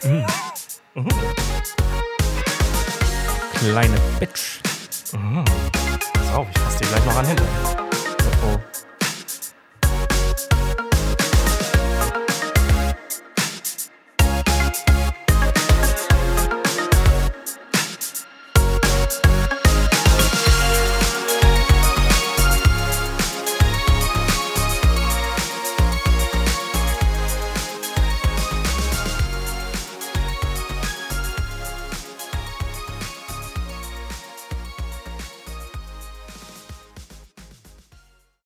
[0.03, 0.27] Mhm.
[0.95, 1.09] Mhm.
[3.55, 4.61] Kleine Bitch.
[5.13, 5.45] Mhm.
[6.13, 7.74] Pass auf, ich fass dir gleich noch an hinten.